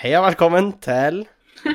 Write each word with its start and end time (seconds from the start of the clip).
Hei 0.00 0.12
og 0.16 0.24
velkommen 0.24 0.70
til 0.82 1.22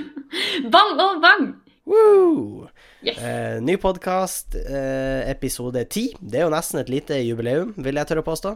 Bang 0.74 1.00
og 1.02 1.20
bang! 1.24 1.48
Woo! 1.86 2.66
Yes. 3.06 3.20
Eh, 3.22 3.58
ny 3.62 3.76
podkast, 3.78 4.56
eh, 4.58 5.22
episode 5.30 5.84
ti. 5.94 6.08
Det 6.18 6.40
er 6.40 6.48
jo 6.48 6.54
nesten 6.54 6.80
et 6.82 6.90
lite 6.90 7.20
jubileum, 7.22 7.76
vil 7.78 8.00
jeg 8.00 8.10
tørre 8.10 8.24
å 8.24 8.26
påstå. 8.26 8.56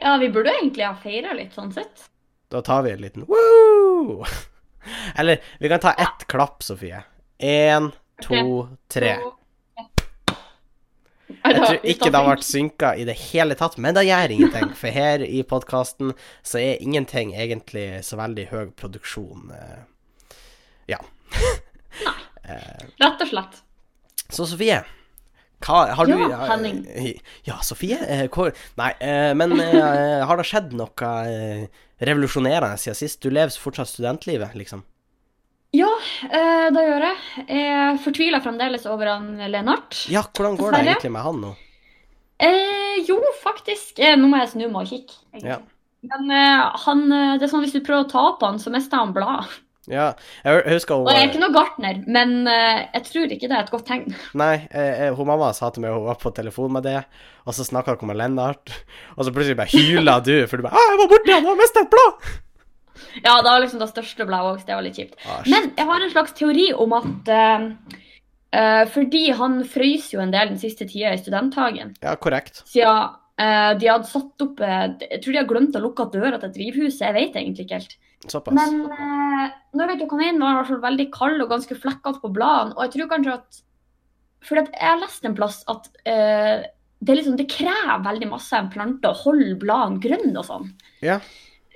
Ja, 0.00 0.14
vi 0.22 0.30
burde 0.32 0.54
egentlig 0.56 0.86
ha 0.86 0.94
feira 1.02 1.34
litt, 1.36 1.52
sånn 1.52 1.68
sett. 1.76 2.06
Da 2.50 2.62
tar 2.64 2.86
vi 2.86 2.94
en 2.94 3.04
liten 3.04 3.26
woo! 3.28 4.24
Eller 5.20 5.44
vi 5.60 5.68
kan 5.68 5.84
ta 5.84 5.92
ett 6.00 6.24
klapp, 6.32 6.64
Sofie. 6.64 7.02
Én, 7.36 7.90
to, 8.24 8.40
tre. 8.88 9.18
Så- 9.20 9.34
Jeg 11.44 11.56
tror 11.60 11.78
ikke 11.92 12.10
det 12.10 12.18
har 12.20 12.28
vært 12.28 12.46
synka 12.46 12.92
i 12.98 13.04
det 13.08 13.16
hele 13.30 13.56
tatt, 13.58 13.76
men 13.80 13.94
det 13.96 14.06
gjør 14.08 14.34
ingenting. 14.36 14.70
For 14.78 14.94
her 14.94 15.22
i 15.26 15.42
podkasten 15.46 16.12
så 16.46 16.60
er 16.62 16.82
ingenting 16.84 17.32
egentlig 17.38 17.88
så 18.06 18.18
veldig 18.20 18.46
høy 18.52 18.70
produksjon. 18.80 19.50
Ja. 20.90 20.98
Nei. 22.04 22.16
Rett 23.00 23.20
og 23.22 23.28
slett. 23.30 23.60
Så 24.30 24.46
Sofie, 24.46 24.80
hva 25.66 25.80
har 25.94 26.08
du 26.08 26.14
Ja, 26.16 26.38
Henning. 26.52 26.84
Ja, 27.46 27.58
Sofie? 27.66 27.98
eh, 28.00 28.26
Hvor 28.32 28.52
Nei, 28.80 28.92
eh, 29.02 29.32
men 29.36 29.52
eh, 29.60 30.22
har 30.26 30.38
det 30.40 30.46
skjedd 30.48 30.72
noe 30.78 31.10
eh, 31.28 31.66
revolusjonerende 32.00 32.78
siden 32.80 32.96
sist? 32.96 33.20
Du 33.22 33.28
lever 33.30 33.52
fortsatt 33.60 33.90
studentlivet, 33.90 34.54
liksom? 34.56 34.84
Ja, 35.76 35.90
eh, 36.26 36.68
det 36.74 36.82
gjør 36.82 37.04
jeg. 37.06 37.18
Jeg 37.46 37.98
fortviler 38.04 38.42
fremdeles 38.42 38.86
over 38.90 39.12
han 39.12 39.34
Lennart. 39.52 40.04
Ja, 40.10 40.24
hvordan 40.26 40.58
går 40.58 40.74
det 40.74 40.84
egentlig 40.84 41.12
med 41.14 41.26
han 41.26 41.42
nå? 41.44 41.54
Eh, 42.40 43.00
jo, 43.06 43.20
faktisk. 43.44 43.98
Eh, 44.02 44.16
nå 44.18 44.30
må 44.30 44.40
jeg 44.42 44.54
snu 44.54 44.64
meg 44.66 44.82
og 44.82 44.90
kikke. 44.90 45.20
Ja. 45.44 45.60
Men 46.10 46.32
eh, 46.32 46.78
han, 46.86 47.04
det 47.38 47.46
er 47.46 47.52
sånn 47.52 47.62
hvis 47.62 47.76
du 47.76 47.84
prøver 47.84 48.06
å 48.06 48.10
ta 48.10 48.24
på 48.40 48.50
han, 48.50 48.58
så 48.62 48.72
mister 48.74 49.02
han 49.02 49.14
blad. 49.14 49.46
Ja, 49.90 50.10
jeg 50.44 50.60
jeg 50.66 50.76
husker 50.76 50.98
hun 50.98 51.08
Og 51.08 51.14
jeg 51.14 51.24
er 51.24 51.30
ikke 51.30 51.40
noe 51.40 51.54
gartner, 51.54 52.02
men 52.06 52.34
eh, 52.50 52.82
jeg 52.94 53.06
tror 53.08 53.32
ikke 53.32 53.48
det 53.48 53.56
er 53.56 53.64
et 53.64 53.72
godt 53.72 53.86
tegn. 53.88 54.12
Nei, 54.38 54.52
eh, 54.68 55.06
eh, 55.06 55.14
hun 55.16 55.28
mamma 55.30 55.50
sa 55.56 55.70
til 55.72 55.84
meg 55.84 55.96
hun 55.96 56.06
var 56.06 56.20
på 56.20 56.32
telefon 56.36 56.74
med 56.76 56.84
det, 56.86 57.00
og 57.46 57.56
så 57.56 57.66
snakka 57.66 57.96
hun 57.98 58.12
med 58.12 58.20
Lennart, 58.20 58.74
og 59.16 59.24
så 59.24 59.32
plutselig 59.34 59.58
bare 59.58 59.72
hyla 59.72 60.18
du, 60.20 60.34
for 60.50 60.60
du 60.60 60.68
bare 60.68 60.76
'Å, 60.76 60.86
jeg 60.92 61.00
var 61.00 61.10
borte 61.14 61.34
han, 61.34 61.50
og 61.50 61.58
mista 61.58 61.82
et 61.82 61.92
blad!' 61.94 62.30
Ja, 63.24 63.36
det 63.42 63.50
var 63.50 63.62
liksom 63.62 63.80
det 63.82 63.90
største 63.90 64.26
bladet 64.28 64.50
òg, 64.50 64.60
så 64.60 64.68
det 64.68 64.76
var 64.76 64.84
litt 64.86 64.98
kjipt. 65.00 65.16
Ah. 65.24 65.40
Men 65.46 65.70
jeg 65.76 65.88
har 65.90 66.04
en 66.04 66.12
slags 66.12 66.34
teori 66.38 66.66
om 66.74 66.94
at 66.98 67.30
uh, 67.34 68.84
fordi 68.94 69.24
han 69.36 69.60
frøys 69.68 70.10
jo 70.14 70.22
en 70.24 70.34
del 70.34 70.52
den 70.52 70.60
siste 70.62 70.88
tida 70.90 71.14
i 71.14 71.22
studenthagen, 71.22 71.94
Ja, 72.02 72.16
korrekt. 72.16 72.62
siden 72.70 73.16
uh, 73.40 73.72
de 73.78 73.90
hadde 73.90 74.10
satt 74.10 74.44
opp 74.46 74.62
uh, 74.62 74.86
Jeg 75.04 75.22
tror 75.22 75.32
de 75.32 75.42
har 75.42 75.50
glemt 75.50 75.78
å 75.78 75.84
lukke 75.84 76.10
døra 76.14 76.40
til 76.42 76.54
drivhuset, 76.58 77.06
jeg 77.08 77.18
vet 77.18 77.40
egentlig 77.40 77.66
ikke 77.66 77.80
helt. 77.80 77.96
Såpass. 78.28 78.52
Men 78.52 78.84
uh, 78.92 79.96
tok 80.00 80.16
han 80.16 80.26
inn, 80.26 80.42
var 80.42 80.52
han 80.52 80.58
i 80.58 80.60
hvert 80.60 80.72
fall 80.74 80.84
veldig 80.84 81.08
kald 81.14 81.40
og 81.40 81.54
ganske 81.54 81.78
flekkete 81.78 82.22
på 82.22 82.32
bladene. 82.36 82.76
Og 82.76 82.84
jeg 82.86 82.96
tror 82.96 83.12
kanskje 83.14 83.38
at 83.38 83.64
For 84.44 84.56
jeg 84.60 84.72
har 84.80 85.00
lest 85.00 85.24
en 85.28 85.36
plass 85.36 85.62
at 85.68 85.88
det, 87.00 87.14
liksom, 87.16 87.36
det 87.36 87.48
krever 87.48 88.04
veldig 88.04 88.28
masse 88.28 88.56
en 88.56 88.70
plante 88.72 89.08
å 89.08 89.16
holde 89.22 89.56
bladene 89.60 90.00
grønne 90.04 90.36
og 90.40 90.46
sånn. 90.46 90.66
Ja. 91.04 91.18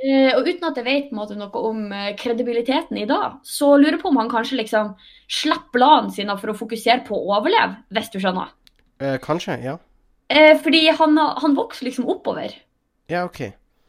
Eh, 0.04 0.34
og 0.36 0.44
uten 0.44 0.66
at 0.68 0.76
jeg 0.76 0.84
vet 0.84 1.12
måte, 1.16 1.36
noe 1.38 1.60
om 1.64 1.86
eh, 1.94 2.10
kredibiliteten 2.20 2.98
i 3.00 3.06
dag, 3.08 3.38
så 3.46 3.70
lurer 3.78 3.94
jeg 3.96 4.02
på 4.02 4.10
om 4.10 4.18
han 4.20 4.28
kanskje 4.32 4.58
liksom 4.60 4.90
slipper 5.32 5.78
bladene 5.78 6.12
sine 6.12 6.34
for 6.36 6.52
å 6.52 6.56
fokusere 6.58 7.06
på 7.06 7.16
å 7.16 7.38
overleve, 7.38 7.78
hvis 7.96 8.10
du 8.12 8.18
skjønner. 8.20 8.50
Eh, 9.00 9.16
kanskje, 9.24 9.56
ja. 9.64 9.78
Eh, 10.28 10.58
fordi 10.60 10.82
han, 10.98 11.16
han 11.16 11.54
vokser 11.56 11.88
liksom 11.88 12.08
oppover, 12.12 12.52
Ja, 13.12 13.22
OK. 13.28 13.40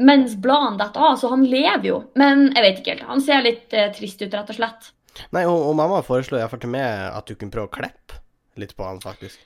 mens 0.04 0.38
bladene 0.40 0.80
detter 0.80 1.04
av, 1.10 1.18
så 1.20 1.32
han 1.34 1.44
lever 1.52 1.88
jo. 1.90 1.98
Men 2.20 2.48
jeg 2.54 2.64
vet 2.64 2.80
ikke 2.80 2.94
helt. 2.96 3.10
Han 3.10 3.24
ser 3.26 3.44
litt 3.44 3.76
eh, 3.76 3.90
trist 3.96 4.24
ut, 4.24 4.32
rett 4.34 4.54
og 4.54 4.58
slett. 4.60 4.90
Nei, 5.36 5.44
og, 5.48 5.58
og 5.70 5.76
mamma 5.80 6.00
foreslo 6.04 6.40
iallfall 6.40 6.60
til 6.64 6.72
meg 6.74 6.86
at 7.12 7.28
du 7.28 7.36
kunne 7.36 7.52
prøve 7.54 7.68
å 7.70 7.76
klippe 7.76 8.22
litt 8.60 8.72
på 8.76 8.88
han, 8.88 9.02
faktisk. 9.04 9.40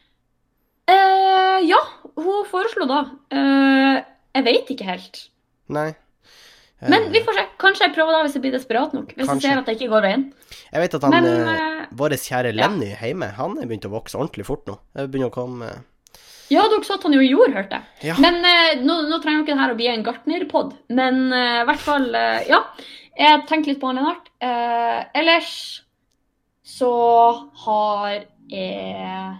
Eh, 0.89 1.57
ja, 1.65 1.81
hun 2.17 2.45
foreslo 2.49 2.85
da. 2.89 3.03
Jeg 3.33 4.45
vet 4.45 4.69
ikke 4.73 4.87
helt. 4.89 5.19
Nei. 5.69 5.91
Eh, 6.81 6.89
Men 6.91 7.09
vi 7.11 7.21
får 7.25 7.35
se. 7.35 7.45
Kanskje 7.59 7.87
jeg 7.87 7.95
prøver 7.97 8.15
da 8.15 8.23
hvis 8.23 8.35
jeg 8.37 8.43
blir 8.45 8.55
desperat 8.55 8.93
nok. 8.95 9.13
Hvis 9.15 9.27
Kanskje. 9.27 9.49
jeg 9.49 9.53
ser 9.53 9.61
at 9.61 9.69
det 9.69 9.75
ikke 9.77 9.91
går 9.91 10.05
veien. 10.07 10.25
Jeg 10.71 10.83
vet 10.85 10.97
at 10.99 11.05
han 11.07 11.15
Men 11.15 11.29
eh, 11.29 11.53
eh, 11.53 11.85
Vår 11.99 12.15
kjære 12.15 12.53
ja. 12.53 12.57
Lenny 12.61 12.91
hjemme, 12.95 13.31
han 13.35 13.57
er 13.59 13.69
begynt 13.69 13.87
å 13.89 13.93
vokse 13.93 14.19
ordentlig 14.19 14.47
fort 14.47 14.67
nå. 14.69 14.77
Det 14.95 15.09
begynner 15.09 15.31
å 15.31 15.35
komme 15.35 15.71
ja, 16.49 16.63
dere 16.65 16.81
sa 16.81 16.95
at 16.97 17.03
han 17.05 17.13
jo 17.13 17.21
gjorde, 17.21 17.53
hørte 17.53 17.77
jeg. 17.77 18.07
Ja. 18.09 18.15
Men 18.17 18.39
eh, 18.41 18.79
nå, 18.81 18.95
nå 19.05 19.19
trenger 19.21 19.43
jo 19.43 19.45
ikke 19.45 19.53
det 19.53 19.61
her 19.61 19.73
å 19.75 19.77
bli 19.77 19.89
en 19.91 20.05
gartnerpod. 20.05 20.71
Men 20.97 21.19
eh, 21.29 21.59
i 21.61 21.67
hvert 21.69 21.83
fall, 21.83 22.07
eh, 22.17 22.47
ja. 22.49 22.63
Jeg 23.19 23.43
tenkte 23.45 23.69
litt 23.69 23.81
på 23.81 23.91
han 23.91 23.99
Lennart. 23.99 24.31
Eh, 24.41 25.03
ellers 25.21 25.51
så 26.65 26.89
har 27.67 28.15
jeg 28.49 29.37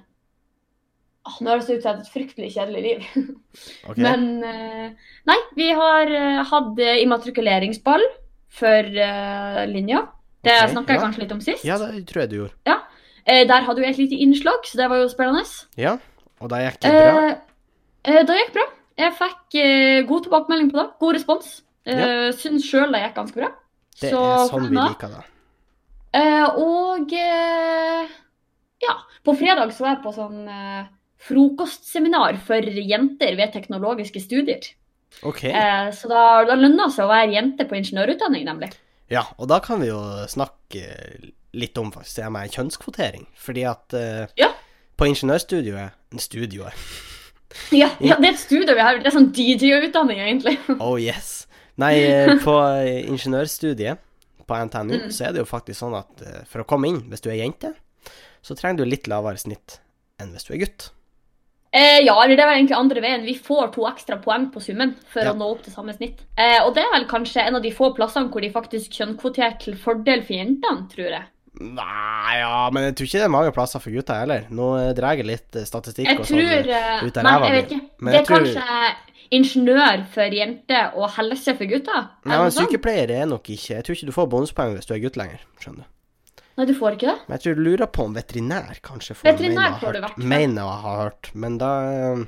Nå 1.39 1.51
høres 1.51 1.67
det 1.69 1.79
ut 1.79 1.85
som 1.85 1.99
et 1.99 2.11
fryktelig 2.13 2.53
kjedelig 2.57 2.85
liv. 2.87 3.09
Okay. 3.89 4.03
Men 4.05 4.43
eh, 4.45 5.13
nei, 5.25 5.37
vi 5.57 5.65
har 5.73 6.11
eh, 6.13 6.39
hatt 6.45 6.79
eh, 6.83 6.99
immatrikuleringsball 7.01 8.03
for 8.53 8.85
eh, 8.85 9.61
linja. 9.71 10.03
Det 10.45 10.53
okay, 10.53 10.71
snakka 10.75 10.93
jeg 10.93 10.99
ja. 10.99 11.03
kanskje 11.03 11.23
litt 11.23 11.33
om 11.33 11.41
sist. 11.43 11.65
Ja, 11.65 11.79
det 11.81 12.03
tror 12.11 12.21
jeg 12.21 12.31
du 12.31 12.35
gjorde. 12.37 12.53
Ja. 12.69 12.75
der 13.49 13.65
hadde 13.65 13.81
vi 13.81 13.87
et 13.89 13.97
lite 13.97 14.19
innslag, 14.21 14.61
så 14.69 14.77
det 14.79 14.89
var 14.91 15.01
jo 15.01 15.09
spennende. 15.11 15.41
Ja. 15.81 15.95
Og 16.39 16.53
det 16.53 16.61
gikk 16.61 16.77
det 16.85 16.93
bra? 16.93 17.23
Eh, 17.23 17.33
eh, 18.13 18.21
det 18.29 18.37
gikk 18.43 18.53
bra. 18.59 18.67
Jeg 19.01 19.17
fikk 19.17 19.59
eh, 19.63 19.97
god 20.11 20.27
tilbakemelding 20.27 20.69
på 20.71 20.79
det. 20.79 20.87
God 21.01 21.17
respons. 21.17 21.51
Ja. 21.89 22.29
Syns 22.37 22.69
sjøl 22.69 22.93
det 22.93 23.01
gikk 23.07 23.17
ganske 23.17 23.41
bra. 23.41 23.51
Det 23.99 24.13
så 24.13 24.23
er 24.29 24.47
sånn 24.53 24.69
vi 24.69 24.77
liker 24.77 25.17
det. 25.17 25.25
Eh, 26.15 26.47
og 26.57 27.11
eh, 27.13 28.13
ja, 28.81 28.95
på 29.25 29.35
fredag 29.37 29.73
så 29.75 29.85
var 29.85 29.93
jeg 29.93 30.03
på 30.05 30.13
sånn 30.15 30.39
eh, 30.49 30.87
frokostseminar 31.27 32.37
for 32.45 32.61
jenter 32.63 33.35
ved 33.39 33.51
teknologiske 33.55 34.21
studier. 34.23 34.69
OK. 35.25 35.43
Eh, 35.49 35.89
så 35.95 36.07
da, 36.11 36.21
da 36.47 36.55
lønner 36.55 36.85
det 36.87 36.95
seg 36.95 37.07
å 37.07 37.11
være 37.11 37.33
jente 37.35 37.65
på 37.67 37.77
ingeniørutdanning, 37.79 38.45
nemlig. 38.47 38.71
Ja, 39.09 39.23
og 39.41 39.49
da 39.49 39.57
kan 39.63 39.81
vi 39.81 39.89
jo 39.89 39.99
snakke 40.29 40.83
litt 41.57 41.77
om 41.81 41.89
faktisk 41.91 42.21
det 42.21 42.31
med 42.35 42.53
kjønnskvotering. 42.53 43.23
Fordi 43.41 43.63
at 43.67 43.95
eh, 43.97 44.27
Ja. 44.37 44.51
på 44.99 45.09
ingeniørstudioet 45.09 45.95
Studioet. 46.21 46.73
Ja, 47.73 47.87
ja, 47.97 48.13
det 48.21 48.27
er 48.27 48.33
et 48.35 48.41
studio 48.43 48.75
vi 48.77 48.83
har. 48.85 48.99
Det 49.01 49.09
er 49.09 49.13
sånn 49.15 49.31
DJ-utdanning, 49.33 50.19
egentlig. 50.21 50.51
Oh 50.85 50.99
yes. 51.01 51.47
Nei, 51.81 51.95
eh, 52.05 52.35
på 52.43 52.53
eh, 52.77 53.07
ingeniørstudiet 53.09 53.97
på 54.45 54.57
NTNU 54.69 54.93
Mm. 54.99 55.09
så 55.13 55.25
er 55.27 55.33
det 55.33 55.41
jo 55.41 55.47
faktisk 55.49 55.79
sånn 55.81 55.95
at 55.97 56.21
eh, 56.25 56.43
for 56.49 56.61
å 56.61 56.67
komme 56.69 56.89
inn, 56.91 56.99
hvis 57.09 57.21
du 57.25 57.29
er 57.33 57.39
jente, 57.41 57.71
så 58.45 58.53
trenger 58.57 58.83
du 58.83 58.89
litt 58.91 59.09
lavere 59.09 59.37
snitt 59.41 59.79
enn 60.21 60.29
hvis 60.35 60.45
du 60.45 60.53
er 60.53 60.61
gutt. 60.67 60.87
Eh, 61.71 61.99
ja, 62.01 62.15
eller 62.23 62.35
det 62.35 62.39
er 62.43 62.49
vel 62.49 62.57
egentlig 62.63 62.77
andre 62.79 63.01
veien. 63.03 63.25
Vi 63.27 63.35
får 63.37 63.71
to 63.75 63.83
ekstra 63.85 64.17
poeng 64.23 64.47
på 64.51 64.61
summen 64.61 64.95
for 65.13 65.21
Ja. 65.21 65.33
å 65.33 65.37
nå 65.37 65.51
opp 65.51 65.61
til 65.63 65.73
samme 65.73 65.93
snitt. 65.93 66.23
Eh, 66.37 66.63
og 66.65 66.73
det 66.73 66.81
er 66.83 66.91
vel 66.95 67.05
kanskje 67.05 67.45
en 67.45 67.55
av 67.55 67.61
de 67.61 67.69
få 67.71 67.91
plassene 67.95 68.31
hvor 68.31 68.41
de 68.41 68.49
faktisk 68.49 68.89
kjønnkvoterer 68.97 69.59
til 69.59 69.75
fordel 69.75 70.23
for 70.23 70.33
jentene, 70.33 70.87
tror 70.89 71.09
jeg. 71.13 71.23
Nei, 71.61 72.39
ja, 72.39 72.69
men 72.71 72.83
jeg 72.87 72.95
tror 72.95 73.05
ikke 73.09 73.19
det 73.19 73.27
er 73.27 73.33
mange 73.35 73.51
plasser 73.53 73.79
for 73.83 73.91
gutter 73.91 74.15
heller. 74.21 74.45
Nå 74.49 74.67
eh, 74.79 74.93
drar 74.97 75.15
jeg 75.17 75.25
litt 75.27 75.55
eh, 75.55 75.65
statistikk 75.67 76.07
Jeg 76.07 76.19
og 76.19 76.25
sånn. 76.25 76.39
tror 76.39 76.73
eh, 76.73 77.05
ut 77.05 77.17
av 77.17 77.23
ræva 77.23 77.49
mi. 77.51 77.81
Men 77.99 78.13
Det 78.13 78.21
er 78.21 78.25
tror- 78.25 78.45
kanskje 78.45 78.95
ingeniør 79.31 80.05
for 80.09 80.23
jenter 80.33 80.91
og 80.97 81.09
helse 81.11 81.53
for 81.57 81.65
gutter? 81.69 81.99
Er 82.25 82.29
men 82.39 82.51
sykepleier 82.51 83.11
er 83.11 83.25
nok 83.29 83.43
ikke 83.43 83.75
Jeg 83.75 83.83
tror 83.85 83.95
ikke 83.95 84.05
du 84.09 84.11
får 84.15 84.29
bonuspoeng 84.31 84.73
hvis 84.77 84.87
du 84.89 84.93
er 84.95 84.99
gutt 85.03 85.17
lenger, 85.17 85.39
skjønner 85.61 85.83
du. 85.85 85.89
Nei, 86.59 86.65
du 86.67 86.73
får 86.75 86.97
ikke 86.97 87.07
det? 87.07 87.17
Men 87.27 87.37
jeg 87.37 87.43
tror 87.45 87.55
du 87.55 87.61
lurer 87.63 87.87
på 87.95 88.05
om 88.09 88.15
veterinær 88.17 88.81
kanskje 88.83 89.15
får 89.15 89.29
Veterinær 89.29 89.55
mener 89.55 89.79
får 89.79 89.95
du 89.95 89.99
vært. 90.03 90.17
Mener 90.33 90.65
jeg 90.67 90.81
har 90.83 90.97
hørt, 91.05 91.29
men 91.39 91.57
da 91.61 91.69
eh, 91.87 92.23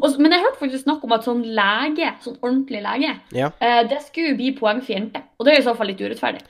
Og, 0.00 0.06
men 0.16 0.32
jeg 0.32 0.44
hørte 0.46 0.62
faktisk 0.62 0.86
snakk 0.86 1.04
om 1.04 1.12
at 1.16 1.26
sånn 1.28 1.42
lege, 1.58 2.12
sånn 2.24 2.38
ordentlig 2.40 2.80
lege, 2.86 3.10
Ja, 3.36 3.50
eh, 3.60 3.82
det 3.90 4.00
skulle 4.06 4.36
bli 4.38 4.54
poeng 4.56 4.80
for 4.80 4.96
jenter. 4.96 5.26
Og 5.36 5.44
det 5.44 5.52
er 5.52 5.60
i 5.60 5.66
så 5.66 5.76
fall 5.76 5.92
litt 5.92 6.00
urettferdig. 6.00 6.40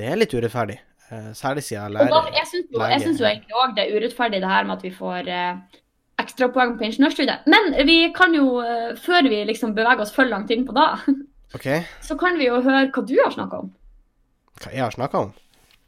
det 0.00 0.08
er 0.08 0.16
litt 0.16 0.32
urettferdig. 0.32 0.78
Eh, 1.10 1.28
Særlig 1.36 1.66
siden 1.66 1.98
da, 1.98 2.06
lærer 2.06 2.32
jeg 2.38 2.48
syns 2.48 2.72
jo, 2.72 2.80
jeg 2.86 3.04
synes 3.04 3.20
jo 3.20 3.28
egentlig 3.28 3.60
òg 3.60 3.76
det 3.76 3.84
er 3.84 3.98
urettferdig 3.98 4.40
det 4.40 4.50
her 4.54 4.64
med 4.64 4.76
at 4.78 4.84
vi 4.86 4.92
får 4.94 5.28
eh, 5.28 5.80
ekstrapoeng 6.22 6.76
på 6.78 6.86
ingeniørstudiet. 6.88 7.48
Men 7.50 7.74
vi 7.88 7.98
kan 8.16 8.34
jo, 8.36 8.60
eh, 8.64 8.94
før 8.96 9.28
vi 9.28 9.42
liksom 9.50 9.74
beveger 9.76 10.04
oss 10.06 10.14
for 10.14 10.30
langt 10.30 10.52
inn 10.54 10.64
på 10.68 10.76
da, 10.76 10.94
okay. 11.56 11.84
så 12.00 12.16
kan 12.20 12.40
vi 12.40 12.48
jo 12.48 12.60
høre 12.62 12.88
hva 12.88 13.04
du 13.04 13.16
har 13.20 13.36
snakka 13.36 13.64
om. 13.66 13.72
hva 14.62 14.72
jeg 14.72 14.84
har 14.86 14.96
snakka 14.96 15.26
om? 15.26 15.34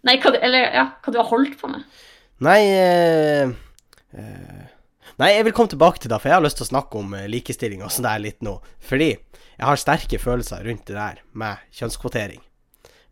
Nei, 0.07 0.17
hva, 0.23 0.35
eller 0.35 0.69
ja, 0.75 0.87
hva 1.03 1.15
du 1.15 1.19
har 1.21 1.31
holdt 1.31 1.59
på 1.61 1.71
med. 1.71 1.85
Nei 2.43 2.61
eh, 2.75 3.53
eh, 4.19 4.63
Nei, 5.21 5.29
jeg 5.37 5.45
vil 5.47 5.55
komme 5.55 5.71
tilbake 5.71 6.03
til 6.03 6.11
det, 6.11 6.19
for 6.19 6.31
jeg 6.31 6.39
har 6.39 6.45
lyst 6.45 6.59
til 6.59 6.67
å 6.67 6.73
snakke 6.73 6.99
om 6.99 7.13
eh, 7.15 7.29
likestilling 7.31 7.85
og 7.85 7.93
sånn 7.95 8.09
der 8.09 8.23
litt 8.25 8.41
nå. 8.43 8.57
Fordi 8.83 9.11
jeg 9.13 9.69
har 9.69 9.79
sterke 9.79 10.19
følelser 10.19 10.65
rundt 10.67 10.89
det 10.89 10.97
der 10.97 11.21
med 11.39 11.63
kjønnskvotering. 11.79 12.43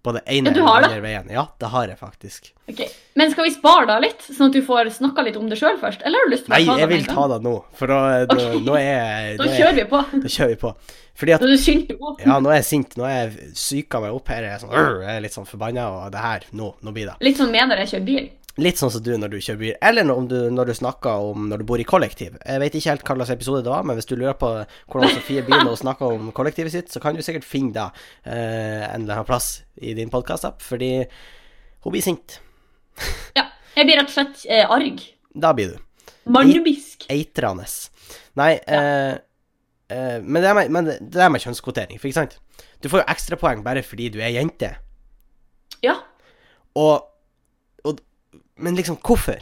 Både 0.02 0.22
ene 0.26 0.48
Ja, 0.48 0.54
det? 0.54 0.62
andre 0.88 1.00
veien. 1.04 1.26
Ja, 1.30 1.42
det 1.60 1.68
har 1.68 1.86
jeg 1.90 1.98
faktisk. 2.00 2.52
Ok, 2.70 2.78
Men 3.20 3.30
skal 3.34 3.44
vi 3.44 3.50
spare 3.52 3.86
da 3.86 3.98
litt, 4.00 4.22
sånn 4.22 4.46
at 4.48 4.52
du 4.56 4.62
får 4.64 4.88
snakka 4.96 5.24
litt 5.26 5.36
om 5.36 5.48
det 5.50 5.58
sjøl 5.60 5.76
først? 5.80 6.00
Eller 6.06 6.22
har 6.22 6.30
du 6.30 6.32
lyst 6.32 6.46
til 6.46 6.54
å 6.54 6.56
Nei, 6.56 6.64
ta 6.64 6.72
det 6.78 6.80
jeg 6.80 6.88
vil 6.94 7.04
ta 7.10 7.26
det 7.28 7.38
nå, 7.44 7.54
for 7.76 7.86
da, 7.92 7.98
da, 8.24 8.34
Ok. 8.36 8.62
nå 8.64 8.78
er 8.78 8.88
jeg 8.88 9.36
Da 9.42 9.44
er- 9.44 9.58
kjører 9.58 9.74
vi 9.76 9.84
på. 9.92 10.00
Da 10.22 10.28
kjører 10.36 10.48
vi 10.54 10.56
på. 10.64 10.74
Fordi 11.20 11.32
at 11.34 11.40
på. 12.00 12.16
Ja, 12.24 12.38
nå 12.40 12.48
er 12.48 12.54
jeg 12.62 12.64
sint. 12.64 12.96
Nå 12.96 13.04
er 13.04 13.28
jeg 13.28 13.50
syka 13.60 14.00
meg 14.00 14.14
opp 14.16 14.28
her. 14.32 14.40
Jeg 14.46 14.54
er, 14.54 14.58
sånn, 14.62 14.72
jeg 15.04 15.16
er 15.16 15.20
litt 15.20 15.34
sånn 15.36 15.44
forbanna, 15.46 15.84
og 16.06 16.12
det 16.12 16.20
her 16.24 16.40
Nå, 16.56 16.70
nå 16.82 16.92
blir 16.96 17.10
det. 17.10 17.16
Litt 17.20 17.36
sånn 17.36 17.50
med 17.52 17.68
når 17.68 17.82
jeg 17.84 17.88
kjører 17.92 18.06
bil. 18.06 18.30
Litt 18.58 18.80
sånn 18.80 18.90
som 18.90 19.02
du 19.06 19.12
når 19.14 19.30
du 19.30 19.36
kjører 19.38 19.58
bil, 19.60 19.74
eller 19.86 20.06
når, 20.06 20.16
om 20.18 20.26
du, 20.30 20.36
når 20.50 20.70
du 20.70 20.74
snakker 20.74 21.26
om 21.30 21.44
når 21.52 21.62
du 21.62 21.66
bor 21.68 21.80
i 21.80 21.86
kollektiv. 21.86 22.34
Jeg 22.42 22.62
vet 22.62 22.74
ikke 22.74 22.90
helt 22.90 23.04
hva 23.06 23.14
slags 23.20 23.34
episode 23.36 23.62
det 23.62 23.70
var, 23.70 23.84
men 23.86 23.98
hvis 23.98 24.08
du 24.10 24.16
lurer 24.16 24.34
på 24.40 24.50
hvordan 24.90 25.12
Sofie 25.14 25.44
begynner 25.46 25.70
å 25.70 25.78
snakke 25.78 26.08
om 26.16 26.32
kollektivet 26.34 26.74
sitt, 26.74 26.90
så 26.90 27.02
kan 27.02 27.14
du 27.14 27.22
sikkert 27.22 27.46
finne 27.46 27.70
det 27.76 27.86
eh, 28.26 28.82
en 28.88 29.04
eller 29.04 29.20
annen 29.20 29.28
plass 29.28 29.62
i 29.78 29.94
din 29.94 30.10
podkast-app, 30.10 30.58
fordi 30.66 30.92
hun 31.84 31.94
blir 31.94 32.04
sint. 32.04 32.40
Ja. 33.38 33.46
Jeg 33.76 33.86
blir 33.86 34.00
rett 34.00 34.10
og 34.10 34.16
slett 34.16 34.42
eh, 34.50 34.66
arg. 34.66 35.02
Da 35.30 35.52
blir 35.54 35.76
du. 35.76 36.08
Mannebisk. 36.34 37.06
Eitrende. 37.12 37.68
Nei, 38.38 38.52
ja. 38.66 38.80
eh, 39.94 40.16
men, 40.22 40.42
det 40.42 40.54
med, 40.58 40.72
men 40.74 40.88
det 40.90 40.96
det 41.14 41.22
er 41.22 41.30
med 41.32 41.42
kjønnskvotering, 41.44 42.00
for 42.02 42.10
ikke 42.10 42.18
sant? 42.18 42.36
Du 42.82 42.90
får 42.90 43.04
jo 43.04 43.08
ekstrapoeng 43.14 43.62
bare 43.64 43.84
fordi 43.86 44.10
du 44.12 44.18
er 44.20 44.34
jente. 44.34 44.74
Ja. 45.86 46.00
Og 46.78 47.06
Men 48.60 48.76
liksom, 48.76 48.98
hvorfor? 49.00 49.40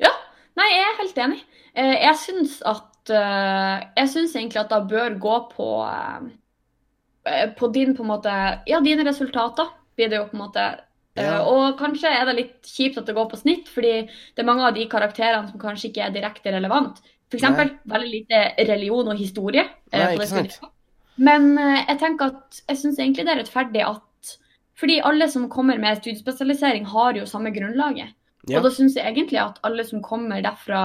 Ja. 0.00 0.12
Nei, 0.58 0.70
jeg 0.72 0.86
er 0.86 0.98
helt 1.02 1.20
enig. 1.26 1.42
Eh, 1.74 1.96
jeg 2.04 2.18
syns 2.22 2.58
at 2.70 3.10
eh, 3.10 3.84
Jeg 3.98 4.10
syns 4.12 4.34
egentlig 4.36 4.62
at 4.62 4.70
det 4.70 4.84
bør 4.92 5.16
gå 5.20 5.38
på 5.50 5.68
eh, 5.90 7.48
På 7.58 7.70
din, 7.74 7.96
på 7.96 8.04
en 8.04 8.12
måte 8.12 8.34
Ja, 8.70 8.80
dine 8.84 9.06
resultater 9.06 9.72
blir 9.94 10.10
det 10.10 10.20
jo 10.20 10.28
på 10.30 10.38
en 10.38 10.44
måte. 10.46 10.66
Ja. 11.14 11.44
og 11.46 11.76
kanskje 11.78 12.10
er 12.10 12.24
det 12.26 12.32
litt 12.34 12.66
kjipt 12.66 12.96
at 12.98 13.06
det 13.06 13.14
går 13.14 13.28
på 13.30 13.36
snitt, 13.38 13.68
fordi 13.70 13.92
det 14.08 14.42
er 14.42 14.46
mange 14.48 14.64
av 14.66 14.72
de 14.74 14.88
karakterene 14.90 15.46
som 15.46 15.60
kanskje 15.62 15.92
ikke 15.92 16.08
er 16.08 16.16
direkte 16.16 16.50
relevant. 16.50 16.96
Eksempel 17.30 17.70
veldig 17.92 18.10
lite 18.10 18.40
religion 18.66 19.12
og 19.12 19.20
historie. 19.20 19.62
Nei, 19.94 20.08
ikke 20.16 20.26
sant. 20.26 20.56
Men 21.14 21.52
jeg 21.54 22.00
tenker 22.02 22.32
at 22.32 22.58
jeg 22.64 22.80
syns 22.80 22.98
egentlig 22.98 23.28
det 23.28 23.30
er 23.36 23.40
rettferdig 23.44 23.84
at 23.86 24.02
Fordi 24.80 25.00
alle 25.06 25.28
som 25.30 25.48
kommer 25.50 25.78
med 25.78 26.00
studiespesialisering, 26.00 26.86
har 26.90 27.14
jo 27.18 27.26
samme 27.30 27.52
grunnlaget. 27.54 28.14
Ja. 28.48 28.58
Og 28.58 28.66
da 28.66 28.70
syns 28.74 28.96
jeg 28.98 29.06
egentlig 29.06 29.38
at 29.40 29.60
alle 29.64 29.84
som 29.86 30.02
kommer 30.04 30.42
derfra, 30.44 30.84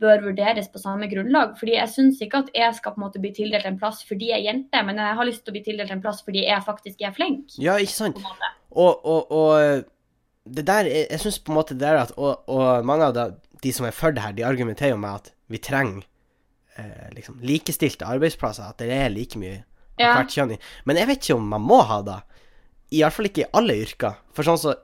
bør 0.00 0.22
vurderes 0.24 0.68
på 0.72 0.80
samme 0.80 1.06
grunnlag. 1.10 1.52
Fordi 1.60 1.74
jeg 1.76 1.88
syns 1.92 2.20
ikke 2.24 2.38
at 2.44 2.50
jeg 2.56 2.74
skal 2.78 2.94
på 2.94 3.00
en 3.00 3.04
måte 3.04 3.20
bli 3.20 3.32
tildelt 3.36 3.66
en 3.68 3.76
plass 3.78 4.00
fordi 4.08 4.30
jeg 4.30 4.40
er 4.40 4.46
jente, 4.48 4.82
men 4.86 4.96
jeg 4.96 5.16
har 5.18 5.28
lyst 5.28 5.44
til 5.44 5.52
å 5.52 5.56
bli 5.58 5.62
tildelt 5.66 5.92
en 5.92 6.00
plass 6.00 6.22
fordi 6.24 6.46
jeg 6.46 6.64
faktisk 6.64 7.02
er 7.04 7.12
flink. 7.16 7.52
Ja, 7.60 7.74
ikke 7.76 7.92
sant? 7.92 8.22
Og, 8.70 9.04
og, 9.04 9.28
og 9.28 9.84
det 10.56 10.64
der 10.66 10.88
Jeg, 10.88 11.06
jeg 11.10 11.20
syns 11.20 11.38
på 11.44 11.52
en 11.52 11.58
måte 11.58 11.74
det 11.76 11.82
der 11.84 11.98
at 12.00 12.12
Og, 12.16 12.48
og 12.48 12.86
mange 12.86 13.10
av 13.10 13.12
de, 13.16 13.24
de 13.62 13.72
som 13.76 13.84
er 13.86 13.92
for 13.92 14.14
det 14.16 14.22
her, 14.24 14.32
de 14.32 14.46
argumenterer 14.46 14.94
jo 14.94 15.00
med 15.02 15.20
at 15.20 15.32
vi 15.52 15.58
trenger 15.58 16.06
eh, 16.78 17.10
liksom 17.12 17.40
likestilte 17.44 18.08
arbeidsplasser. 18.08 18.70
At 18.72 18.80
det 18.80 18.88
er 18.94 19.12
like 19.12 19.38
mye 19.38 19.60
av 19.60 19.66
Ja. 20.00 20.14
hvert 20.16 20.32
kjønn 20.32 20.54
i. 20.54 20.58
Men 20.88 20.96
jeg 20.96 21.10
vet 21.10 21.20
ikke 21.26 21.36
om 21.36 21.48
man 21.52 21.60
må 21.60 21.82
ha 21.84 22.00
det. 22.06 22.20
Iallfall 22.92 23.26
ikke 23.30 23.44
i 23.44 23.50
alle 23.54 23.76
yrker. 23.84 24.16
For 24.34 24.42
sånn 24.46 24.58
så 24.58 24.74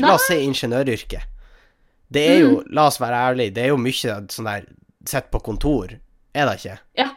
La 0.00 0.14
oss 0.16 0.26
si 0.26 0.34
ingeniøryrket. 0.42 1.22
Det 2.10 2.22
er 2.28 2.38
jo, 2.40 2.48
Mm. 2.60 2.72
la 2.74 2.86
oss 2.86 2.98
være 2.98 3.14
ærlige, 3.34 3.54
det 3.54 3.64
er 3.64 3.68
jo 3.68 3.76
mye 3.76 3.92
sånn 4.28 4.44
der 4.44 4.66
Sitt 5.06 5.30
på 5.30 5.38
kontor, 5.40 5.86
er 6.34 6.46
det 6.46 6.56
ikke? 6.58 6.78
Ja. 6.98 7.10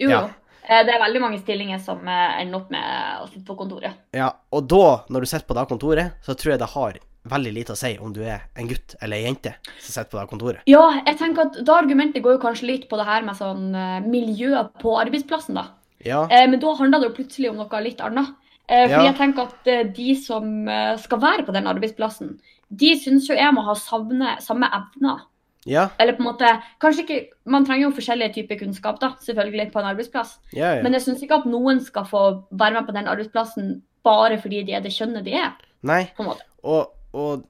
Jo, 0.00 0.08
Ja. 0.08 0.20
Eh, 0.66 0.82
Det 0.82 0.94
er 0.94 0.98
veldig 0.98 1.20
mange 1.20 1.38
stillinger 1.42 1.78
som 1.78 2.08
eh, 2.08 2.40
ender 2.40 2.56
opp 2.56 2.70
med 2.70 3.20
å 3.20 3.28
sitte 3.28 3.44
på 3.44 3.54
kontoret. 3.58 3.92
Ja, 4.14 4.30
og 4.50 4.66
da, 4.66 5.04
når 5.10 5.20
du 5.20 5.26
sitter 5.26 5.44
på 5.46 5.54
det 5.54 5.68
kontoret, 5.68 6.12
så 6.24 6.34
tror 6.34 6.52
jeg 6.52 6.58
det 6.60 6.70
har 6.70 6.94
veldig 7.28 7.52
lite 7.52 7.72
å 7.72 7.76
si 7.76 7.98
om 7.98 8.12
du 8.14 8.22
er 8.22 8.40
en 8.56 8.66
gutt 8.68 8.94
eller 9.02 9.16
ei 9.18 9.24
jente 9.24 9.54
som 9.78 9.92
sitter 9.92 10.10
på 10.10 10.20
det 10.20 10.30
kontoret. 10.30 10.60
Ja, 10.66 11.02
jeg 11.04 11.18
tenker 11.18 11.42
at 11.50 11.64
da 11.64 11.74
argumentet 11.82 12.22
går 12.22 12.32
jo 12.38 12.38
kanskje 12.38 12.66
litt 12.66 12.88
på 12.88 12.96
det 12.96 13.04
her 13.04 13.20
med 13.22 13.36
sånn 13.36 13.72
miljøet 14.08 14.08
miljø 14.08 14.64
på 14.80 14.96
arbeidsplassen, 15.04 15.54
da. 15.54 15.66
Ja, 16.02 16.26
Eh, 16.30 16.46
men 16.46 16.58
da 16.60 16.74
handler 16.74 17.00
det 17.00 17.10
jo 17.10 17.22
plutselig 17.22 17.50
om 17.50 17.56
noe 17.56 17.82
litt 17.82 17.98
annet. 18.00 18.34
Eh, 18.68 18.86
fordi 18.88 19.04
Ja. 19.04 19.12
jeg 19.12 19.16
tenker 19.18 19.42
at 19.42 19.66
eh, 19.68 19.82
de 19.92 20.14
som 20.16 20.68
eh, 20.68 20.96
skal 20.98 21.20
være 21.20 21.44
på 21.44 21.52
den 21.52 21.66
arbeidsplassen, 21.66 22.38
de 22.70 22.94
syns 23.00 23.28
jo 23.28 23.34
jeg 23.36 23.52
må 23.54 23.60
ha 23.66 23.74
savne, 23.76 24.36
samme 24.40 24.66
evner. 24.72 25.20
ja, 25.66 25.88
Eller 26.00 26.12
på 26.16 26.20
en 26.24 26.26
måte 26.32 26.48
Kanskje 26.80 27.02
ikke 27.04 27.28
Man 27.46 27.64
trenger 27.64 27.86
jo 27.88 27.94
forskjellige 27.96 28.34
typer 28.34 28.58
kunnskap, 28.58 28.98
da, 29.00 29.12
selvfølgelig, 29.20 29.70
på 29.72 29.78
en 29.80 29.84
arbeidsplass. 29.92 30.38
ja. 30.52 30.74
ja. 30.76 30.82
Men 30.82 30.92
jeg 30.92 31.02
syns 31.02 31.22
ikke 31.22 31.34
at 31.42 31.46
noen 31.46 31.80
skal 31.84 32.04
få 32.04 32.44
være 32.52 32.72
med 32.80 32.86
på 32.86 32.92
den 32.96 33.06
arbeidsplassen 33.08 33.82
bare 34.04 34.36
fordi 34.40 34.62
de 34.64 34.72
er 34.76 34.80
det 34.84 34.92
kjønnet 34.92 35.24
de 35.24 35.32
er, 35.32 35.52
Nei, 35.82 36.04
på 36.16 36.22
en 36.22 36.28
måte. 36.28 36.42
og, 36.62 36.90
og 37.12 37.44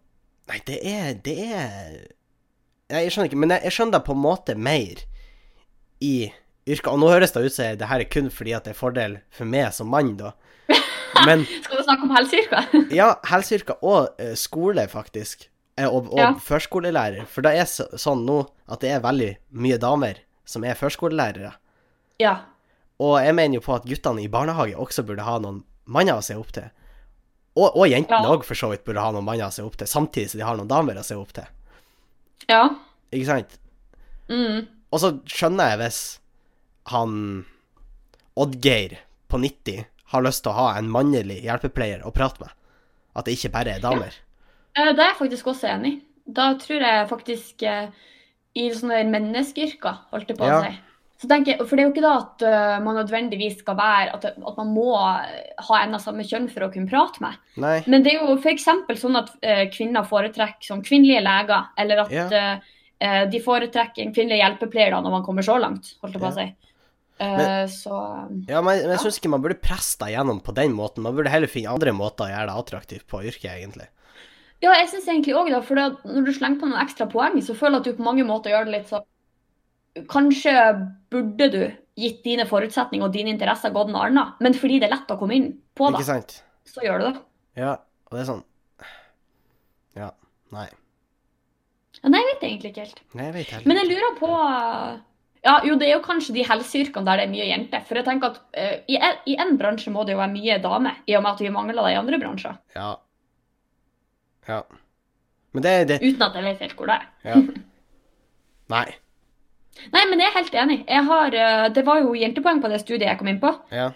Nei, 0.48 0.58
det 0.66 0.78
er 0.84 1.14
Det 1.14 1.38
er 1.54 2.06
jeg 2.90 3.10
skjønner 3.10 3.30
ikke, 3.30 3.38
men 3.40 3.50
jeg, 3.50 3.62
jeg 3.64 3.72
skjønner 3.72 3.92
det 3.98 4.04
på 4.06 4.12
en 4.12 4.20
måte 4.22 4.54
mer 4.54 5.00
i 6.04 6.30
yrket. 6.68 6.90
Og 6.92 6.98
nå 7.00 7.08
høres 7.08 7.32
det 7.32 7.42
ut 7.46 7.52
som 7.54 7.78
det 7.80 7.88
her 7.88 8.00
er 8.04 8.10
kun 8.12 8.28
fordi 8.30 8.52
at 8.54 8.64
det 8.68 8.74
er 8.74 8.78
fordel 8.78 9.16
for 9.34 9.44
meg 9.48 9.72
som 9.72 9.88
mann, 9.90 10.16
da. 10.20 10.32
Men 11.26 11.44
Skal 11.64 11.78
vi 11.78 11.84
snakke 11.86 12.02
om 12.08 12.14
helseyrker? 12.16 12.68
ja, 13.00 13.08
helseyrker 13.30 13.78
og 13.84 14.14
uh, 14.20 14.32
skole, 14.38 14.86
faktisk. 14.90 15.48
Eh, 15.78 15.86
og 15.88 16.12
og 16.12 16.18
Ja. 16.20 16.32
førskolelærer. 16.38 17.26
For 17.30 17.42
det 17.46 17.54
er 17.58 17.64
så, 17.70 17.86
sånn 17.98 18.24
nå 18.26 18.40
at 18.70 18.80
det 18.84 18.90
er 18.94 19.00
veldig 19.04 19.30
mye 19.58 19.78
damer 19.82 20.20
som 20.46 20.64
er 20.64 20.74
førskolelærere. 20.78 21.54
ja. 22.20 22.36
Og 23.02 23.16
jeg 23.18 23.34
mener 23.34 23.56
jo 23.58 23.60
på 23.64 23.72
at 23.74 23.82
guttene 23.90 24.22
i 24.22 24.28
barnehage 24.30 24.76
også 24.78 25.02
burde 25.02 25.24
ha 25.26 25.32
noen 25.42 25.64
manner 25.90 26.14
å 26.14 26.22
se 26.22 26.36
opp 26.38 26.52
til. 26.54 26.68
Og, 27.58 27.74
og 27.74 27.88
jentene 27.90 28.22
Ja. 28.30 28.36
for 28.46 28.54
så 28.54 28.68
vidt, 28.70 28.84
burde 28.86 29.02
ha 29.02 29.10
noen 29.10 29.24
manner 29.26 29.48
å 29.48 29.52
se 29.52 29.64
opp 29.66 29.74
til, 29.76 29.88
samtidig 29.90 30.30
som 30.30 30.38
de 30.38 30.44
har 30.46 30.56
noen 30.56 30.68
damer 30.70 30.94
å 31.00 31.02
se 31.02 31.16
opp 31.18 31.32
til. 31.34 31.44
Ja. 32.48 32.68
Ikke 33.10 33.26
sant? 33.26 33.56
Mm. 34.30 34.68
Og 34.94 35.00
så 35.02 35.10
skjønner 35.26 35.72
jeg 35.74 35.80
hvis 35.82 35.98
han 36.92 37.16
Oddgeir 38.38 38.96
på 39.28 39.38
90 39.42 39.84
har 40.12 40.22
lyst 40.26 40.42
til 40.44 40.52
å 40.52 40.58
ha 40.58 40.66
en 40.78 40.90
mannlig 40.92 41.40
hjelpepleier 41.44 42.04
å 42.04 42.12
prate 42.14 42.40
med. 42.44 42.50
At 43.14 43.26
det 43.28 43.36
ikke 43.38 43.52
bare 43.54 43.76
er 43.76 43.84
damer. 43.84 44.12
Ja. 44.76 44.90
Det 44.92 44.98
er 44.98 45.12
jeg 45.12 45.20
faktisk 45.20 45.46
også 45.52 45.68
enig 45.70 45.92
i. 45.92 46.00
Da 46.34 46.48
tror 46.58 46.82
jeg 46.82 47.08
faktisk 47.10 47.62
eh, 47.68 47.86
i 48.58 48.68
sånne 48.74 49.04
menneskeyrker, 49.12 50.00
holdt 50.10 50.32
jeg 50.32 50.38
på 50.40 50.48
å 50.48 50.60
si. 50.64 50.72
Så 51.22 51.28
tenker 51.30 51.54
jeg, 51.54 51.64
For 51.68 51.78
det 51.78 51.84
er 51.84 51.86
jo 51.86 51.92
ikke 51.94 52.02
da 52.04 52.14
at 52.18 52.42
eh, 52.44 52.78
man 52.82 52.96
nødvendigvis 52.98 53.60
skal 53.62 53.76
være 53.78 54.16
At, 54.16 54.24
at 54.34 54.56
man 54.58 54.72
må 54.74 54.88
eh, 54.98 55.52
ha 55.68 55.78
en 55.84 55.94
av 55.96 56.02
samme 56.02 56.24
kjønn 56.26 56.48
for 56.52 56.66
å 56.66 56.70
kunne 56.74 56.90
prate 56.90 57.22
med. 57.22 57.38
Nei. 57.62 57.76
Men 57.86 58.02
det 58.04 58.16
er 58.16 58.24
jo 58.24 58.34
f.eks. 58.40 58.66
sånn 59.00 59.20
at 59.20 59.30
eh, 59.46 59.62
kvinner 59.72 60.04
foretrekker 60.08 60.66
som 60.66 60.82
kvinnelige 60.84 61.22
leger, 61.24 61.70
eller 61.80 62.02
at 62.02 62.12
Ja. 62.12 62.26
eh, 62.34 62.74
eh, 62.98 63.22
de 63.30 63.40
foretrekker 63.44 64.02
en 64.02 64.12
kvinnelig 64.16 64.42
hjelpepleier 64.42 64.90
da 64.96 65.00
når 65.06 65.16
man 65.20 65.24
kommer 65.28 65.46
så 65.46 65.56
langt, 65.62 65.94
holdt 66.02 66.18
jeg 66.18 66.24
på 66.24 66.32
å 66.32 66.36
si. 66.40 66.48
Eh, 67.20 67.36
Men- 67.36 67.68
så 67.70 67.96
Ja, 68.48 68.60
men, 68.60 68.80
men 68.82 68.90
jeg 68.90 68.98
syns 69.04 69.18
ikke 69.20 69.30
man 69.30 69.42
burde 69.42 69.60
presse 69.62 69.98
deg 70.00 70.16
gjennom 70.16 70.40
på 70.42 70.54
den 70.54 70.72
måten. 70.74 71.02
Man 71.06 71.14
burde 71.14 71.30
heller 71.30 71.46
finne 71.50 71.70
andre 71.70 71.92
måter 71.94 72.26
å 72.26 72.32
gjøre 72.32 72.48
deg 72.50 72.58
attraktivt 72.64 73.06
på 73.06 73.22
yrket, 73.22 73.52
egentlig. 73.54 73.86
Ja, 74.62 74.72
jeg 74.80 74.88
syns 74.88 75.06
egentlig 75.06 75.34
òg 75.36 75.50
det. 75.52 75.62
For 75.66 75.76
når 75.78 76.24
du 76.26 76.32
slenger 76.32 76.60
på 76.60 76.68
noen 76.70 76.80
ekstra 76.82 77.06
poeng, 77.10 77.36
så 77.44 77.54
føler 77.54 77.78
jeg 77.78 77.80
at 77.80 77.84
du 77.84 77.98
på 78.02 78.06
mange 78.06 78.24
måter 78.26 78.50
gjør 78.50 78.64
det 78.66 78.74
litt 78.78 78.88
sånn 78.92 79.04
Kanskje 80.10 80.50
burde 81.08 81.46
du 81.52 81.60
gitt 81.94 82.24
dine 82.24 82.42
forutsetninger 82.50 83.06
og 83.06 83.12
dine 83.14 83.30
interesser 83.30 83.70
gått 83.70 83.92
noe 83.92 84.08
annet, 84.08 84.32
men 84.42 84.56
fordi 84.58 84.80
det 84.82 84.88
er 84.88 84.96
lett 84.96 85.12
å 85.14 85.18
komme 85.20 85.36
inn 85.36 85.52
på 85.78 85.92
det, 85.94 86.02
sant? 86.08 86.40
så 86.66 86.82
gjør 86.82 86.98
du 86.98 87.04
det. 87.12 87.20
Ja, 87.62 87.76
og 88.10 88.16
det 88.16 88.24
er 88.24 88.30
sånn 88.32 88.42
Ja. 89.94 90.08
Nei. 90.50 90.66
Ja, 92.02 92.08
Nei, 92.10 92.18
jeg 92.24 92.26
vet 92.32 92.42
egentlig 92.48 92.72
ikke 92.72 92.82
helt. 92.88 93.00
Nei, 93.14 93.24
jeg 93.28 93.34
vet 93.38 93.52
heller 93.54 93.68
Men 93.70 93.76
jeg 93.76 93.90
lurer 93.92 94.18
på 94.18 94.32
Ja, 95.44 95.58
jo, 95.66 95.74
det 95.76 95.88
er 95.90 95.98
jo 95.98 96.02
kanskje 96.06 96.32
de 96.38 96.44
helseyrkene 96.48 97.04
der 97.04 97.20
det 97.20 97.24
er 97.26 97.32
mye 97.34 97.46
jenter. 97.50 97.82
For 97.84 97.98
jeg 98.00 98.06
tenker 98.06 98.30
at 98.32 98.38
uh, 98.56 98.76
i, 98.88 98.96
en, 98.96 99.18
i 99.28 99.34
en 99.42 99.58
bransje 99.60 99.90
må 99.92 100.04
det 100.08 100.14
jo 100.14 100.20
være 100.22 100.32
mye 100.32 100.56
dame, 100.64 100.94
i 101.06 101.16
og 101.18 101.24
med 101.26 101.34
at 101.34 101.42
vi 101.44 101.50
mangler 101.52 101.84
det 101.84 101.92
i 101.92 101.98
andre 102.00 102.20
bransjer. 102.22 102.54
Ja. 102.76 102.94
Ja. 104.48 104.62
Men 105.54 105.62
det, 105.66 105.74
det 105.88 105.98
Uten 106.02 106.22
at 106.26 106.34
jeg 106.38 106.46
vet 106.48 106.62
helt 106.64 106.76
hvor 106.78 106.88
det 106.90 106.96
er. 106.96 107.04
Ja. 107.28 107.40
Nei. 108.74 108.86
Nei, 109.92 110.04
men 110.08 110.22
jeg 110.22 110.30
er 110.30 110.36
helt 110.38 110.56
enig. 110.64 110.78
Jeg 110.88 111.04
har, 111.10 111.36
uh, 111.36 111.66
det 111.76 111.84
var 111.86 112.00
jo 112.00 112.14
jentepoeng 112.16 112.62
på 112.64 112.70
det 112.72 112.80
studiet 112.84 113.08
jeg 113.10 113.20
kom 113.20 113.28
inn 113.34 113.42
på. 113.42 113.52
Ja. 113.74 113.90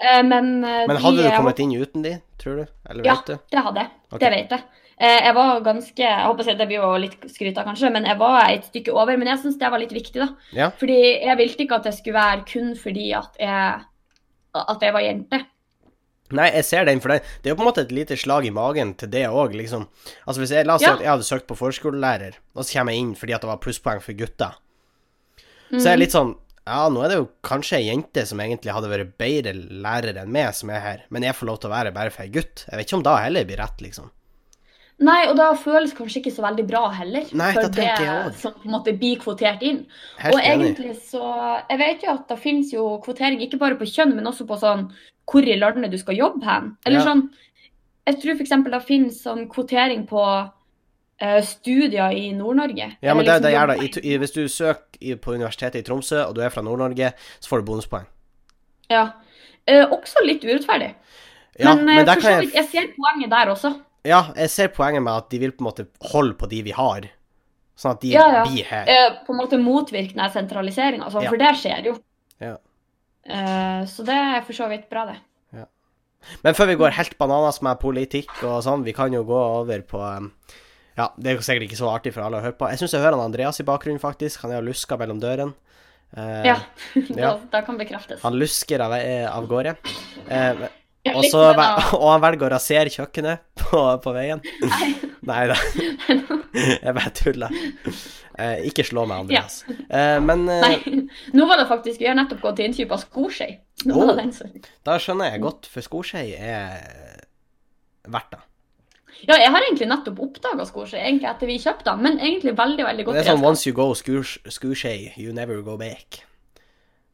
Uh, 0.00 0.20
Men, 0.24 0.60
Men 0.60 0.94
de- 0.96 1.00
hadde 1.04 1.24
du 1.24 1.30
kommet 1.36 1.64
inn 1.64 1.72
uten 1.80 2.04
de, 2.04 2.14
tror 2.40 2.60
du? 2.62 2.76
Eller 2.88 3.04
Ja. 3.08 3.16
vet 3.16 3.32
du? 3.32 3.38
Det 3.56 3.64
hadde 3.66 3.82
jeg. 3.86 3.90
Okay. 4.10 4.20
Det 4.26 4.30
vet 4.36 4.54
jeg. 4.56 4.68
Eh, 5.00 5.20
Jeg 5.26 5.34
var 5.34 5.60
ganske 5.64 5.96
Jeg 6.04 6.26
håper 6.26 6.50
at 6.52 6.58
det 6.60 6.66
blir 6.68 6.82
jo 6.82 6.90
litt 7.00 7.22
skryta, 7.32 7.64
kanskje, 7.64 7.90
men 7.92 8.04
jeg 8.04 8.18
var 8.20 8.50
et 8.50 8.66
stykke 8.68 8.92
over. 8.92 9.16
Men 9.16 9.28
jeg 9.32 9.38
syns 9.44 9.56
det 9.58 9.70
var 9.72 9.80
litt 9.80 9.94
viktig, 9.96 10.20
da. 10.20 10.28
Ja. 10.52 10.70
Fordi 10.76 10.98
jeg 11.24 11.36
ville 11.40 11.56
ikke 11.64 11.78
at 11.78 11.86
det 11.88 11.94
skulle 11.96 12.18
være 12.20 12.44
kun 12.50 12.74
fordi 12.76 13.06
at 13.16 13.40
jeg, 13.40 13.80
at 14.60 14.82
jeg 14.84 14.92
var 14.92 15.00
jente. 15.06 15.40
Nei, 16.30 16.46
jeg 16.54 16.64
ser 16.68 16.84
den, 16.86 17.00
for 17.02 17.10
det, 17.10 17.24
det 17.42 17.48
er 17.50 17.54
jo 17.54 17.58
på 17.58 17.64
en 17.64 17.68
måte 17.72 17.82
et 17.82 17.90
lite 17.96 18.14
slag 18.20 18.44
i 18.46 18.52
magen 18.54 18.92
til 18.94 19.08
det 19.10 19.24
òg, 19.26 19.56
liksom. 19.58 19.88
Altså 20.28 20.38
hvis 20.44 20.52
jeg, 20.54 20.66
La 20.68 20.76
oss 20.76 20.84
si 20.84 20.86
Ja. 20.86 20.92
at 20.94 21.00
jeg 21.02 21.10
hadde 21.10 21.26
søkt 21.26 21.48
på 21.48 21.56
førskolelærer, 21.58 22.36
og 22.54 22.62
så 22.62 22.76
kommer 22.78 22.92
jeg 22.94 23.00
inn 23.02 23.14
fordi 23.18 23.34
at 23.34 23.40
det 23.42 23.48
var 23.50 23.58
plusspoeng 23.64 24.00
for 24.04 24.12
gutter. 24.14 24.54
Så 25.72 25.82
jeg 25.88 25.92
er 25.96 26.02
litt 26.04 26.14
sånn 26.14 26.36
Ja, 26.66 26.84
nå 26.92 27.02
er 27.02 27.08
det 27.08 27.16
jo 27.18 27.28
kanskje 27.42 27.78
ei 27.80 27.88
jente 27.88 28.22
som 28.28 28.38
egentlig 28.38 28.70
hadde 28.70 28.90
vært 28.92 29.16
bedre 29.18 29.54
lærer 29.56 30.20
enn 30.22 30.30
meg, 30.30 30.52
som 30.54 30.70
er 30.70 30.80
her, 30.84 31.00
men 31.10 31.22
jeg 31.26 31.34
får 31.34 31.46
lov 31.48 31.58
til 31.64 31.70
å 31.70 31.72
være 31.74 31.90
bare 31.96 32.10
for 32.14 32.22
ei 32.22 32.28
gutt. 32.30 32.66
Jeg 32.68 32.76
vet 32.78 32.86
ikke 32.86 32.98
om 33.00 33.02
da 33.08 33.16
heller 33.24 33.44
blir 33.48 33.58
rett, 33.58 33.80
liksom. 33.82 34.10
Nei, 35.00 35.20
og 35.30 35.36
da 35.38 35.46
føles 35.56 35.94
kanskje 35.96 36.20
ikke 36.20 36.32
så 36.34 36.42
veldig 36.44 36.64
bra 36.68 36.82
heller. 36.92 37.28
Nei, 37.32 37.50
for 37.56 37.72
det, 37.72 37.86
det 37.98 38.34
som 38.36 38.52
på 38.52 38.68
en 38.68 38.74
måte 38.74 38.92
blir 39.00 39.16
kvotert 39.22 39.62
inn. 39.64 39.86
Helt 40.20 40.34
og 40.36 40.40
enig. 40.44 40.74
egentlig 40.74 40.96
så 41.08 41.22
Jeg 41.70 41.78
vet 41.80 42.04
jo 42.04 42.10
at 42.12 42.26
det 42.28 42.38
finnes 42.42 42.72
jo 42.74 42.84
kvotering 43.04 43.40
ikke 43.46 43.58
bare 43.62 43.78
på 43.80 43.88
kjønn, 43.88 44.12
men 44.18 44.28
også 44.28 44.44
på 44.48 44.58
sånn 44.60 44.90
hvor 45.30 45.46
i 45.46 45.56
landet 45.56 45.92
du 45.94 45.98
skal 46.00 46.18
jobbe 46.18 46.44
hen. 46.44 46.76
Eller 46.84 47.00
Ja. 47.00 47.06
sånn 47.06 47.30
Jeg 48.06 48.20
tror 48.20 48.36
f.eks. 48.36 48.50
det 48.70 48.82
finnes 48.82 49.22
sånn 49.22 49.48
kvotering 49.48 50.06
på 50.08 50.22
eh, 51.20 51.40
studier 51.44 52.10
i 52.16 52.32
Nord-Norge. 52.32 52.96
Ja, 53.00 53.14
men 53.14 53.24
det, 53.24 53.32
liksom 53.32 53.42
det 53.42 53.52
gjør 53.52 53.66
det. 53.72 54.04
I, 54.04 54.16
hvis 54.18 54.32
du 54.32 54.48
søker 54.48 55.16
på 55.16 55.34
Universitetet 55.36 55.80
i 55.80 55.82
Tromsø, 55.86 56.24
og 56.26 56.34
du 56.34 56.40
er 56.42 56.50
fra 56.50 56.62
Nord-Norge, 56.62 57.12
så 57.40 57.48
får 57.48 57.60
du 57.60 57.68
bonuspoeng. 57.70 58.06
Ja. 58.90 59.04
Eh, 59.66 59.84
også 59.86 60.24
litt 60.26 60.42
urettferdig. 60.44 60.94
Ja, 61.60 61.74
men 61.74 61.84
men, 61.84 62.08
eh, 62.08 62.14
så 62.20 62.40
jeg 62.40 62.52
jeg 62.54 62.68
ser 62.72 62.88
poenget 62.96 63.30
der 63.30 63.52
også. 63.52 63.78
Ja, 64.04 64.32
jeg 64.36 64.50
ser 64.50 64.68
poenget 64.72 65.02
med 65.04 65.12
at 65.12 65.28
de 65.30 65.38
vil 65.42 65.52
på 65.52 65.60
en 65.64 65.68
måte 65.70 65.86
holde 66.12 66.34
på 66.40 66.48
de 66.48 66.62
vi 66.62 66.72
har, 66.72 67.08
sånn 67.76 67.92
at 67.96 68.00
de 68.00 68.08
Ja, 68.14 68.26
ja. 68.32 68.44
blir 68.48 68.64
her. 68.64 68.88
Eh, 68.88 69.18
på 69.26 69.34
en 69.34 69.40
måte 69.42 69.58
motvirke 69.60 70.14
den 70.16 70.30
sentraliseringa, 70.32 71.04
altså, 71.04 71.22
Ja. 71.22 71.28
for 71.28 71.36
det 71.36 71.54
skjer 71.60 71.84
jo. 71.90 71.96
Ja. 72.40 72.56
Eh, 73.26 73.84
så 73.86 74.04
det 74.04 74.14
er 74.16 74.40
for 74.46 74.52
så 74.56 74.68
vidt 74.68 74.88
bra, 74.90 75.06
det. 75.06 75.18
Men 76.44 76.52
før 76.52 76.66
vi 76.68 76.74
går 76.76 76.90
helt 76.92 77.14
bananas 77.16 77.62
med 77.64 77.78
politikk 77.80 78.42
og 78.44 78.58
sånn, 78.62 78.82
vi 78.84 78.92
kan 78.92 79.10
jo 79.10 79.22
gå 79.24 79.38
over 79.60 79.80
på 79.80 79.96
um, 80.18 80.26
Ja, 80.98 81.06
det 81.16 81.30
er 81.30 81.36
jo 81.38 81.40
sikkert 81.46 81.64
ikke 81.70 81.78
så 81.80 81.88
artig 81.88 82.12
for 82.12 82.20
alle 82.20 82.36
å 82.36 82.42
høre 82.44 82.52
på. 82.58 82.68
Jeg 82.68 82.76
syns 82.82 82.92
jeg 82.92 83.00
hører 83.00 83.16
han 83.16 83.30
Andreas 83.32 83.58
i 83.58 83.64
bakgrunnen, 83.64 83.98
faktisk. 84.02 84.42
Han 84.42 84.52
er 84.52 84.58
og 84.60 84.66
lusker 84.68 84.98
mellom 85.00 85.18
dørene. 85.22 85.54
Eh, 86.14 86.44
Ja, 86.44 86.56
ja. 86.94 87.16
da, 87.16 87.40
da 87.50 87.62
kan 87.64 87.78
bekreftes. 87.80 88.20
Han 88.20 88.36
lusker 88.36 88.80
av, 88.84 88.92
eh, 88.98 89.24
av 89.32 89.46
gårde. 89.48 89.76
Eh, 90.28 90.52
Ja, 90.60 90.68
og, 91.14 91.24
så, 91.30 91.44
og 92.00 92.06
han 92.08 92.24
velger 92.24 92.48
å 92.48 92.52
rasere 92.54 92.92
kjøkkenet 92.92 93.46
på, 93.62 93.82
på 94.04 94.14
veien. 94.16 94.42
Nei 95.28 95.42
da, 95.50 95.56
jeg 96.84 96.94
bare 96.96 97.12
tuller. 97.16 97.56
Eh, 98.40 98.66
ikke 98.70 98.84
slå 98.86 99.04
meg, 99.08 99.26
Andreas. 99.26 99.62
Eh, 99.68 100.18
men 100.24 100.46
eh, 100.48 100.62
Nei, 100.64 101.06
nå 101.36 101.48
var 101.50 101.60
det 101.60 101.66
faktisk 101.68 102.00
Vi 102.00 102.08
har 102.08 102.16
nettopp 102.16 102.40
gått 102.44 102.60
til 102.60 102.70
innkjøp 102.70 102.94
av 102.96 103.02
skoskje. 103.04 103.50
Oh. 103.90 104.12
da 104.84 104.98
skjønner 105.00 105.32
jeg 105.32 105.40
godt, 105.40 105.68
for 105.72 105.84
skoskje 105.84 106.24
er 106.36 106.82
verdt 108.12 108.34
det. 108.34 108.40
Ja, 109.28 109.36
jeg 109.36 109.50
har 109.52 109.64
egentlig 109.64 109.88
nettopp 109.88 110.20
oppdaga 110.24 110.66
skoskje, 110.68 111.00
etter 111.00 111.48
vi 111.48 111.56
kjøpte 111.60 111.88
den, 111.88 112.02
men 112.04 112.20
egentlig 112.20 112.54
veldig, 112.56 112.84
veldig 112.86 113.06
godt 113.06 113.18
Det 113.18 113.24
er 113.24 113.30
sånn 113.32 113.44
once 113.44 113.68
you 113.68 113.76
go 113.76 113.88
skoskje, 113.96 114.92
you 115.20 115.32
never 115.36 115.60
go 115.64 115.76
back. 115.80 116.22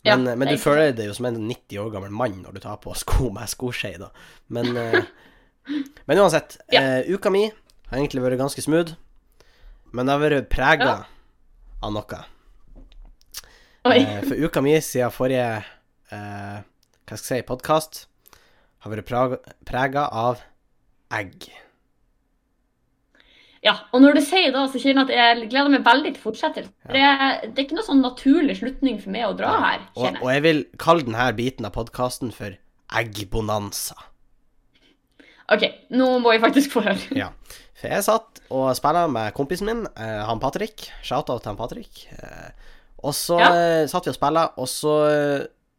Men, 0.06 0.26
ja, 0.30 0.36
men 0.38 0.48
er 0.48 0.56
du 0.56 0.62
føler 0.62 0.92
deg 0.96 1.08
jo 1.10 1.14
som 1.16 1.26
en 1.28 1.38
90 1.48 1.80
år 1.82 1.90
gammel 1.94 2.12
mann 2.14 2.38
når 2.44 2.56
du 2.56 2.60
tar 2.62 2.78
på 2.82 2.94
sko 2.98 3.30
med 3.36 3.50
skoskje, 3.50 3.96
da. 4.02 4.10
Men, 4.48 4.70
eh, 4.76 5.02
men 6.06 6.22
uansett, 6.22 6.58
Ja. 6.74 6.82
Uh, 7.02 7.12
uka 7.16 7.30
mi 7.34 7.44
har 7.50 7.98
egentlig 7.98 8.22
vært 8.24 8.38
ganske 8.40 8.62
smooth, 8.64 8.94
men 9.92 10.06
det 10.06 10.14
har 10.16 10.22
vært 10.22 10.48
prega 10.52 10.88
Ja. 10.90 10.96
av 11.82 11.92
noe. 11.94 12.22
Eh, 13.86 14.22
for 14.26 14.34
uka 14.48 14.62
mi 14.64 14.74
siden 14.82 15.12
forrige 15.14 15.60
uh, 16.10 16.58
hva 17.06 17.14
skal 17.18 17.36
jeg 17.38 17.44
si, 17.44 17.46
podkast 17.46 18.00
har 18.82 18.90
vært 18.94 19.06
prega 19.66 20.08
av 20.10 20.42
egg. 21.14 21.46
Ja, 23.64 23.72
og 23.92 24.02
når 24.04 24.14
du 24.18 24.20
sier 24.20 24.52
det, 24.52 24.62
så 24.70 24.78
kjenner 24.78 25.08
jeg 25.08 25.16
at 25.18 25.40
jeg 25.40 25.48
gleder 25.50 25.70
meg 25.72 25.84
veldig 25.86 26.12
til 26.14 26.22
fortsettelsen. 26.22 26.72
Ja. 26.86 26.92
Det, 26.92 27.54
det 27.54 27.62
er 27.62 27.64
ikke 27.66 27.78
noe 27.78 27.86
sånn 27.86 28.02
naturlig 28.04 28.58
slutning 28.60 29.00
for 29.02 29.10
meg 29.14 29.24
å 29.26 29.32
dra 29.38 29.54
her, 29.62 29.80
Og, 29.96 30.20
og 30.22 30.28
jeg. 30.30 30.42
vil 30.44 30.60
kalle 30.78 31.06
denne 31.06 31.30
biten 31.38 31.66
av 31.66 31.72
podkasten 31.74 32.30
for 32.36 32.54
eggbonanza. 33.00 33.96
OK, 35.54 35.62
nå 35.94 36.06
må 36.22 36.32
jeg 36.34 36.42
faktisk 36.42 36.74
få 36.74 36.82
høre. 36.88 36.98
Ja. 37.18 37.30
For 37.76 37.92
jeg 37.92 38.02
satt 38.06 38.40
og 38.50 38.70
spilla 38.78 39.04
med 39.10 39.34
kompisen 39.36 39.68
min, 39.68 39.84
eh, 39.94 40.22
han 40.26 40.40
Patrick. 40.42 40.88
Shout-out 41.06 41.42
til 41.44 41.52
han 41.52 41.58
Patrick. 41.60 42.06
Eh, 42.16 42.50
og 43.04 43.12
så 43.14 43.38
Ja. 43.40 43.50
eh, 43.54 43.86
satt 43.86 44.04
vi 44.08 44.10
og 44.14 44.16
spilla, 44.18 44.46
og 44.56 44.66
så 44.70 44.94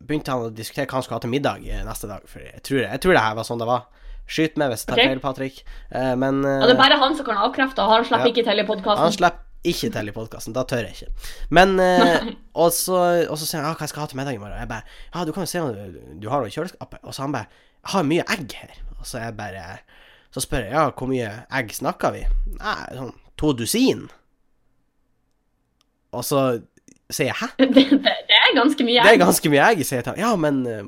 begynte 0.03 0.29
han 0.31 0.45
å 0.47 0.53
diskutere 0.53 0.85
hva 0.85 0.99
han 0.99 1.03
skulle 1.03 1.17
ha 1.17 1.25
til 1.25 1.33
middag 1.33 1.63
neste 1.85 2.07
dag. 2.07 2.21
For 2.29 2.39
jeg 2.39 2.61
tror, 2.63 2.81
jeg 2.85 3.01
tror 3.01 3.13
det 3.17 3.23
her 3.23 3.35
var 3.35 3.43
sånn 3.47 3.59
det 3.59 3.67
var. 3.67 3.87
Skyt 4.27 4.57
meg 4.59 4.73
hvis 4.73 4.83
jeg 4.83 4.91
tar 4.91 4.99
okay. 4.99 5.11
feil, 5.13 5.21
Patrick. 5.23 5.59
Uh, 5.91 6.13
men 6.19 6.41
uh, 6.43 6.53
Ja, 6.61 6.69
det 6.69 6.75
er 6.75 6.81
bare 6.81 6.99
han 7.01 7.15
som 7.17 7.27
kan 7.27 7.39
avkrefte, 7.39 7.83
og 7.83 7.93
han 7.95 8.07
slipper 8.07 8.27
Ja. 8.27 8.33
ikke 8.33 8.47
til 8.47 8.63
i 8.63 8.65
han 8.67 9.13
slipper 9.15 9.43
ikke 9.67 9.89
til 9.91 10.09
i 10.09 10.15
podkasten. 10.15 10.55
Da 10.55 10.63
tør 10.67 10.83
jeg 10.85 10.95
ikke. 10.97 11.29
Men 11.49 11.77
uh, 11.79 12.27
og, 12.61 12.73
så, 12.75 12.99
sier 13.39 13.61
han 13.61 13.69
ja, 13.69 13.73
hva 13.73 13.87
jeg 13.87 13.93
skal 13.93 14.03
ha 14.03 14.09
til 14.11 14.19
middag 14.19 14.35
i 14.35 14.41
morgen. 14.41 14.59
Jeg 14.59 14.69
bare 14.71 14.83
ja, 15.13 15.23
du 15.23 15.31
kan 15.35 15.47
jo 15.47 15.51
se 15.51 15.63
om 15.63 15.71
du, 15.73 16.01
du 16.21 16.29
har 16.31 16.43
noe 16.43 16.51
i 16.51 16.55
kjøleskapet. 16.55 17.01
Og 17.03 17.15
så 17.15 17.25
han 17.25 17.35
bare 17.35 17.47
jeg 17.87 17.93
har 17.93 18.07
mye 18.07 18.27
egg 18.35 18.57
her. 18.59 18.75
Og 18.99 19.07
så 19.07 19.21
jeg 19.23 19.37
bare 19.37 19.79
Så 20.35 20.43
spør 20.43 20.65
jeg 20.65 20.75
ja, 20.75 20.89
hvor 20.91 21.07
mye 21.07 21.29
egg 21.55 21.71
snakker 21.73 22.11
vi? 22.15 22.25
Nei, 22.59 22.79
sånn 22.97 23.13
to 23.37 23.53
dusin. 23.53 24.07
Og 26.11 26.25
så 26.25 26.41
sier 27.13 27.29
jeg 27.29 27.37
hæ? 27.39 27.49
Det, 27.75 27.85
det, 27.91 28.13
det 28.27 28.37
er 28.37 28.55
ganske 28.57 28.83
mye. 28.83 28.99
egg. 28.99 29.05
Det 29.05 29.13
er 29.13 29.21
ganske 29.21 29.51
mye 29.53 29.67
egg, 29.71 29.83
sier 29.85 30.01
jeg 30.01 30.07
til 30.07 30.15
ham. 30.15 30.21
Ja, 30.21 30.31
men 30.39 30.59
eh, 30.67 30.83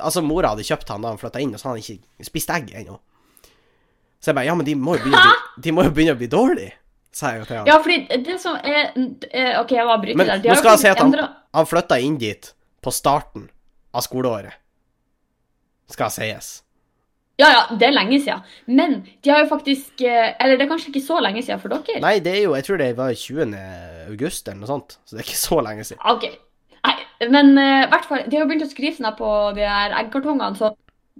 Altså, 0.00 0.22
mora 0.24 0.50
hadde 0.54 0.64
kjøpt 0.66 0.88
han 0.92 1.04
da 1.04 1.12
han 1.14 1.20
flytta 1.20 1.40
inn, 1.44 1.54
og 1.54 1.60
så 1.62 1.68
hadde 1.70 1.82
han 1.82 1.84
ikke 1.98 2.26
spist 2.30 2.50
egg 2.56 2.72
ennå. 2.74 2.98
Så 4.20 4.30
jeg 4.32 4.38
bare 4.38 4.48
Ja, 4.48 4.54
men 4.58 4.66
de 4.66 4.74
må 4.74 4.96
jo 4.96 5.04
begynne, 5.04 5.22
å 5.22 5.30
bli, 5.30 5.62
de 5.66 5.72
må 5.76 5.84
jo 5.86 5.94
begynne 5.94 6.16
å 6.16 6.20
bli 6.20 6.28
dårlige, 6.32 6.72
sa 7.14 7.34
jeg 7.36 7.46
til 7.48 7.60
han. 7.60 7.66
Ja, 7.70 7.78
fordi 7.84 8.20
det 8.26 8.38
som 8.42 8.56
er 8.58 8.92
eh, 8.96 9.54
OK, 9.60 9.72
jeg 9.76 9.86
var 9.88 10.02
bryter 10.02 10.24
der. 10.32 10.42
De 10.44 10.50
nå 10.52 10.58
skal 10.60 10.74
jeg 10.74 10.82
si 10.84 10.90
at 10.92 11.00
han, 11.02 11.12
endret- 11.12 11.36
han 11.54 11.68
flytta 11.70 11.98
inn 12.02 12.16
dit 12.20 12.52
på 12.82 12.92
starten 12.94 13.48
av 13.96 14.04
skoleåret. 14.06 14.56
Skal 15.92 16.10
sies. 16.10 16.48
Ja, 17.38 17.50
ja, 17.52 17.62
det 17.76 17.84
er 17.90 17.92
lenge 17.92 18.16
siden. 18.24 18.40
Men 18.72 18.94
de 19.22 19.30
har 19.30 19.42
jo 19.44 19.48
faktisk 19.50 20.00
eh, 20.00 20.32
Eller 20.40 20.56
det 20.56 20.64
er 20.64 20.70
kanskje 20.70 20.88
ikke 20.88 21.02
så 21.04 21.18
lenge 21.20 21.42
siden 21.44 21.60
for 21.60 21.68
dere? 21.74 22.00
Nei, 22.00 22.14
det 22.24 22.32
er 22.32 22.40
jo 22.46 22.54
Jeg 22.56 22.64
tror 22.64 22.80
det 22.80 22.86
var 22.96 23.12
20. 23.12 23.52
august 24.08 24.48
eller 24.48 24.62
noe 24.62 24.70
sånt, 24.70 24.96
så 25.04 25.14
det 25.14 25.20
er 25.20 25.26
ikke 25.28 25.40
så 25.42 25.58
lenge 25.66 25.84
siden. 25.84 26.00
OK. 26.08 26.24
Men 27.20 27.54
eh, 27.58 27.84
i 27.86 27.90
hvert 27.92 28.08
fall, 28.08 28.24
de 28.26 28.36
har 28.36 28.44
jo 28.44 28.50
begynt 28.50 28.66
å 28.66 28.70
skrive 28.70 28.98
sånn 28.98 29.14
på 29.18 29.30
de 29.56 29.64
her 29.64 29.94
eggkartongene 30.02 30.58
sånn 30.58 30.76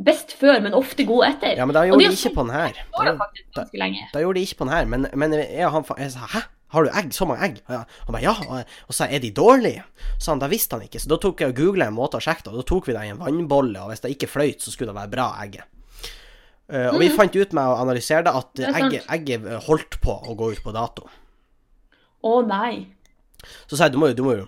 best 0.07 0.35
før, 0.37 0.59
men 0.61 0.77
ofte 0.77 1.07
god 1.09 1.25
etter. 1.31 1.55
Ja, 1.57 1.65
men 1.65 1.73
da 1.77 1.87
gjorde 1.89 2.05
de 2.05 2.13
de 2.13 2.19
ikke 2.19 2.35
på 2.37 2.45
den 2.45 2.53
her. 2.53 2.77
Da, 2.93 3.15
Da, 3.57 3.65
da 4.13 4.21
gjorde 4.21 4.37
de 4.37 4.45
ikke 4.45 4.59
på 4.61 4.67
den 4.69 4.75
her, 4.75 4.91
men, 4.93 5.09
men 5.17 5.37
jeg, 5.39 5.71
han, 5.73 5.87
jeg 5.97 6.13
sa 6.13 6.29
hæ? 6.35 6.43
Har 6.75 6.85
du 6.85 6.91
egg? 6.99 7.13
Så 7.15 7.25
mange 7.31 7.47
egg? 7.47 7.61
Og 7.71 7.77
Han 7.79 8.17
bare 8.17 8.25
ja. 8.25 8.35
Og, 8.43 8.75
så 8.91 8.97
sa 8.99 9.07
jeg 9.09 9.21
er 9.21 9.23
de 9.23 9.31
dårlige? 9.33 9.85
Så 10.19 10.33
han 10.35 10.43
da 10.43 10.49
visste 10.51 10.77
han 10.77 10.85
ikke, 10.85 11.01
så 11.01 11.09
da 11.13 11.19
tok 11.23 11.41
jeg 11.41 11.55
og 11.55 11.61
googla 11.61 11.87
en 11.89 11.97
måte 11.97 12.19
å 12.19 12.25
sjekke 12.25 12.45
det, 12.45 12.53
og 12.53 12.61
da 12.61 12.67
tok 12.69 12.91
vi 12.91 12.97
det 12.97 13.05
i 13.07 13.13
en 13.15 13.23
vannbolle, 13.23 13.85
og 13.85 13.93
hvis 13.93 14.03
det 14.05 14.13
ikke 14.17 14.29
fløyt, 14.29 14.61
så 14.61 14.75
skulle 14.75 14.91
det 14.91 14.99
være 14.99 15.13
bra 15.15 15.31
egget. 15.45 15.71
Uh, 16.67 16.91
og 16.91 16.99
vi 16.99 17.09
fant 17.15 17.37
ut 17.39 17.53
med 17.55 17.63
å 17.71 17.79
analysere 17.79 18.27
det 18.27 18.35
at 18.35 18.49
Mm. 18.57 18.59
Det 18.59 18.71
egget, 18.83 19.05
egget 19.15 19.67
holdt 19.69 20.01
på 20.03 20.17
å 20.27 20.35
gå 20.35 20.51
ut 20.57 20.63
på 20.65 20.75
dato. 20.75 21.07
Å 22.27 22.35
nei. 22.43 22.96
Så 23.67 23.79
sa 23.79 23.89
jeg 23.89 23.97
du 23.97 23.99
må 24.01 24.11
jo, 24.11 24.17
du 24.19 24.23
må 24.27 24.35
jo 24.37 24.47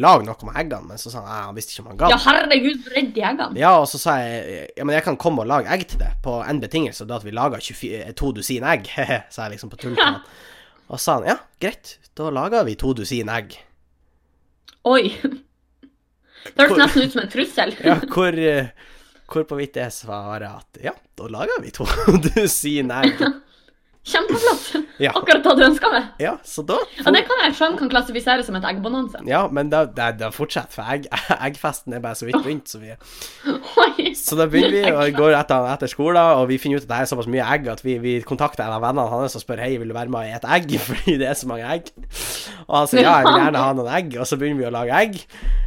lage 0.00 0.26
noe 0.26 0.46
med 0.48 0.58
eggene, 0.62 0.92
men 0.92 1.00
så 1.00 1.12
sa 1.12 1.24
han 1.24 1.48
han 1.48 1.56
visste 1.56 1.74
ikke 1.74 1.84
om 1.84 1.90
han 1.92 2.00
ga. 2.02 2.10
Ja, 2.12 2.18
herregud, 2.26 2.84
så 2.84 2.94
redd 2.94 3.10
de 3.16 3.24
eggene. 3.26 3.58
Ja, 3.58 3.72
og 3.80 3.88
så 3.90 4.00
sa 4.02 4.16
jeg 4.22 4.68
ja, 4.76 4.86
men 4.86 4.94
jeg 4.96 5.06
kan 5.06 5.18
komme 5.20 5.44
og 5.44 5.50
lage 5.50 5.70
egg 5.74 5.86
til 5.90 6.02
det, 6.02 6.12
på 6.24 6.38
en 6.44 6.62
betingelse, 6.62 7.08
da 7.08 7.18
at 7.18 7.26
vi 7.26 7.34
lager 7.34 7.62
24, 7.62 8.14
to 8.20 8.32
dusin 8.36 8.66
egg, 8.70 8.90
sa 9.34 9.46
jeg 9.46 9.56
liksom 9.56 9.72
på 9.74 9.80
tull 9.80 9.98
til 9.98 10.06
han. 10.06 10.22
Og 10.90 10.98
så 10.98 11.04
sa 11.04 11.12
han 11.20 11.28
ja, 11.28 11.36
greit, 11.62 11.92
da 12.18 12.32
lager 12.34 12.64
vi 12.66 12.72
to 12.78 12.90
dusin 12.98 13.28
egg. 13.30 13.52
Oi. 14.90 15.04
Det 15.20 16.66
hørtes 16.66 16.80
nesten 16.80 17.04
ut 17.04 17.12
som 17.14 17.22
en 17.22 17.30
trussel. 17.30 17.74
Ja, 17.84 17.98
hvor, 18.14 18.34
eh, 18.34 18.72
hvor 19.30 19.46
på 19.46 19.58
vidt 19.60 19.78
jeg 19.78 19.94
svarer 19.94 20.48
at 20.48 20.80
ja, 20.82 20.96
da 21.18 21.28
lager 21.30 21.62
vi 21.62 21.70
to 21.74 21.86
dusin 22.30 22.90
egg. 22.96 23.22
Kjempeflott. 24.10 24.88
Ja. 25.00 25.12
Akkurat 25.16 25.44
det 25.46 25.54
du 25.56 25.62
ønska 25.64 25.90
meg. 25.92 26.08
Ja, 26.20 26.34
så 26.44 26.64
da 26.66 26.76
Ja, 26.98 27.12
det 27.14 27.22
kan 27.28 27.40
jeg 27.44 27.54
skjønne 27.56 27.78
kan 27.80 27.90
klassifiseres 27.92 28.48
som 28.50 28.56
et 28.58 28.66
eggbonanza. 28.68 29.22
Ja, 29.28 29.44
men 29.48 29.70
det, 29.72 29.84
det, 29.96 30.08
det 30.20 30.32
fortsetter, 30.36 30.74
for 30.74 30.90
egg, 30.92 31.06
eggfesten 31.48 31.94
er 31.96 32.02
bare 32.04 32.18
så 32.18 32.28
vidt 32.28 32.40
begynt. 32.44 32.68
Så, 32.70 32.80
vi, 32.82 32.92
så 34.18 34.36
da 34.38 34.46
begynner 34.50 34.74
vi, 34.76 34.82
og 34.92 35.16
går 35.20 35.36
etter, 35.38 35.68
etter 35.72 35.90
skolen, 35.90 36.20
og 36.40 36.48
vi 36.50 36.58
finner 36.60 36.80
ut 36.82 36.86
at 36.88 36.92
det 36.92 36.98
er 37.04 37.10
såpass 37.12 37.30
mye 37.30 37.46
egg 37.54 37.70
at 37.72 37.84
vi, 37.86 37.96
vi 38.02 38.16
kontakter 38.26 38.66
en 38.66 38.76
av 38.76 38.84
vennene 38.84 39.08
hans 39.12 39.38
og 39.38 39.44
spør 39.44 39.62
hei, 39.64 39.72
vil 39.80 39.90
du 39.92 39.96
være 39.96 40.12
med 40.12 40.20
og 40.20 40.36
et 40.40 40.50
egg, 40.58 40.76
fordi 40.90 41.16
det 41.22 41.30
er 41.30 41.38
så 41.38 41.48
mange 41.50 41.70
egg. 41.78 41.90
Og 42.66 42.76
han 42.82 42.90
sier 42.92 43.06
ja, 43.06 43.16
jeg 43.22 43.30
vil 43.30 43.40
gjerne 43.44 43.64
ha 43.64 43.72
noen 43.78 43.92
egg, 44.00 44.14
og 44.20 44.28
så 44.28 44.38
begynner 44.40 44.64
vi 44.64 44.68
å 44.68 44.74
lage 44.74 45.00
egg. 45.06 45.18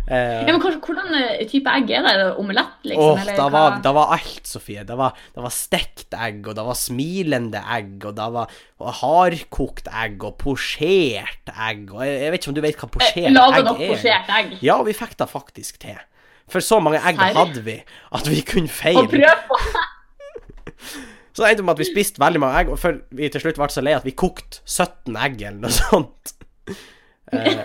Eh, 0.03 0.43
Ja, 0.43 0.51
men 0.51 0.59
kanskje, 0.59 0.81
Hvordan 0.83 1.13
eh, 1.15 1.43
type 1.47 1.71
egg 1.71 1.91
er 1.95 2.03
det? 2.03 2.11
Er 2.11 2.19
det 2.19 2.29
Omelett, 2.41 2.73
liksom? 2.83 3.13
Åh, 3.13 3.21
eller 3.23 3.37
hva? 3.39 3.45
var, 3.53 3.77
det 3.85 3.93
var 3.95 4.09
alt, 4.17 4.41
Sofie. 4.49 4.83
Det 4.87 4.97
var, 4.99 5.15
det 5.35 5.43
var 5.45 5.53
stekt 5.55 6.17
egg, 6.17 6.41
og 6.51 6.57
det 6.57 6.65
var 6.67 6.75
smilende 6.79 7.61
egg, 7.77 7.93
og 8.09 8.17
det 8.17 8.27
var 8.33 8.97
hardkokt 8.99 9.87
egg, 9.93 10.23
og 10.27 10.37
posjert 10.41 11.51
egg, 11.53 11.85
og 11.93 12.01
jeg, 12.05 12.17
jeg 12.25 12.31
vet 12.33 12.41
ikke 12.43 12.51
om 12.53 12.57
du 12.57 12.63
vet 12.65 12.81
hva 12.81 12.89
posjert 12.97 13.29
Eh, 13.29 13.35
Laga 13.35 13.59
egg 13.61 13.67
nok 13.69 13.79
er? 13.85 13.93
posjert 13.93 14.33
egg. 14.39 14.57
Ja, 14.65 14.77
vi 14.87 14.93
fikk 14.97 15.15
det 15.21 15.29
faktisk 15.31 15.79
til. 15.83 15.99
For 16.51 16.59
så 16.65 16.81
mange 16.83 16.99
egg 16.99 17.17
Herre. 17.21 17.33
hadde 17.39 17.61
vi 17.65 17.77
at 18.11 18.27
vi 18.29 18.41
kunne 18.43 18.67
Og 18.69 19.07
prøve. 19.07 19.23
prøv 19.23 19.47
på 19.47 19.59
Så 21.33 21.41
det 21.41 21.49
endte 21.55 21.63
med 21.65 21.73
at 21.73 21.79
vi 21.81 21.85
spiste 21.89 22.21
veldig 22.21 22.39
mange 22.43 22.59
egg, 22.61 22.67
og 22.69 22.77
før 22.77 22.99
vi 23.17 23.25
til 23.33 23.41
slutt 23.41 23.57
ble 23.57 23.67
så 23.73 23.81
lei 23.81 23.95
at 23.97 24.03
vi 24.05 24.11
kokte 24.13 24.59
17 24.69 25.15
egg 25.17 25.41
eller 25.41 25.63
noe 25.65 25.73
sånt. 25.73 26.35
Eh, 27.33 27.63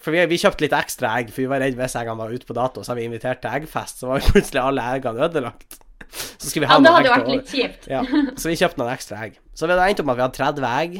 For 0.00 0.14
vi, 0.14 0.22
vi 0.30 0.38
kjøpte 0.40 0.62
litt 0.64 0.72
ekstra 0.72 1.10
egg, 1.18 1.28
for 1.34 1.42
vi 1.42 1.48
var 1.50 1.60
redd 1.60 1.74
hvis 1.76 1.96
eggene 2.00 2.16
var 2.22 2.30
ute 2.32 2.46
på 2.48 2.54
dato. 2.56 2.80
Så 2.80 2.92
har 2.94 2.96
vi 2.96 3.04
invitert 3.04 3.42
til 3.42 3.52
eggfest, 3.52 3.98
så 4.00 4.08
var 4.08 4.22
plutselig 4.24 4.62
alle 4.62 4.84
eggene 4.94 5.26
ødelagt. 5.26 5.76
Så 6.40 6.50
skulle 6.50 6.66
vi 6.66 6.70
ha 6.70 6.78
Ja, 6.78 6.84
det 6.84 6.94
hadde 6.94 7.12
vært 7.12 7.28
litt 7.32 7.52
kjipt. 7.52 7.90
Ja, 7.90 8.02
så 8.38 8.50
vi 8.50 8.56
kjøpte 8.60 8.80
noen 8.80 8.92
ekstra 8.92 9.18
egg. 9.26 9.36
Så 9.56 9.66
vi 9.66 9.74
hadde 9.74 9.90
endt 9.90 10.02
opp 10.02 10.08
med 10.08 10.14
at 10.14 10.18
vi 10.18 10.44
hadde 10.44 10.62
30 10.62 10.66
egg. 10.70 10.96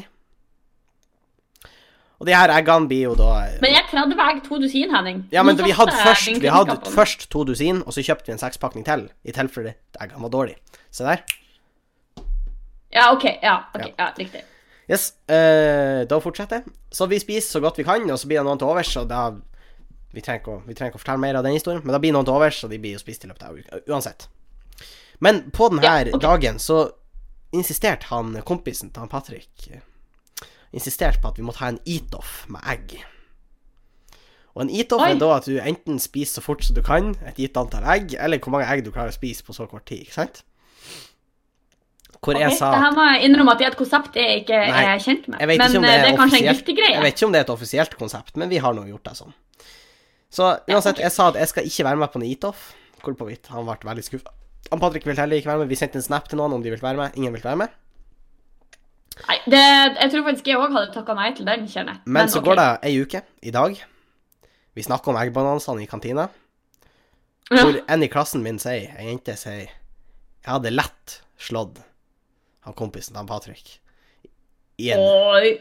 Og 2.17 2.25
de 2.25 2.33
her 2.33 2.49
eggene 2.49 2.89
blir 2.89 3.03
jo 3.11 3.15
da 3.17 3.31
Men 3.61 3.75
er 3.77 3.89
30 3.91 4.21
egg 4.25 4.39
to 4.47 4.57
dusin, 4.61 4.93
Henning? 4.93 5.23
Ja, 5.33 5.43
men 5.45 5.57
vi 5.61 5.73
hadde 5.77 5.93
først, 5.93 6.39
vi 6.41 6.53
hadde 6.53 6.77
først 6.93 7.27
to 7.33 7.43
dusin, 7.45 7.83
og 7.85 7.93
så 7.93 8.03
kjøpte 8.05 8.31
vi 8.31 8.35
en 8.35 8.41
sekspakning 8.41 8.85
til, 8.87 9.05
i 9.21 9.35
tilfelle 9.35 9.75
eggene 10.01 10.25
var 10.25 10.33
dårlige. 10.33 10.81
Se 10.91 11.05
der. 11.05 11.21
Ja, 12.93 13.11
OK. 13.13 13.27
Ja, 13.43 13.59
okay. 13.73 13.93
ja, 13.97 14.11
riktig. 14.17 14.41
Yes, 14.89 15.11
Uh, 15.27 16.07
da 16.07 16.17
fortsetter 16.23 16.61
jeg. 16.61 16.73
Så 16.95 17.05
vi 17.11 17.19
spiser 17.19 17.57
så 17.57 17.59
godt 17.59 17.77
vi 17.77 17.83
kan, 17.83 18.05
og 18.09 18.19
så 18.19 18.29
blir 18.29 18.39
det 18.39 18.47
noen 18.47 18.59
til 18.61 18.69
overs, 18.71 18.93
og 18.97 19.09
da 19.11 19.27
vi 20.15 20.23
trenger, 20.23 20.39
ikke 20.39 20.53
å, 20.55 20.61
vi 20.63 20.73
trenger 20.73 20.93
ikke 20.93 21.01
å 21.01 21.03
fortelle 21.03 21.21
mer 21.21 21.37
av 21.37 21.43
den 21.45 21.57
historien, 21.57 21.83
men 21.83 21.93
da 21.93 21.99
blir 22.01 22.15
noen 22.15 22.25
til 22.25 22.37
overs, 22.37 22.63
og 22.63 22.71
de 22.71 22.79
blir 22.81 22.95
jo 22.95 23.01
spist 23.01 23.27
i 23.27 23.29
løpet 23.29 23.43
av 23.43 23.57
uka, 23.59 23.81
uansett. 23.91 24.29
Men 25.19 25.47
på 25.51 25.69
denne 25.71 25.83
Ja, 25.83 25.99
okay. 26.05 26.21
dagen 26.21 26.59
så 26.61 26.89
insisterte 27.55 28.09
han 28.11 28.35
kompisen 28.45 28.91
til 28.91 29.05
han 29.05 29.09
Patrick 29.09 29.69
Insisterte 30.75 31.21
på 31.23 31.31
at 31.31 31.37
vi 31.39 31.45
måtte 31.47 31.63
ha 31.63 31.71
en 31.71 31.79
eat-off 31.87 32.43
med 32.51 32.61
egg. 32.67 32.97
Og 34.57 34.65
en 34.65 34.71
eat-off 34.73 35.05
er 35.05 35.15
da 35.21 35.29
at 35.37 35.47
du 35.47 35.55
enten 35.61 35.99
spiser 36.01 36.41
så 36.41 36.43
fort 36.43 36.65
som 36.65 36.75
du 36.75 36.81
kan, 36.85 37.13
et 37.29 37.39
gitt 37.39 37.57
antall 37.57 37.85
egg, 37.93 38.17
eller 38.19 38.41
hvor 38.43 38.57
mange 38.57 38.67
egg 38.67 38.83
du 38.85 38.91
klarer 38.91 39.13
å 39.13 39.15
spise 39.15 39.45
på 39.47 39.55
så 39.55 39.67
kort 39.69 39.85
tid, 39.87 40.03
ikke 40.03 40.17
sant? 40.17 40.41
Hvor 42.17 42.33
okay, 42.33 42.47
jeg 42.47 42.57
sa 42.57 42.71
Det 42.73 42.81
her 42.81 42.95
må 42.97 43.03
jeg 43.11 43.27
innrømme 43.27 43.53
at 43.53 43.59
det 43.61 43.67
er 43.67 43.73
et 43.75 43.79
konsept 43.79 44.15
jeg 44.17 44.39
ikke 44.41 44.57
Nei, 44.57 44.83
er 44.89 45.03
kjent 45.03 45.27
med. 45.29 45.43
Men 45.51 45.61
om 45.61 45.83
eh, 45.85 45.85
det 45.85 45.91
er, 45.91 46.01
det 46.01 46.09
er 46.09 46.17
kanskje 46.17 46.39
en 46.39 46.47
giftig 46.49 46.75
greie. 46.79 46.95
Jeg 46.95 47.05
vet 47.05 47.19
ikke 47.19 47.27
om 47.27 47.35
det 47.35 47.39
er 47.39 47.45
et 47.45 47.53
offisielt 47.53 47.93
konsept, 47.99 48.33
men 48.41 48.49
vi 48.51 48.61
har 48.63 48.73
nå 48.75 48.87
gjort 48.89 49.05
det 49.07 49.13
sånn. 49.21 49.35
Så 50.33 50.49
uansett, 50.67 50.99
jeg 51.05 51.13
sa 51.13 51.29
at 51.31 51.37
jeg 51.39 51.53
skal 51.53 51.69
ikke 51.69 51.85
være 51.87 52.01
med 52.01 52.11
på 52.11 52.19
en 52.19 52.27
eat-off. 52.27 52.71
Hvorpå 53.05 53.29
han 53.53 53.69
ble 53.69 53.77
veldig 53.87 54.03
skuffa. 54.03 54.33
Han 54.71 54.81
Patrick 54.81 55.05
ville 55.07 55.19
heller 55.19 55.39
ikke 55.39 55.51
være 55.51 55.63
med. 55.63 55.71
Vi 55.71 55.79
sendte 55.79 55.99
en 56.01 56.05
snap 56.05 56.27
til 56.29 56.39
noen 56.39 56.57
om 56.57 56.63
de 56.63 56.71
ville 56.73 56.83
være 56.83 56.99
med. 56.99 57.19
Ingen 57.19 57.35
ville 57.35 57.47
være 57.47 57.61
med. 57.63 57.75
Nei, 59.17 59.37
det, 59.49 59.61
jeg 59.97 60.11
tror 60.13 60.25
faktisk 60.27 60.49
jeg 60.51 60.59
òg 60.61 60.75
hadde 60.75 60.93
takka 60.93 61.15
nei 61.17 61.31
til 61.37 61.47
den, 61.47 61.63
kjenner 61.71 61.95
jeg. 61.95 62.01
Men, 62.05 62.29
så 62.29 62.41
okay. 62.41 62.51
går 62.51 62.59
det 62.59 62.67
ei 62.89 62.99
uke, 63.01 63.21
i 63.41 63.53
dag. 63.55 63.79
Vi 64.77 64.85
snakker 64.85 65.13
om 65.13 65.17
eggbanansene 65.17 65.81
i 65.83 65.89
kantina. 65.89 66.27
Ja. 67.49 67.63
Hvor 67.63 67.79
en 67.79 68.03
i 68.03 68.09
klassen 68.11 68.43
min 68.45 68.59
sier, 68.59 68.91
ei 68.99 69.07
jente 69.07 69.37
sier 69.39 69.69
Jeg 69.69 70.49
hadde 70.51 70.73
lett 70.73 71.21
slått 71.39 71.79
han 72.67 72.75
kompisen 72.75 73.15
til 73.15 73.21
han 73.21 73.29
Patrick. 73.29 73.77
I 74.77 74.91
en, 74.93 74.99
Oi. 74.99 75.53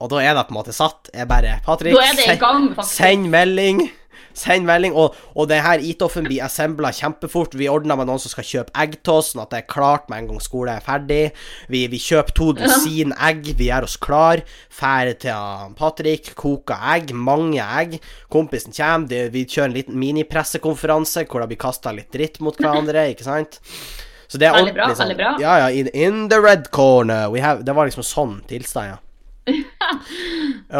og 0.00 0.12
da 0.12 0.20
er 0.22 0.36
det 0.38 0.46
på 0.46 0.54
en 0.54 0.60
måte 0.60 0.74
satt. 0.76 1.10
Jeg 1.12 1.28
bare 1.28 1.58
Patrick, 1.66 1.98
send-. 2.22 2.78
Send 2.86 3.28
melding! 3.32 3.82
Send 4.34 4.66
melding. 4.68 4.96
Og, 4.98 5.16
og 5.36 5.48
det 5.50 5.62
her 5.64 5.82
eat-offen 5.82 6.26
blir 6.28 6.44
assembla 6.46 6.92
kjempefort. 6.96 7.56
Vi 7.58 7.70
ordner 7.70 7.98
med 8.00 8.10
noen 8.10 8.22
som 8.22 8.32
skal 8.32 8.46
kjøpe 8.48 8.74
egg 8.84 8.98
til 9.00 9.18
oss, 9.18 9.32
sånn 9.32 9.44
at 9.44 9.52
det 9.54 9.62
er 9.62 9.70
klart 9.72 10.08
med 10.10 10.22
en 10.22 10.32
gang 10.32 10.44
skole 10.44 10.76
er 10.76 10.84
ferdig. 10.84 11.22
Vi, 11.72 11.84
vi 11.92 12.00
kjøper 12.02 12.36
to 12.38 12.50
dusin 12.58 13.14
egg. 13.18 13.52
Vi 13.58 13.70
gjør 13.70 13.88
oss 13.88 13.98
klar. 14.02 14.44
Drar 14.82 15.12
til 15.22 15.74
Patrick. 15.78 16.32
Koker 16.38 16.88
egg. 16.94 17.12
Mange 17.14 17.62
egg. 17.62 17.98
Kompisen 18.32 18.74
kommer. 18.76 19.08
Det, 19.10 19.26
vi 19.34 19.44
kjører 19.46 19.70
en 19.70 19.76
liten 19.76 19.98
minipressekonferanse 20.00 21.26
hvor 21.28 21.42
det 21.42 21.52
blir 21.52 21.62
kasta 21.62 21.92
litt 21.94 22.10
dritt 22.14 22.40
mot 22.44 22.56
hverandre, 22.58 23.10
ikke 23.12 23.26
sant? 23.26 23.60
Så 24.32 24.40
det 24.40 24.48
er 24.48 24.56
ordentlig 24.56 24.96
sånn. 24.96 25.12
Ja, 25.42 25.56
ja. 25.60 25.70
In, 25.76 25.90
in 25.92 26.28
the 26.32 26.40
red 26.40 26.70
corner. 26.72 27.28
We 27.32 27.42
have, 27.44 27.66
det 27.66 27.74
var 27.76 27.88
liksom 27.88 28.06
sånn 28.06 28.38
tilstand, 28.48 28.94
ja. 28.94 29.00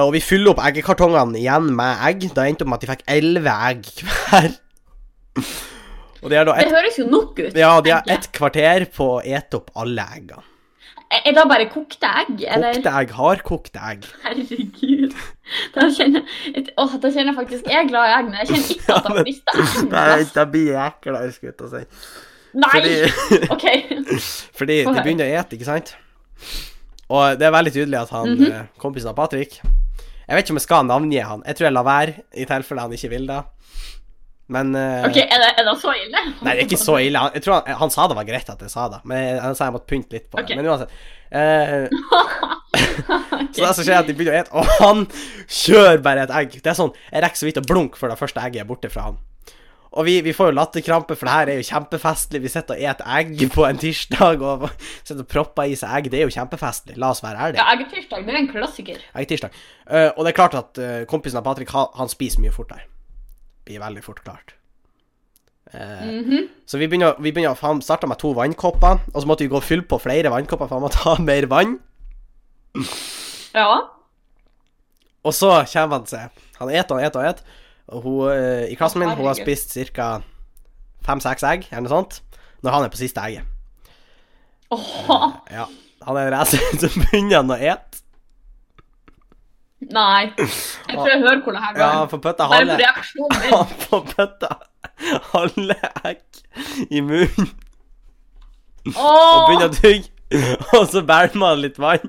Og 0.03 0.13
vi 0.15 0.21
fyller 0.23 0.53
opp 0.55 0.61
eggekartongene 0.63 1.41
igjen 1.41 1.71
med 1.77 2.05
egg. 2.09 2.29
Da 2.37 2.45
endte 2.49 2.65
det 2.65 2.71
med 2.71 2.79
at 2.79 2.85
de 2.87 2.91
fikk 2.93 3.05
elleve 3.17 3.57
egg 3.71 3.91
hver. 4.07 4.55
De 6.23 6.31
da 6.31 6.55
Det 6.55 6.69
høres 6.71 6.99
jo 7.01 7.09
nok 7.11 7.39
ut. 7.43 7.57
ja, 7.59 7.73
de 7.83 7.91
har 7.91 8.05
et 8.07 8.11
ett 8.19 8.29
kvarter 8.37 8.85
på 8.95 9.09
å 9.19 9.23
ete 9.27 9.59
opp 9.59 9.73
alle 9.83 10.05
eggene. 10.15 10.45
Er 11.13 11.35
det 11.37 11.43
bare 11.45 11.67
kokte 11.69 12.09
egg, 12.23 12.39
eller? 12.49 12.73
Kokte 12.79 12.93
egg, 13.03 13.11
hardkokte 13.19 13.81
egg. 13.91 14.07
Herregud. 14.23 15.13
Da 15.75 15.89
kjenner, 15.93 16.23
jeg- 16.47 16.71
da 16.77 16.87
kjenner 17.11 17.27
jeg 17.27 17.37
faktisk 17.37 17.67
Jeg 17.69 17.85
er 17.85 17.89
glad 17.91 18.09
i 18.09 18.15
egg, 18.19 18.25
men 18.31 18.39
jeg 18.39 18.47
kjenner 18.49 18.71
ikke 18.73 18.95
at 18.95 19.05
jeg 19.05 19.17
har 19.17 19.25
lyst 19.27 19.43
til 19.51 19.61
egg. 19.61 19.91
Nei, 19.93 20.25
da 20.25 20.45
det 20.45 20.47
blir 20.55 20.79
eklere, 20.87 21.33
skulle 21.35 21.53
jeg 21.53 21.59
til 21.59 21.67
å 21.67 21.73
si. 21.75 21.85
Nei! 22.55 22.71
Fordi, 22.73 22.95
OK. 23.55 23.67
fordi 24.57 24.79
de 24.87 25.03
begynner 25.03 25.27
å 25.29 25.41
ete, 25.43 25.59
ikke 25.59 25.69
sant? 25.69 25.93
Og 27.13 27.39
det 27.39 27.47
er 27.47 27.55
veldig 27.55 27.73
tydelig 27.75 27.99
at 28.01 28.13
han 28.15 28.29
mm 28.29 28.45
-hmm. 28.45 28.69
kompisen 28.81 29.11
av 29.11 29.17
Patrick 29.17 29.61
Jeg 29.61 30.37
vet 30.37 30.45
ikke 30.45 30.53
om 30.53 30.61
jeg 30.61 30.69
skal 30.69 30.87
navngi 30.87 31.19
han. 31.19 31.43
Jeg 31.47 31.57
tror 31.57 31.67
jeg 31.67 31.73
lar 31.73 31.85
være, 31.85 32.15
i 32.35 32.45
tilfelle 32.45 32.81
han 32.81 32.93
ikke 32.93 33.11
vil 33.11 33.27
det. 33.27 33.43
Men 34.49 34.75
eh, 34.75 35.05
ok, 35.05 35.17
Er 35.17 35.39
det, 35.43 35.51
er 35.59 35.65
det 35.65 35.81
så 35.81 35.93
ille? 35.93 36.19
Nei, 36.43 36.53
det 36.53 36.61
er 36.61 36.67
ikke 36.67 36.77
så 36.77 36.97
ille. 36.99 37.19
Han, 37.19 37.31
jeg 37.35 37.43
tror 37.43 37.55
han, 37.55 37.77
han 37.81 37.91
sa 37.91 38.07
det 38.09 38.17
var 38.17 38.25
greit 38.25 38.51
at 38.51 38.63
jeg 38.63 38.71
sa 38.71 38.89
det, 38.89 39.01
men 39.05 39.41
han 39.41 39.55
sa 39.55 39.65
jeg 39.65 39.73
måtte 39.73 39.91
pynte 39.91 40.13
litt 40.17 40.31
på 40.31 40.39
det. 40.39 40.45
Ok. 40.45 40.57
Men 40.57 40.67
uansett. 40.67 40.91
Eh, 41.31 41.89
Så 43.53 43.61
det 43.61 43.75
som 43.77 43.85
skjer, 43.85 43.95
er 43.95 44.01
at 44.01 44.09
de 44.09 44.15
begynner 44.17 44.39
å 44.39 44.41
ete, 44.41 44.53
og 44.57 44.65
han 44.81 45.07
kjører 45.49 46.01
bare 46.05 46.25
et 46.27 46.35
egg. 46.43 46.57
Det 46.63 46.73
er 46.73 46.79
sånn, 46.79 46.93
Jeg 47.13 47.25
rekker 47.25 47.41
så 47.41 47.49
vidt 47.49 47.61
å 47.61 47.67
blunke 47.67 48.01
før 48.01 48.13
det 48.13 48.19
første 48.21 48.41
egget 48.41 48.65
er 48.65 48.69
borte 48.69 48.91
fra 48.93 49.11
han. 49.11 49.19
Og 49.93 50.07
vi, 50.09 50.15
vi 50.25 50.33
får 50.33 50.49
jo 50.49 50.57
latterkrampe, 50.57 51.17
for 51.19 51.29
det 51.29 51.35
her 51.35 51.51
er 51.53 51.59
jo 51.61 51.67
kjempefestlig. 51.69 52.41
Vi 52.41 52.51
sitter 52.53 52.79
og 52.79 52.81
spiser 52.81 53.03
egg 53.19 53.43
på 53.53 53.67
en 53.69 53.81
tirsdag 53.81 54.41
og 54.41 54.65
sitter 55.03 55.21
og 55.21 55.29
propper 55.29 55.69
i 55.69 55.77
seg 55.77 55.93
egg. 55.99 56.09
Det 56.13 56.23
er 56.23 56.25
jo 56.25 56.33
kjempefestlig. 56.33 56.97
La 57.01 57.11
oss 57.13 57.21
være 57.25 57.37
ærlige. 57.49 57.61
Ja, 57.61 57.77
Eggetirsdag 57.77 58.25
det 58.25 58.33
er 58.33 58.41
en 58.41 58.49
klassiker. 58.49 59.05
Eggetirsdag. 59.13 59.61
Uh, 59.85 60.09
og 60.17 60.25
det 60.25 60.33
er 60.33 60.39
klart 60.39 60.57
at 60.57 60.81
uh, 60.81 60.97
kompisen 61.11 61.43
av 61.43 61.45
Patrick, 61.45 61.75
han, 61.77 61.93
han 61.99 62.09
spiser 62.09 62.41
mye 62.41 62.55
fortere. 62.57 62.89
Blir 63.69 63.85
veldig 63.85 64.05
fort 64.07 64.25
klart. 64.25 64.57
Uh, 65.73 65.81
mm 66.09 66.25
-hmm. 66.25 66.49
Så 66.67 66.79
vi 66.79 66.87
begynner, 66.89 67.15
vi 67.19 67.33
begynner 67.33 67.57
Han 67.61 67.83
starta 67.83 68.07
med 68.07 68.19
to 68.19 68.33
vannkopper, 68.33 68.99
og 69.15 69.23
så 69.23 69.27
måtte 69.27 69.45
vi 69.45 69.49
gå 69.49 69.57
og 69.57 69.63
fylle 69.63 69.83
på 69.83 69.99
flere 69.99 70.31
vannkopper, 70.31 70.67
for 70.67 70.77
han 70.77 70.83
måtte 70.83 71.05
ha 71.05 71.17
mer 71.19 71.47
vann. 71.47 71.79
Ja. 73.55 73.81
Og 75.23 75.35
så 75.35 75.67
kommer 75.73 75.99
han 75.99 76.07
seg. 76.07 76.31
Han 76.59 76.71
eter 76.71 76.95
og 76.95 77.05
eter 77.05 77.21
og 77.21 77.27
eter. 77.29 77.45
Og 77.93 78.03
hun 78.07 78.31
eh, 78.33 78.67
i 78.73 78.77
klassen 78.79 79.03
min 79.03 79.11
hun 79.13 79.27
har 79.29 79.37
spist 79.39 79.75
ca. 79.95 80.11
fem-seks 81.07 81.43
egg, 81.45 81.67
eller 81.71 81.85
noe 81.89 81.93
sånt, 81.93 82.21
når 82.63 82.77
han 82.77 82.85
er 82.87 82.93
på 82.95 83.01
siste 83.01 83.21
egget. 83.21 83.49
Åh, 84.73 85.33
Ja. 85.53 85.67
Han 86.03 86.17
er 86.19 86.27
en 86.31 86.35
racer, 86.35 86.59
så 86.83 86.89
begynner 86.99 87.37
han 87.43 87.51
å 87.55 87.59
ete. 87.61 88.01
nei. 89.93 90.33
Jeg 90.39 90.97
tror 90.97 91.09
jeg 91.11 91.21
hører 91.23 91.43
hvor 91.45 91.53
det 91.57 91.63
her 91.63 91.77
Ja, 91.79 91.87
går. 91.87 91.99
han 91.99 92.09
får 92.11 92.23
pøtta 92.25 92.49
halve. 92.51 92.79
Han 93.53 93.75
får 93.85 94.03
pøtta 94.15 94.51
halve 95.33 95.77
egg 96.11 96.89
i 96.91 97.01
munnen 97.03 97.51
og 98.97 99.47
begynner 99.47 99.69
å 99.69 99.75
tygge. 99.77 100.09
Og 100.79 100.87
så 100.91 101.03
bærer 101.07 101.37
man 101.39 101.61
litt 101.63 101.79
vann. 101.83 102.09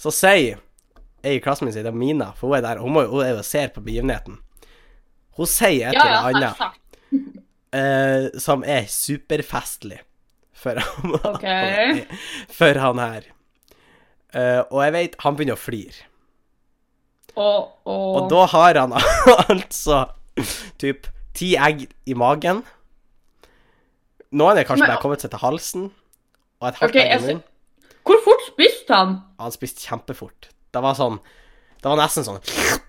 Så 0.00 0.12
sier 0.12 0.58
ei 1.26 1.36
i 1.38 1.42
klassen 1.44 1.66
min, 1.68 1.74
det 1.74 1.86
er 1.90 1.96
Mina, 1.96 2.30
for 2.38 2.48
hun 2.50 2.58
er 2.58 2.64
der, 2.64 2.80
hun, 2.82 2.94
må, 2.94 3.04
hun 3.10 3.24
er 3.24 3.32
jo 3.34 3.40
og 3.42 3.46
ser 3.48 3.72
på 3.74 3.82
begivenheten. 3.84 4.38
Hun 5.36 5.48
sier 5.50 5.90
et 5.90 5.98
eller 6.00 6.30
annet 6.30 6.60
eh, 7.76 8.28
som 8.40 8.62
er 8.64 8.86
superfestlig 8.90 9.98
for, 10.56 10.78
han- 10.80 11.18
Ok. 11.34 11.46
for 12.58 12.80
han 12.86 13.02
her. 13.02 13.26
Uh, 14.36 14.62
og 14.74 14.80
jeg 14.82 14.92
vet 14.92 15.14
Han 15.22 15.36
begynner 15.38 15.56
å 15.56 15.60
flire. 15.60 16.02
Og, 17.36 17.68
og, 17.86 18.16
Og 18.18 18.26
da 18.32 18.42
har 18.52 18.78
han 18.80 18.92
altså 19.54 20.02
typ 20.82 21.06
ti 21.36 21.54
egg 21.60 21.86
i 22.08 22.16
magen. 22.18 22.62
Noen 24.36 24.58
er 24.58 24.66
kanskje 24.68 24.88
bare 24.88 25.00
kommet 25.00 25.22
seg 25.24 25.32
til 25.32 25.40
halsen. 25.44 25.86
Og 26.60 26.68
et 26.68 26.80
halvt 26.80 26.96
okay, 26.96 27.06
egg 27.06 27.22
i 27.22 27.24
munnen. 27.26 27.44
Hvor 28.06 28.20
fort 28.24 28.44
spiste 28.48 28.96
han? 28.96 29.16
Han 29.40 29.54
spiste 29.54 29.84
kjempefort. 29.86 30.50
Det 30.76 30.82
var 30.84 30.96
sånn 30.98 31.16
Det 31.80 31.88
var 31.88 32.00
nesten 32.00 32.26
sånn 32.26 32.40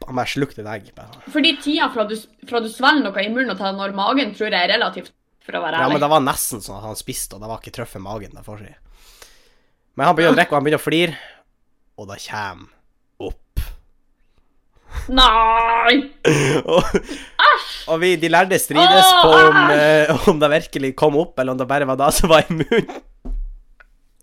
Han 0.08 0.18
bare 0.20 0.32
slukte 0.32 0.64
et 0.64 0.72
egg. 0.72 0.90
Bare. 0.98 1.22
Fordi 1.32 1.54
tida 1.64 1.88
fra 1.94 2.08
du, 2.10 2.16
fra 2.50 2.62
du 2.64 2.68
svelger 2.72 3.06
noe 3.06 3.24
i 3.24 3.32
munnen 3.32 3.54
og 3.56 3.62
til 3.62 3.80
når 3.80 3.96
magen 3.96 4.34
tror 4.36 4.52
jeg 4.52 4.60
er 4.60 4.74
relativt, 4.76 5.14
for 5.44 5.60
å 5.60 5.64
være 5.64 5.84
Ja, 5.84 5.90
men 5.92 6.04
det 6.04 6.12
var 6.12 6.24
nesten 6.24 6.64
sånn 6.64 6.80
at 6.80 6.88
han 6.90 7.00
spiste, 7.00 7.38
og 7.38 7.44
det 7.44 7.52
var 7.52 7.62
ikke 7.62 7.76
trøff 7.80 7.96
magen. 8.04 8.36
Det 8.36 8.44
får 8.46 8.64
si. 8.64 8.74
Men 9.98 10.10
han 10.10 10.18
begynner 10.18 10.36
å 10.36 10.40
drikke, 10.40 10.54
og 10.54 10.60
han 10.60 10.66
begynner 10.68 10.82
å 10.82 10.86
flire, 10.86 11.20
og 11.98 12.10
det 12.12 12.20
kommer 12.28 13.28
opp. 13.28 13.64
Nei! 15.12 15.96
og, 16.76 17.00
og 17.90 18.02
vi, 18.04 18.14
de 18.22 18.32
lærde 18.32 18.60
strides 18.62 19.08
Åh, 19.08 19.20
på 19.24 19.32
om, 19.40 19.60
eh, 19.74 20.30
om 20.32 20.40
det 20.44 20.52
virkelig 20.54 20.94
kom 21.00 21.18
opp, 21.20 21.36
eller 21.40 21.56
om 21.56 21.62
det 21.62 21.70
bare 21.70 21.88
var 21.90 22.00
det 22.00 22.12
som 22.20 22.32
var 22.32 22.46
i 22.46 22.60
munnen. 22.60 23.04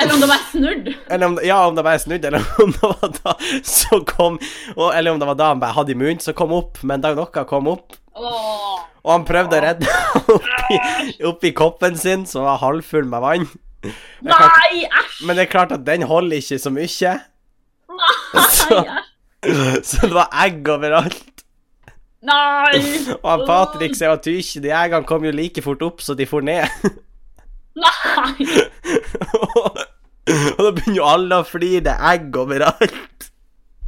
Eller 0.02 0.14
om 0.14 0.20
det 0.20 0.26
var 0.26 0.40
snudd. 0.50 0.88
Eller 1.08 1.26
om, 1.26 1.38
ja, 1.44 1.66
om 1.66 1.74
det 1.76 1.84
var 1.86 1.98
snudd, 2.02 2.24
eller 2.24 2.46
om 2.62 2.72
det 2.72 2.82
var 2.82 3.12
da 3.22 3.34
så 3.62 4.00
kom 4.08 4.38
og, 4.76 4.88
Eller 4.94 5.14
om 5.14 5.20
det 5.22 5.28
var 5.28 5.38
da 5.38 5.50
han 5.52 5.60
bare 5.62 5.76
hadde 5.76 5.94
i 5.94 5.98
munnen 5.98 6.22
så 6.22 6.34
kom 6.36 6.52
opp, 6.56 6.80
men 6.82 7.04
da 7.04 7.14
noe 7.14 7.44
kom 7.48 7.70
opp, 7.70 7.94
Åh. 8.14 8.80
og 9.04 9.12
han 9.12 9.26
prøvde 9.28 9.60
å 9.60 9.62
redde 9.64 9.94
oppi, 10.34 10.80
oppi 11.30 11.52
koppen 11.56 11.98
sin, 12.00 12.26
som 12.26 12.46
var 12.48 12.58
halvfull 12.62 13.06
med 13.10 13.22
vann. 13.24 13.46
Nei, 14.24 14.84
æsj! 14.88 15.22
Men 15.28 15.36
det 15.36 15.46
er 15.46 15.52
klart 15.52 15.74
at 15.76 15.84
den 15.86 16.06
holder 16.08 16.40
ikke 16.40 16.58
så 16.62 16.72
mye. 16.74 17.14
Nei, 17.94 18.44
Så-. 18.58 18.84
Så 19.84 20.08
det 20.08 20.14
var 20.16 20.30
egg 20.40 20.64
overalt. 20.72 21.44
Nei! 22.24 22.78
Og 23.18 23.26
han 23.28 23.42
Patrick 23.44 23.96
ser 23.98 24.14
at 24.14 24.24
ikke, 24.30 24.62
de 24.64 24.72
eggene 24.72 25.04
kom 25.08 25.26
jo 25.26 25.34
like 25.34 25.60
fort 25.64 25.82
opp 25.84 26.00
så 26.00 26.16
de 26.16 26.24
for 26.28 26.44
ned. 26.44 26.64
Nei! 27.74 28.46
og 30.54 30.60
da 30.62 30.70
begynner 30.76 30.98
jo 31.00 31.06
alle 31.08 31.40
å 31.42 31.46
flire. 31.48 31.82
Det 31.88 31.94
er 31.94 32.06
egg 32.14 32.38
overalt. 32.40 33.28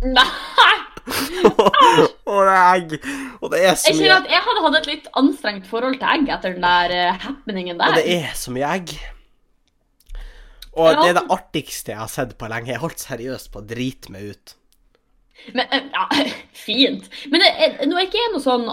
Nei! 0.02 0.74
og 1.06 2.40
det 2.48 2.54
er 2.56 2.62
egg. 2.74 2.94
Og 3.40 3.50
det 3.52 3.60
er 3.62 3.76
så 3.78 3.92
Jeg 3.92 4.00
mye 4.02 4.16
at 4.16 4.26
jeg 4.32 4.42
hadde 4.48 4.62
hatt 4.64 4.78
et 4.80 4.88
litt 4.90 5.06
anstrengt 5.20 5.68
forhold 5.70 6.00
til 6.00 6.08
egg 6.16 6.32
etter 6.34 6.56
den 6.56 6.64
der 6.66 6.94
happeningen 7.22 7.78
happeningen 7.78 7.78
Og 7.78 7.94
det 8.00 8.06
er 8.16 8.32
så 8.38 8.50
mye 8.54 8.72
egg. 8.80 8.96
Og 10.76 10.90
Ja. 10.90 10.96
det 11.00 11.08
er 11.12 11.18
det 11.20 11.26
artigste 11.32 11.94
jeg 11.94 12.00
har 12.02 12.10
sett 12.12 12.34
på 12.36 12.48
lenge. 12.52 12.68
Jeg 12.68 12.76
har 12.80 12.84
holdt 12.88 13.00
seriøst 13.06 13.52
på 13.54 13.62
å 13.62 13.68
drite 13.70 14.10
meg 14.12 14.34
ut. 14.34 14.56
Men, 15.54 15.64
eh, 15.70 15.86
ja, 15.94 16.04
fint. 16.66 17.06
Men 17.30 17.40
det, 17.44 17.52
er- 17.54 17.86
nå 17.88 17.96
er 17.96 18.08
ikke 18.10 18.20
jeg 18.20 18.34
noe 18.34 18.44
sånn 18.44 18.66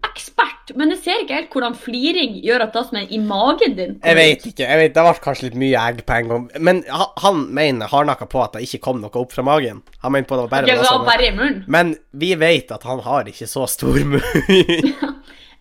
anatomiekspert, 0.00 0.70
men 0.76 0.90
jeg 0.94 0.98
ser 1.04 1.22
ikke 1.24 1.34
helt 1.36 1.52
hvordan 1.54 1.74
fliring 1.76 2.36
gjør 2.44 2.62
at 2.66 2.72
det 2.76 2.82
som 2.88 2.96
er 3.00 3.10
i 3.12 3.18
magen 3.18 3.74
din 3.76 3.96
Jeg 4.04 4.16
vet 4.16 4.46
ikke. 4.46 4.64
jeg 4.68 4.78
vet, 4.80 4.94
Det 4.94 5.02
ble 5.04 5.14
kanskje 5.24 5.44
litt 5.48 5.58
mye 5.60 5.82
egg 5.88 6.02
på 6.06 6.16
en 6.16 6.28
gang. 6.28 6.44
Men 6.60 6.82
han 6.90 7.40
mener 7.54 7.86
hardnakka 7.90 8.26
på 8.30 8.42
at 8.44 8.52
det 8.56 8.62
ikke 8.66 8.80
kom 8.86 9.00
noe 9.02 9.10
opp 9.20 9.32
fra 9.32 9.42
magen. 9.42 9.82
Han 10.02 10.12
mener 10.12 10.26
på 10.26 10.36
det 10.36 10.44
var 10.46 10.48
bare 10.54 10.66
Det 10.66 10.76
det 10.78 10.86
var 10.90 11.04
bare 11.06 11.26
i 11.26 11.34
munnen. 11.36 11.64
Men 11.74 11.96
vi 12.12 12.34
vet 12.34 12.70
at 12.72 12.82
han 12.88 13.00
har 13.00 13.24
ikke 13.28 13.46
så 13.50 13.66
stor 13.68 13.98
munn. 14.04 14.20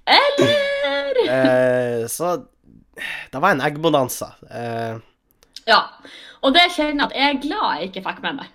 Eller 0.10 0.58
Eh, 1.30 2.08
så 2.10 2.38
det 3.32 3.40
var 3.42 3.52
en 3.52 3.62
eggbonanza. 3.62 4.32
Eh, 4.50 4.98
Ja. 5.68 5.84
Og 6.42 6.54
det 6.56 6.64
kjenner 6.74 7.04
jeg 7.04 7.10
at 7.12 7.16
jeg 7.16 7.36
er 7.36 7.42
glad 7.44 7.80
jeg 7.82 7.90
ikke 7.90 8.04
fikk 8.08 8.22
med 8.24 8.38
meg. 8.40 8.48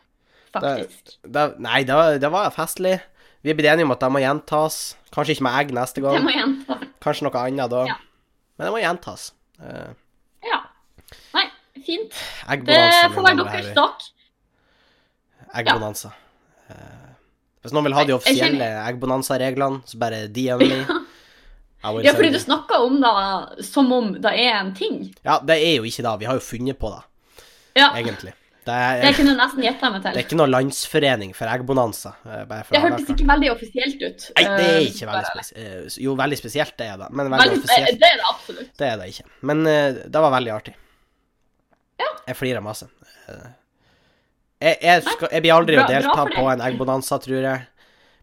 Faktisk. 0.54 1.12
det, 1.22 1.44
nei, 1.62 1.82
det 1.86 1.94
var, 1.94 2.16
det 2.18 2.30
var 2.32 2.50
festlig. 2.54 2.96
Vi 3.44 3.50
er 3.52 3.54
blitt 3.58 3.68
enige 3.70 3.84
om 3.86 3.92
at 3.94 4.00
det 4.02 4.10
må 4.14 4.22
gjentas. 4.22 4.78
Kanskje 5.14 5.36
ikke 5.36 5.46
med 5.46 5.58
egg 5.60 5.72
neste 5.76 6.00
Det 6.00 6.04
gang. 6.08 6.24
må 6.26 6.32
gjentas. 6.34 6.82
Kanskje 7.04 7.26
noe 7.28 7.42
annet 7.44 7.70
da. 7.70 7.84
Ja. 7.86 7.96
Men 8.58 8.66
det 8.68 8.72
må 8.74 8.80
gjentas. 8.82 9.28
Uh. 9.60 9.92
Ja. 10.46 10.60
Nei, 11.36 11.46
fint. 11.86 12.18
Det 12.66 12.80
får 13.14 13.28
være 13.28 13.46
deres 13.46 13.70
sak. 13.76 14.08
Eggbonanza. 15.54 16.10
Eh, 16.70 17.10
hvis 17.62 17.72
noen 17.74 17.86
vil 17.86 17.94
ha 17.96 18.02
de 18.08 18.14
offisielle 18.16 18.66
eggbonanza-reglene, 18.88 19.82
så 19.88 19.98
bare 20.02 20.24
DM 20.34 20.64
me. 20.72 20.80
Ja, 22.02 22.14
fordi 22.16 22.30
du 22.32 22.38
snakker 22.40 22.80
om 22.86 22.96
det 23.02 23.64
som 23.68 23.90
om 23.92 24.14
det 24.16 24.32
er 24.40 24.54
en 24.56 24.70
ting. 24.74 25.02
Ja, 25.24 25.38
det 25.44 25.58
er 25.60 25.74
jo 25.76 25.84
ikke 25.88 26.02
det. 26.06 26.14
Vi 26.22 26.28
har 26.30 26.38
jo 26.40 26.44
funnet 26.44 26.78
på 26.80 26.90
det, 26.94 27.02
Ja, 27.76 27.90
egentlig. 27.98 28.32
Det 28.64 28.74
er, 28.74 29.00
det 29.04 29.10
kunne 29.18 29.34
nesten 29.36 29.60
gjetta 29.66 29.88
meg 29.92 30.04
det 30.04 30.10
er 30.14 30.22
ikke 30.22 30.36
noe 30.40 30.48
landsforening 30.48 31.34
for 31.36 31.50
eggbonanza. 31.52 32.14
eh, 32.24 32.44
Det 32.70 32.80
hørtes 32.80 33.10
ikke 33.12 33.26
veldig 33.28 33.50
offisielt 33.52 34.00
ut. 34.06 34.24
Nei, 34.38 34.44
det 34.44 34.68
er 34.68 34.78
eh, 34.78 34.86
ikke 34.88 35.08
veldig 35.10 35.26
spesielt. 35.34 35.98
Jo, 36.06 36.14
veldig 36.16 36.38
spesielt 36.40 36.76
det 36.80 36.86
er 36.88 37.02
det, 37.02 37.10
men 37.12 37.28
veldig 37.34 37.42
Veldig, 37.50 37.58
offisielt 37.60 38.00
det 38.00 38.08
er 38.08 38.16
det 38.22 38.30
absolutt. 38.30 38.70
det 38.80 38.88
er 38.88 38.96
det 39.02 39.10
ikke. 39.12 39.26
Men 39.50 39.60
uh, 39.68 40.00
det 40.16 40.22
var 40.24 40.32
veldig 40.38 40.54
artig. 40.54 40.74
Ja. 42.00 42.08
Jeg 42.30 42.38
flirer 42.40 42.64
masse. 42.64 42.88
Eh, 43.28 43.44
jeg, 44.64 44.78
jeg, 44.80 45.02
skal, 45.10 45.28
jeg 45.36 45.44
blir 45.44 45.54
aldri 45.58 45.76
Bra- 45.76 45.84
å 45.84 45.92
delta 45.92 46.24
på 46.32 46.46
en 46.54 46.64
eggbonanza, 46.70 47.18
tror 47.20 47.44
jeg. 47.44 47.66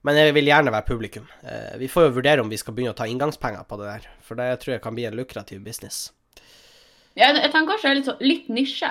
Men 0.01 0.17
jeg 0.17 0.33
vil 0.33 0.49
gjerne 0.49 0.73
være 0.73 0.87
publikum. 0.87 1.27
Eh, 1.45 1.75
vi 1.77 1.85
får 1.91 2.07
jo 2.07 2.15
vurdere 2.17 2.41
om 2.41 2.49
vi 2.49 2.57
skal 2.57 2.73
begynne 2.73 2.95
å 2.95 2.97
ta 2.97 3.05
inngangspenger 3.05 3.61
på 3.69 3.77
det 3.77 3.91
der, 3.91 4.09
for 4.25 4.39
det 4.39 4.49
tror 4.63 4.73
jeg 4.73 4.81
kan 4.81 4.97
bli 4.97 5.05
en 5.05 5.13
lukrativ 5.19 5.61
business. 5.61 6.07
Jeg, 7.13 7.35
jeg 7.37 7.51
tenker 7.53 7.75
kanskje 7.75 7.85
det 7.85 7.91
er 7.91 7.99
litt, 7.99 8.09
så, 8.09 8.15
litt 8.25 8.49
nisje. 8.49 8.89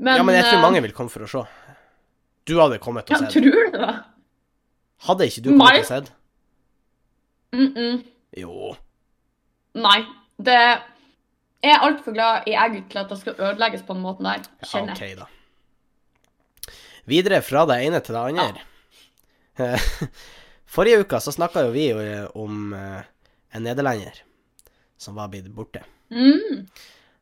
Men, 0.00 0.16
ja, 0.16 0.24
men 0.24 0.38
jeg 0.38 0.46
tror 0.46 0.58
eh, 0.58 0.64
mange 0.64 0.80
vil 0.86 0.94
komme 0.96 1.12
for 1.12 1.26
å 1.26 1.28
se. 1.28 1.42
Du 2.48 2.54
hadde 2.56 2.78
kommet 2.80 3.10
og 3.10 3.12
ja, 3.12 3.18
å 3.18 3.20
se 3.20 3.42
det. 3.42 3.50
Tror 3.52 3.68
du 3.68 3.76
det? 3.76 3.90
Hadde 5.06 5.26
ikke 5.28 5.42
du 5.44 5.50
kommet 5.50 5.76
Nei. 5.76 5.82
sett? 5.88 6.08
Mm 7.52 7.74
-mm. 7.74 8.00
Jo. 8.40 8.76
Nei. 9.74 10.00
Det 10.36 10.56
Jeg 11.62 11.72
er 11.74 11.84
altfor 11.84 12.12
glad 12.12 12.48
i 12.48 12.54
egg 12.56 12.88
til 12.88 12.98
at 12.98 13.08
det 13.10 13.18
skal 13.18 13.34
ødelegges 13.38 13.82
på 13.82 13.92
den 13.94 14.02
måten 14.02 14.24
der. 14.24 14.40
Kjenner 14.64 14.96
jeg. 14.96 15.18
ok, 15.18 15.18
da. 15.18 16.72
Videre 17.04 17.42
fra 17.42 17.66
det 17.66 17.84
ene 17.84 18.00
til 18.00 18.14
det 18.14 18.20
andre. 18.20 18.60
Forrige 20.74 21.00
uke 21.00 21.20
så 21.20 21.32
snakka 21.32 21.66
jo 21.66 21.70
vi 21.70 21.90
eh, 21.90 22.26
om 22.34 22.72
eh, 22.72 23.02
en 23.52 23.62
nederlender 23.62 24.22
som 24.96 25.14
var 25.14 25.28
blitt 25.28 25.50
borte. 25.52 25.82
Mm. 26.10 26.66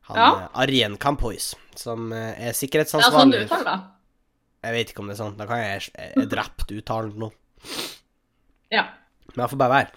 Han 0.08 0.16
Ja. 0.16 0.28
eh, 0.44 0.48
Arjen 0.62 0.96
Kampois, 0.98 1.54
som 1.76 2.12
er 2.12 2.52
sikkerhetsansvarlig 2.56 3.32
Det 3.32 3.40
er 3.44 3.48
sånn 3.48 3.64
du 3.64 3.64
uttaler 3.64 3.64
det? 3.64 3.80
Jeg 4.64 4.72
vet 4.74 4.90
ikke 4.92 5.00
om 5.04 5.06
det 5.08 5.14
er 5.18 5.22
sånn. 5.24 5.36
Da 5.38 5.46
kan 5.46 5.58
jeg 5.58 5.90
jeg 5.94 6.12
er 6.16 6.26
drept 6.34 6.72
uttalen 6.74 7.12
nå. 7.18 7.30
Ja. 8.72 8.84
Men 9.34 9.44
jeg 9.44 9.50
får 9.52 9.58
bare 9.60 9.74
være. 9.76 9.90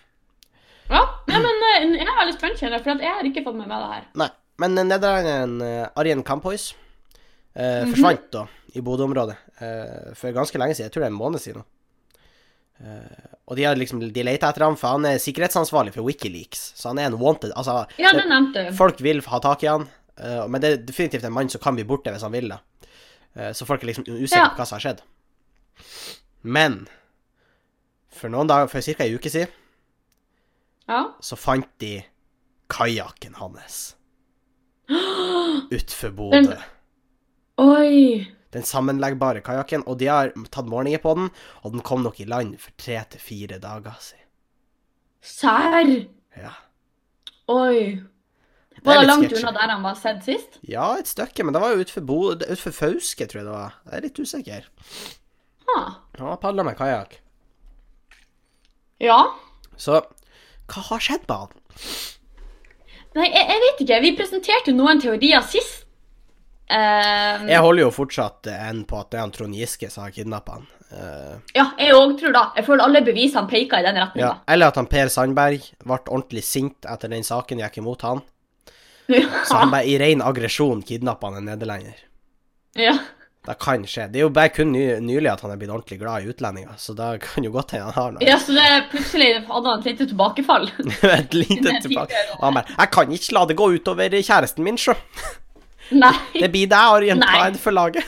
Ja, 0.91 1.02
ja 1.32 1.39
men 1.39 1.65
eh, 1.71 1.88
jeg 1.97 2.06
er 2.08 2.19
veldig 2.19 2.36
spent, 2.38 2.60
kjenner 2.60 2.84
for 2.84 3.00
jeg 3.00 3.15
har 3.15 3.24
ikke 3.24 3.43
fått 3.45 3.56
med 3.58 3.67
meg 3.71 3.80
det 3.82 3.91
her. 3.95 4.06
Nei. 4.15 4.30
Men 4.62 4.78
eh, 4.78 4.84
nederlenderen 4.84 5.62
eh, 5.65 5.88
Arjen 5.97 6.24
Kampois 6.24 6.74
eh, 7.56 7.84
Mhm. 7.86 7.93
forsvant 7.95 8.32
da 8.32 8.45
i 8.76 8.82
Bodø-området 8.82 9.38
eh, 9.62 10.13
for 10.15 10.32
ganske 10.36 10.60
lenge 10.60 10.76
siden. 10.76 10.88
Jeg 10.89 10.93
tror 10.93 11.02
det 11.04 11.10
er 11.10 11.15
en 11.15 11.19
måned 11.24 11.41
siden. 11.43 11.63
Eh, 12.82 13.26
og 13.47 13.58
de, 13.58 13.63
har 13.67 13.76
liksom, 13.76 14.00
de 14.00 14.24
leter 14.24 14.47
etter 14.47 14.63
ham, 14.63 14.76
for 14.80 14.95
han 14.95 15.06
er 15.06 15.17
sikkerhetsansvarlig 15.21 15.91
for 15.93 16.04
Wikileaks. 16.08 16.71
Så 16.80 16.88
han 16.89 17.00
er 17.00 17.10
en 17.12 17.17
wanted. 17.19 17.52
Altså, 17.60 17.86
Ja, 18.00 18.12
det- 18.13 18.74
folk 18.78 19.00
vil 19.02 19.21
ha 19.21 19.39
tak 19.39 19.63
i 19.63 19.67
han, 19.67 19.82
eh, 19.84 19.88
men 20.47 20.62
det 20.62 20.69
er 20.71 20.78
definitivt 20.86 21.24
en 21.24 21.34
mann 21.34 21.50
som 21.50 21.62
kan 21.62 21.76
bli 21.76 21.84
borte 21.88 22.12
hvis 22.12 22.21
han 22.26 22.32
vil 22.36 22.50
det. 22.50 22.60
Eh, 23.36 23.52
så 23.56 23.65
folk 23.65 23.84
er 23.84 23.88
liksom 23.91 24.06
usikre 24.08 24.50
på 24.52 24.60
hva 24.60 24.65
som 24.67 24.76
har 24.80 24.84
skjedd. 24.86 25.02
Men 26.43 26.88
for 28.12 28.30
noen 28.30 28.47
dager, 28.50 28.67
for 28.67 28.82
ca. 28.82 29.04
ei 29.06 29.15
uke 29.15 29.30
siden, 29.32 29.47
Ja. 30.89 31.13
så 31.21 31.38
fant 31.38 31.67
de 31.80 32.04
kajakken 32.69 33.36
hans 33.39 33.95
utfor 35.71 36.12
Bodø. 36.12 36.41
Den- 36.41 36.58
Oi. 37.58 38.28
Den 38.52 38.63
sammenleggbare 38.63 39.41
kajakken, 39.41 39.84
og 39.88 39.97
de 40.00 40.08
har 40.08 40.32
tatt 40.52 40.65
målinger 40.67 41.00
på 41.00 41.13
den, 41.15 41.30
og 41.63 41.71
den 41.71 41.82
kom 41.82 42.02
nok 42.04 42.19
i 42.19 42.26
land 42.26 42.58
for 42.60 42.71
tre 42.78 43.04
til 43.10 43.19
fire 43.19 43.60
dager 43.60 43.93
siden. 44.00 44.26
Serr? 45.21 46.08
Ja. 46.38 46.52
Oi. 47.47 48.02
Var 48.84 48.98
det 49.02 49.08
langt 49.08 49.26
sketchy. 49.30 49.41
unna 49.46 49.52
der 49.60 49.70
han 49.76 49.84
var 49.86 49.96
sett 50.00 50.24
sist? 50.26 50.60
ja, 50.65 50.86
et 50.98 51.08
stykke, 51.08 51.44
men 51.46 51.54
det 51.54 51.62
var 51.62 51.76
jo 51.76 52.02
Bo- 52.02 52.32
utfor 52.34 52.72
Fauske, 52.74 53.28
tror 53.30 53.41
jeg 53.41 53.46
det 53.46 53.54
var. 53.54 53.76
Jeg 53.86 53.98
er 53.98 54.02
litt 54.08 54.20
usikker. 54.20 54.65
Ha. 55.70 55.82
Han 56.17 56.38
padla 56.41 56.63
med 56.65 56.78
kajakk. 56.80 57.20
Ja. 59.02 59.20
Så 59.78 60.00
hva 60.72 60.82
har 60.89 61.00
skjedd 61.04 61.24
med 61.28 61.38
han? 61.38 61.54
Nei, 63.17 63.28
jeg, 63.28 63.44
jeg 63.50 63.62
vet 63.65 63.82
ikke. 63.84 64.02
Vi 64.06 64.12
presenterte 64.17 64.72
jo 64.72 64.78
noen 64.78 65.02
teorier 65.04 65.41
sist. 65.44 65.82
Eh, 66.72 67.41
Jeg 67.50 67.60
holder 67.60 67.84
jo 67.84 67.89
fortsatt 67.91 68.48
en 68.54 68.86
på 68.88 69.00
at 69.02 69.10
det 69.12 69.17
er 69.20 69.26
han 69.26 69.34
Trond 69.36 69.58
Giske 69.58 69.89
som 69.91 70.06
har 70.06 70.13
kidnappa 70.15 70.60
han. 70.60 70.67
Uh, 70.91 71.36
Ja, 71.56 71.65
jeg 71.80 71.91
òg 71.96 72.13
tror 72.20 72.32
det. 72.36 72.44
Jeg 72.60 72.65
føler 72.67 72.84
alle 72.86 73.02
bevisene 73.04 73.48
peker 73.52 73.80
i 73.82 73.86
den 73.89 74.00
ja. 74.00 74.06
retninga. 74.08 74.32
Eller 74.48 74.72
at 74.72 74.80
han 74.80 74.88
Per 74.91 75.12
Sandberg 75.12 75.67
ble 75.84 75.98
ordentlig 76.08 76.44
sint 76.48 76.88
etter 76.88 77.12
den 77.12 77.24
saken 77.28 77.60
gikk 77.63 77.78
imot 77.84 78.02
han. 78.08 78.24
Ja. 79.08 79.26
Så 79.48 79.58
han 79.58 79.72
bare 79.74 79.88
i 79.90 79.98
ren 80.00 80.22
aggresjon 80.22 80.84
kidnappa 80.88 81.28
han 81.32 81.42
en 81.42 81.50
nederlender. 81.54 81.98
ja. 82.80 82.98
Det 83.42 83.56
kan 83.58 83.82
skje. 83.90 84.04
Det 84.14 84.20
er 84.20 84.28
jo 84.28 84.30
bare 84.30 84.52
kun 84.54 84.70
ny, 84.70 84.84
nylig 85.02 85.32
at 85.32 85.42
han 85.42 85.50
er 85.50 85.58
blitt 85.58 85.72
ordentlig 85.74 85.98
glad 85.98 86.22
i 86.22 86.30
utlendinger, 86.30 86.76
så 86.78 86.94
da 86.94 87.08
kan 87.18 87.42
jo 87.42 87.50
godt 87.50 87.72
hende 87.74 87.88
han 87.88 87.96
har 87.96 88.12
noe. 88.14 88.22
ja, 88.22 88.36
så 88.38 88.54
det 88.54 88.68
plutselig 88.92 89.32
hadde 89.48 89.72
han 89.72 89.80
et 89.82 89.88
lite 89.90 90.06
tilbakefall. 90.12 90.68
Et 91.10 91.34
lite 91.34 91.74
tilbakefall. 91.82 92.36
Og 92.38 92.44
han 92.46 92.60
bare 92.60 92.76
'Jeg 92.78 92.92
kan 92.94 93.12
ikke 93.18 93.34
la 93.34 93.46
det 93.50 93.58
gå 93.58 93.70
utover 93.74 94.18
kjæresten 94.22 94.64
min, 94.64 94.78
sjø'. 94.78 94.94
Nei. 95.92 96.14
Det 96.38 96.52
blir 96.54 96.70
deg, 96.70 96.78
Arjen. 96.78 97.24
En 97.26 97.58
for 97.58 97.74
laget. 97.74 98.06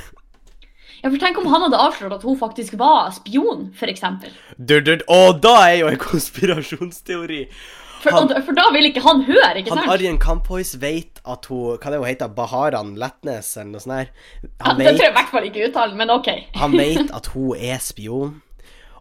Ja, 1.03 1.09
for 1.09 1.17
Tenk 1.17 1.37
om 1.41 1.49
han 1.51 1.65
hadde 1.65 1.81
avslørt 1.81 2.13
at 2.13 2.23
hun 2.23 2.37
faktisk 2.37 2.77
var 2.77 3.09
spion, 3.11 3.71
f.eks. 3.75 4.05
Og 5.09 5.41
da 5.41 5.55
er 5.65 5.79
jo 5.81 5.89
en 5.89 5.97
konspirasjonsteori. 5.97 7.47
For, 8.03 8.11
Han- 8.11 8.31
for 8.45 8.53
da 8.57 8.65
vil 8.75 8.89
ikke 8.89 9.01
han 9.05 9.21
høre, 9.27 9.51
ikke 9.61 9.71
Han 9.73 9.79
sant? 9.83 9.91
Arjen 9.95 10.17
Kampois 10.19 10.73
vet 10.81 11.21
at 11.25 11.45
hun 11.51 11.77
Hva 11.79 11.91
det 11.93 11.99
hun 12.01 12.07
heter 12.09 12.31
Baharan 12.35 12.95
Letnes, 12.99 13.53
eller 13.57 13.71
noe 13.77 13.83
sånt 13.83 13.95
her. 14.01 14.09
Ja, 14.43 14.49
Han 14.67 14.81
det 14.81 14.89
tror 14.93 15.05
jeg 15.07 15.11
i 15.13 15.17
hvert 15.19 15.31
fall 15.31 15.47
ikke 15.49 15.67
uttalen, 15.69 15.97
men 16.01 16.11
OK. 16.11 16.27
han 16.59 16.75
vet 16.75 17.13
at 17.15 17.29
hun 17.33 17.53
er 17.55 17.79
spion, 17.79 18.41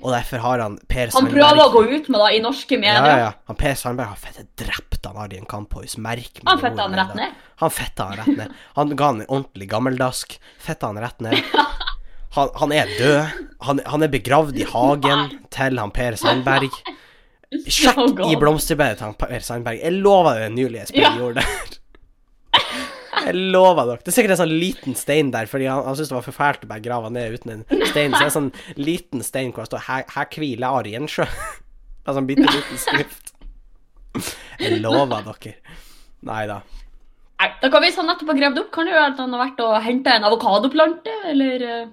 og 0.03 0.11
derfor 0.15 0.43
har 0.43 0.59
han 0.65 0.79
Per 0.91 1.11
Sandberg 1.15 1.43
Han 1.43 1.57
prøver 1.57 1.65
å 1.65 1.73
gå 1.75 1.83
ut 1.97 2.09
med 2.11 2.21
det 2.25 2.31
i 2.37 2.41
norske 2.43 2.75
Ja, 2.79 2.81
medier. 2.85 3.11
ja, 3.11 3.19
ja. 3.27 3.33
Han 3.51 3.59
Per 3.61 3.75
Sandberg 3.79 4.09
har 4.15 4.17
fette 4.23 4.47
drept 4.59 5.07
han 5.07 5.19
Arjen 5.19 5.47
Kampois. 5.51 5.97
Merk 5.99 6.41
meg 6.43 6.49
Han 6.53 6.59
fetta 6.63 6.83
han 6.87 6.95
rett 6.99 7.15
ned. 7.19 7.37
Han 7.63 7.71
fetta 7.71 8.05
han 8.09 8.19
rett 8.23 8.37
ned. 8.39 8.53
Han 8.79 8.97
ga 8.99 9.07
han 9.13 9.21
en 9.23 9.27
ordentlig 9.29 9.69
gammeldask. 9.71 10.39
Fetta 10.63 10.87
han 10.91 10.99
rett 11.03 11.21
ned. 11.23 11.43
Han, 12.35 12.49
han 12.57 12.73
er 12.73 12.89
død. 12.99 13.47
Han, 13.67 13.81
han 13.87 14.03
er 14.07 14.09
begravd 14.09 14.57
i 14.63 14.65
hagen 14.71 15.27
til 15.55 15.79
han 15.83 15.91
Per 15.95 16.17
Sandberg. 16.19 16.71
Sjekk 17.69 18.23
i 18.31 18.37
blomsterbedet 18.41 18.99
til 19.03 19.15
Per 19.21 19.45
Sandberg. 19.45 19.81
Jeg 19.83 19.99
lover 20.01 20.39
deg 20.39 20.47
en 20.51 20.55
nylig 20.57 20.87
spillet 20.89 21.05
Ja. 21.05 21.17
gjorde 21.21 21.43
der. 21.43 21.79
Jeg 23.23 23.35
lover 23.55 23.87
dere. 23.87 24.03
Det 24.03 24.11
er 24.11 24.17
sikkert 24.17 24.35
en 24.35 24.41
sånn 24.43 24.55
liten 24.59 24.97
stein 24.99 25.31
der, 25.31 25.47
fordi 25.47 25.69
han, 25.71 25.85
han 25.87 25.95
syntes 25.95 26.11
det 26.11 26.17
var 26.17 26.25
forferdelig 26.27 26.67
å 26.67 26.71
bare 26.73 26.83
grave 26.83 27.11
ned 27.15 27.37
uten 27.37 27.53
en 27.55 27.65
stein. 27.87 28.11
Så 28.11 28.19
det 28.19 28.25
er 28.25 28.31
en 28.31 28.35
sånn 28.35 28.53
liten 28.81 29.23
stein 29.23 29.53
hvor 29.53 29.63
det 29.63 29.71
står 29.71 29.85
'Her, 29.87 30.05
her 30.17 30.27
hviler 30.33 30.79
Arjensjø'. 30.81 31.27
Altså 32.03 32.11
er 32.11 32.17
sånn 32.19 32.27
bitte 32.27 32.49
liten 32.51 32.79
skrift. 32.83 33.33
Jeg 34.59 34.81
lover 34.83 35.23
dere. 35.23 35.55
Nei 36.27 36.47
da. 36.51 36.61
Kan 37.63 37.83
Hvis 37.83 37.97
han 37.99 38.07
nettopp 38.07 38.29
har 38.33 38.39
gravd 38.39 38.59
opp, 38.59 38.71
kan 38.75 38.87
det 38.87 38.93
jo 38.93 38.99
være 38.99 39.13
at 39.13 39.19
han 39.23 39.33
har 39.35 39.45
vært 39.47 39.61
og 39.65 39.83
henta 39.83 40.17
en 40.17 40.27
avokadoplante, 40.29 41.15
eller 41.31 41.63
eh, 41.67 41.87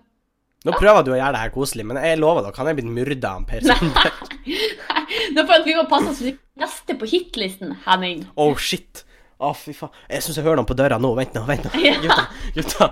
Nå 0.65 0.73
prøver 0.75 1.05
du 1.05 1.11
å 1.13 1.15
gjøre 1.17 1.31
det 1.37 1.39
her 1.45 1.51
koselig, 1.53 1.85
men 1.87 1.97
jeg 2.03 2.19
lover 2.19 2.43
dere, 2.43 2.57
han 2.57 2.67
er 2.67 2.75
blitt 2.75 2.89
myrda 2.91 3.29
av 3.37 3.45
Per 3.47 3.61
Sandberg. 3.63 4.33
Det 5.35 5.45
får 5.45 5.65
vi 5.65 5.75
passe 5.89 6.13
oss 6.13 6.21
neste 6.59 6.95
på 6.99 7.07
hitlisten, 7.09 7.75
Henning. 7.85 8.25
Oh, 8.35 8.55
shit. 8.57 9.05
Å, 9.39 9.53
fy 9.55 9.71
faen. 9.75 9.93
Jeg 10.11 10.25
syns 10.25 10.39
jeg 10.39 10.45
hører 10.47 10.59
noen 10.59 10.67
på 10.67 10.75
døra 10.75 10.97
nå. 10.99 11.13
Vent 11.15 11.37
nå, 11.37 11.45
vent 11.47 11.67
nå. 11.67 11.71
Ja. 11.79 11.95
Gutta. 12.03 12.25
gutta. 12.57 12.89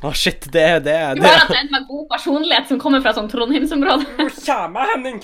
Å, 0.00 0.14
shit. 0.16 0.48
Det 0.52 0.62
er 0.64 0.80
det. 0.80 0.96
Du 1.18 1.20
det. 1.20 1.28
har 1.28 1.42
hatt 1.42 1.58
en 1.58 1.68
med 1.74 1.84
god 1.90 2.06
personlighet 2.14 2.70
som 2.70 2.80
kommer 2.80 3.04
fra 3.04 3.12
sånn 3.16 3.28
Trondheimsområde. 3.28 4.08
Hvor 4.16 4.32
kommer 4.46 4.94
Henning? 4.94 5.20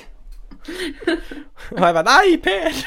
Og 0.66 1.80
jeg 1.80 1.96
bare 1.96 2.04
Nei, 2.10 2.36
Per! 2.44 2.84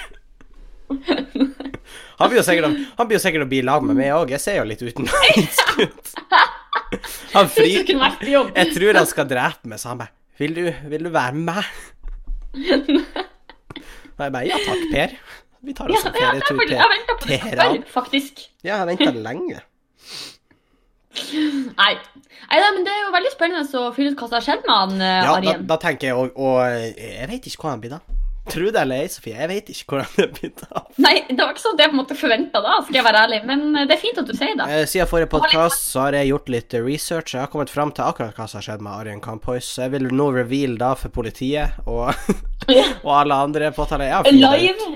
Han 2.19 2.29
blir 2.29 2.39
jo 2.39 2.43
sikkert, 2.43 2.77
han 2.97 3.07
blir 3.07 3.15
jo 3.15 3.21
sikkert 3.23 3.45
å 3.45 3.49
bli 3.49 3.59
lag 3.63 3.83
med 3.85 3.97
meg 3.97 4.11
òg. 4.15 4.33
Jeg 4.35 4.43
ser 4.43 4.59
jo 4.59 4.65
litt 4.67 4.81
utenlandsk 4.83 5.75
ut. 5.85 6.13
Han 7.35 7.45
Du 7.45 7.53
fri... 7.53 7.69
Jeg 7.77 8.73
tror 8.73 8.97
han 8.97 9.07
skal 9.09 9.29
drepe 9.29 9.69
meg, 9.69 9.79
så 9.81 9.91
han 9.91 10.01
bare 10.01 10.13
Vil 10.41 10.55
du, 10.55 10.63
vil 10.89 11.05
du 11.05 11.11
være 11.13 11.37
med 11.37 11.51
meg? 11.53 11.69
Og 12.53 14.23
jeg 14.25 14.33
bare 14.33 14.45
Ja 14.49 14.57
takk, 14.65 14.85
Per. 14.93 15.13
Vi 15.61 15.73
tar 15.75 15.91
oss 15.91 16.05
en 16.07 16.15
ja, 16.15 16.29
er 16.31 16.39
ferietur 16.39 17.17
til 17.19 17.33
Teheran. 17.33 17.81
faktisk. 17.91 18.45
Ja, 18.63 18.77
jeg 18.79 18.87
venta 18.93 19.11
lenge. 19.11 19.59
Nei. 21.19 21.93
Nei, 22.49 22.59
da, 22.63 22.69
men 22.73 22.85
det 22.87 22.93
er 22.93 23.01
jo 23.03 23.09
veldig 23.13 23.31
spennende 23.33 23.79
å 23.81 23.89
finne 23.93 24.13
ut 24.13 24.21
hva 24.21 24.29
har 24.37 24.45
skjedd 24.45 24.63
med 24.65 24.75
han 24.75 24.93
eh, 25.03 25.15
Ja, 25.19 25.33
da, 25.33 25.33
Arjen. 25.41 25.65
da 25.67 25.77
tenker 25.81 26.07
jeg 26.09 26.15
og, 26.17 26.37
og 26.39 26.61
Jeg 26.95 27.27
vet 27.29 27.49
ikke 27.49 27.61
hvor 27.65 27.73
han 27.73 27.81
blir 27.83 27.91
da. 27.97 27.99
Trude 28.49 28.79
eller 28.81 29.03
ei, 29.03 29.09
Sofie. 29.11 29.35
Jeg 29.37 29.49
vet 29.51 29.69
ikke 29.73 29.95
hvordan 29.95 30.15
det 30.17 30.25
begynte. 30.35 30.67
Nei, 31.05 31.13
det 31.29 31.37
var 31.39 31.51
ikke 31.53 31.61
sånn 31.63 31.75
at 31.77 31.83
jeg 31.83 31.91
på 31.91 31.95
en 31.95 31.99
måte 32.01 32.17
forventa 32.19 32.61
da, 32.65 32.75
skal 32.85 32.97
jeg 32.99 33.05
være 33.07 33.21
ærlig. 33.27 33.39
Men 33.49 33.63
eh, 33.75 33.85
det 33.89 33.95
er 33.95 34.01
fint 34.01 34.19
at 34.21 34.27
du 34.29 34.33
sier 34.37 34.55
det. 34.59 34.67
Eh, 34.75 34.83
Siden 34.89 35.09
forrige 35.11 35.29
podkast 35.33 35.85
så 35.93 36.03
har 36.07 36.17
jeg 36.17 36.31
gjort 36.31 36.49
litt 36.53 36.75
research. 36.85 37.35
Jeg 37.35 37.43
har 37.45 37.51
kommet 37.53 37.71
fram 37.73 37.93
til 37.95 38.05
akkurat 38.07 38.35
hva 38.39 38.47
som 38.49 38.59
har 38.61 38.65
skjedd 38.67 38.83
med 38.85 38.93
Arjen 38.95 39.21
Kampois. 39.23 39.69
Så 39.69 39.85
jeg 39.85 39.93
vil 39.97 40.09
nå 40.11 40.27
reveal 40.35 40.75
da 40.81 40.91
for 40.99 41.13
politiet 41.13 41.77
og, 41.85 42.09
og 43.05 43.11
alle 43.19 43.39
andre 43.47 43.71
påtaler. 43.77 44.11
Ja, 44.11 44.23
Live. 44.25 44.89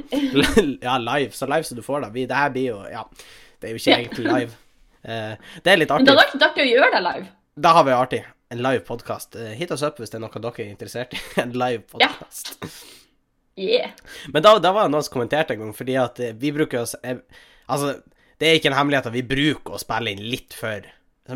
ja, 0.81 0.97
live. 1.01 1.31
Så 1.37 1.49
live 1.49 1.63
som 1.69 1.77
du 1.79 1.83
får, 1.85 2.05
da. 2.07 2.11
Vi, 2.15 2.25
det 2.29 2.37
her 2.43 2.53
blir 2.55 2.69
jo 2.73 2.79
Ja, 2.91 3.05
det 3.61 3.69
er 3.69 3.75
jo 3.77 3.81
ikke 3.81 3.97
egentlig 3.99 4.27
live. 4.29 4.57
Eh, 5.03 5.35
det 5.65 5.73
er 5.75 5.81
litt 5.83 5.91
artig. 5.93 6.07
Men 6.07 6.13
det 6.13 6.19
vært 6.23 6.47
artig 6.51 6.65
å 6.65 6.71
gjøre 6.73 6.91
det 6.97 7.03
live. 7.09 7.29
Da 7.63 7.75
har 7.77 7.85
vi 7.89 7.93
artig. 7.97 8.23
En 8.53 8.61
live 8.61 8.83
podkast. 8.85 9.37
Hit 9.57 9.71
oss 9.73 9.81
opp 9.85 9.97
hvis 10.01 10.11
det 10.13 10.19
er 10.19 10.25
noe 10.27 10.41
dere 10.43 10.65
er 10.67 10.73
interessert 10.73 11.15
i. 11.17 11.21
En 11.43 11.55
live 11.57 11.85
podkast. 11.93 12.55
Yeah. 13.59 13.91
Men 14.33 14.43
da, 14.43 14.55
da 14.59 14.71
var 14.73 14.87
det 14.87 14.95
noen 14.95 15.05
som 15.05 15.13
kommenterte 15.13 15.53
en 15.53 15.61
gang, 15.61 15.73
fordi 15.77 15.95
at 16.01 16.19
eh, 16.23 16.33
vi 16.33 16.49
bruker 16.55 16.81
oss 16.81 16.95
eh, 17.05 17.19
Altså, 17.69 17.93
det 18.41 18.47
er 18.49 18.57
ikke 18.57 18.71
en 18.71 18.75
hemmelighet 18.75 19.07
at 19.07 19.13
vi 19.15 19.21
bruker 19.23 19.75
å 19.77 19.81
spille 19.81 20.11
inn 20.11 20.23
litt 20.27 20.55
før. 20.57 20.87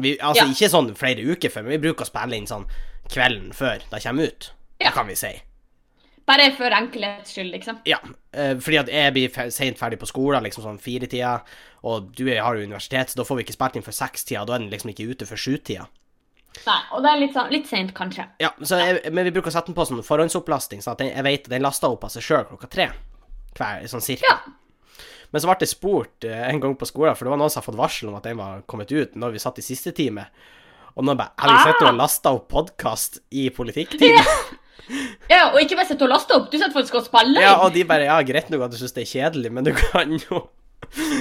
Vi, 0.04 0.18
altså, 0.18 0.44
Ja. 0.44 0.52
ikke 0.52 0.70
sånn 0.74 0.90
flere 1.00 1.24
uker 1.24 1.54
før, 1.54 1.64
men 1.64 1.78
vi 1.78 1.84
bruker 1.86 2.04
å 2.04 2.10
spille 2.10 2.36
inn 2.36 2.50
sånn 2.50 2.66
kvelden 3.08 3.54
før 3.56 3.86
det 3.88 4.02
kommer 4.04 4.28
ut. 4.28 4.50
Ja. 4.82 4.90
Det 4.90 4.96
kan 4.98 5.08
vi 5.08 5.16
si. 5.16 5.32
Bare 6.28 6.50
for 6.58 6.74
enkelhets 6.76 7.32
skyld, 7.32 7.54
liksom. 7.56 7.78
Ja, 7.88 8.02
eh, 8.34 8.58
fordi 8.60 8.82
at 8.82 8.90
jeg 8.92 9.14
blir 9.16 9.30
seint 9.32 9.54
sent 9.56 9.80
ferdig 9.80 10.02
på 10.02 10.10
skolen, 10.10 10.44
liksom 10.44 10.66
sånn 10.66 10.82
firetida, 10.84 11.38
og 11.88 12.12
du 12.18 12.28
har 12.28 12.58
jo 12.58 12.66
universitet, 12.68 13.14
så 13.14 13.22
da 13.22 13.24
får 13.24 13.40
vi 13.40 13.46
ikke 13.46 13.56
spilt 13.56 13.78
inn 13.80 13.86
før 13.86 13.96
sekstida, 13.96 14.44
da 14.46 14.58
er 14.58 14.66
den 14.66 14.74
liksom 14.74 14.92
ikke 14.92 15.08
ute 15.08 15.30
før 15.30 15.40
sjutida. 15.40 15.88
Nei, 16.66 16.80
og 16.96 17.04
det 17.06 17.10
er 17.12 17.20
litt, 17.22 17.34
sånn, 17.36 17.50
litt 17.54 17.68
sent, 17.70 17.94
kanskje. 17.98 18.26
Ja, 18.42 18.50
så 18.66 18.80
jeg, 18.82 19.12
men 19.14 19.28
vi 19.28 19.32
bruker 19.36 19.52
å 19.52 19.54
sette 19.54 19.70
den 19.72 19.78
på 19.78 19.86
sånn 19.88 20.02
forhåndsopplasting, 20.04 20.82
sånn 20.82 20.96
at 20.98 21.04
jeg, 21.06 21.14
jeg 21.16 21.24
vet 21.28 21.50
den 21.54 21.62
laster 21.66 21.94
opp 21.94 22.04
av 22.08 22.14
seg 22.16 22.26
sjøl 22.26 22.46
klokka 22.50 22.68
tre. 22.74 22.90
Hver, 23.58 23.86
sånn 23.92 24.02
cirka. 24.06 24.28
Ja. 24.30 24.38
Men 25.32 25.42
så 25.44 25.50
ble 25.50 25.58
det 25.60 25.68
spurt 25.70 26.24
eh, 26.28 26.44
en 26.50 26.62
gang 26.64 26.76
på 26.80 26.88
skolen, 26.88 27.16
for 27.18 27.28
det 27.28 27.34
var 27.34 27.40
noen 27.42 27.52
som 27.52 27.60
hadde 27.62 27.68
fått 27.72 27.80
varsel 27.82 28.10
om 28.12 28.16
at 28.20 28.24
den 28.30 28.38
var 28.40 28.62
kommet 28.70 28.92
ut 28.96 29.16
når 29.20 29.34
vi 29.36 29.42
satt 29.44 29.58
i 29.60 29.66
siste 29.66 29.92
time. 29.98 30.24
Og 30.98 31.04
nå 31.06 31.14
bare 31.20 31.34
Har 31.38 31.52
vi 31.52 31.58
sett 31.72 31.82
Ah. 31.84 31.90
og 31.92 31.98
lasta 32.00 32.32
opp 32.34 32.48
podkast 32.50 33.20
i 33.32 33.50
politikktime? 33.54 34.24
Ja, 35.28 35.50
og 35.52 35.58
ikke 35.60 35.76
bare 35.76 35.90
sett 35.90 36.02
og 36.06 36.10
laste 36.14 36.32
opp, 36.38 36.46
du 36.52 36.56
satt 36.62 36.72
faktisk 36.72 36.96
og 37.02 37.04
spiller. 37.10 37.42
Ja, 37.44 37.58
og 37.66 37.74
de 37.76 37.84
bare 37.84 38.06
Ja, 38.08 38.22
greit 38.24 38.48
nok 38.54 38.62
at 38.70 38.72
du 38.72 38.78
syns 38.80 38.94
det 38.96 39.04
er 39.04 39.10
kjedelig, 39.12 39.52
men 39.52 39.66
du 39.68 39.74
kan 39.76 40.14
jo 40.16 40.46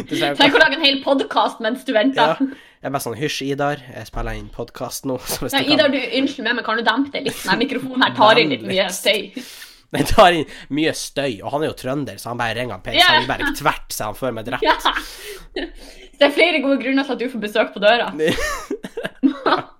du 0.06 0.12
Tenk 0.14 0.54
å 0.54 0.60
lage 0.60 0.76
en 0.76 0.84
hel 0.84 1.00
podkast 1.02 1.58
mens 1.64 1.82
du 1.88 1.90
venter. 1.96 2.36
ja. 2.38 2.50
Jeg 2.86 2.92
er 2.92 2.94
bare 2.94 3.02
sånn 3.02 3.16
Hysj, 3.18 3.36
Idar. 3.50 3.80
Jeg 3.90 4.06
spiller 4.06 4.36
inn 4.38 4.44
podkast 4.54 5.08
nå. 5.10 5.16
Så 5.26 5.40
hvis 5.42 5.56
Ja, 5.56 5.58
du 5.58 5.66
kan 5.66 5.74
Idar, 5.74 5.88
du, 5.90 5.96
unnskyld 6.20 6.44
meg, 6.46 6.54
men 6.54 6.64
kan 6.68 6.78
du 6.78 6.84
dempe 6.86 7.10
det 7.16 7.22
litt? 7.24 7.40
Nei, 7.48 7.56
mikrofonen 7.64 8.04
her 8.06 8.12
tar 8.14 8.38
inn 8.38 8.52
litt 8.54 8.62
mye 8.62 8.84
støy. 8.94 9.32
Den 9.96 10.06
tar 10.06 10.36
inn 10.38 10.46
mye 10.78 10.92
støy, 10.94 11.40
og 11.40 11.50
han 11.56 11.64
er 11.64 11.72
jo 11.72 11.74
trønder, 11.80 12.20
så 12.22 12.30
han 12.30 12.38
bare 12.38 12.54
ringer 12.54 12.76
han 12.78 12.84
Per 12.86 12.94
Ja. 12.94 13.08
Sandberg 13.10 13.58
tvert, 13.58 13.90
så 13.90 14.06
han 14.12 14.20
får 14.20 14.38
meg 14.38 14.46
drept. 14.46 14.62
Yeah. 14.62 15.68
Det 16.14 16.28
er 16.28 16.34
flere 16.38 16.62
gode 16.62 16.78
grunner 16.84 17.10
til 17.10 17.16
at 17.16 17.24
du 17.24 17.26
får 17.34 17.44
besøk 17.48 17.74
på 17.74 17.82
døra. 17.82 18.12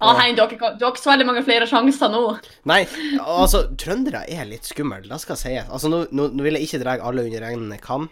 Ah, 0.00 0.14
hei, 0.16 0.30
ikke, 0.32 0.56
du 0.80 0.86
har 0.86 0.94
ikke 0.94 1.02
så 1.02 1.10
veldig 1.10 1.26
mange 1.28 1.42
flere 1.44 1.66
sjanser 1.68 2.08
nå. 2.08 2.22
Nei, 2.70 2.78
altså, 3.20 3.66
trøndere 3.76 4.22
er 4.32 4.48
litt 4.48 4.64
skumle, 4.64 5.02
det 5.04 5.18
skal 5.20 5.36
sies. 5.36 5.66
Altså, 5.68 5.90
nå, 5.92 6.06
nå, 6.16 6.30
nå 6.32 6.46
vil 6.46 6.56
jeg 6.56 6.70
ikke 6.70 6.80
dra 6.80 6.94
alle 7.04 7.26
under 7.28 7.44
en 7.50 7.74
kam, 7.84 8.08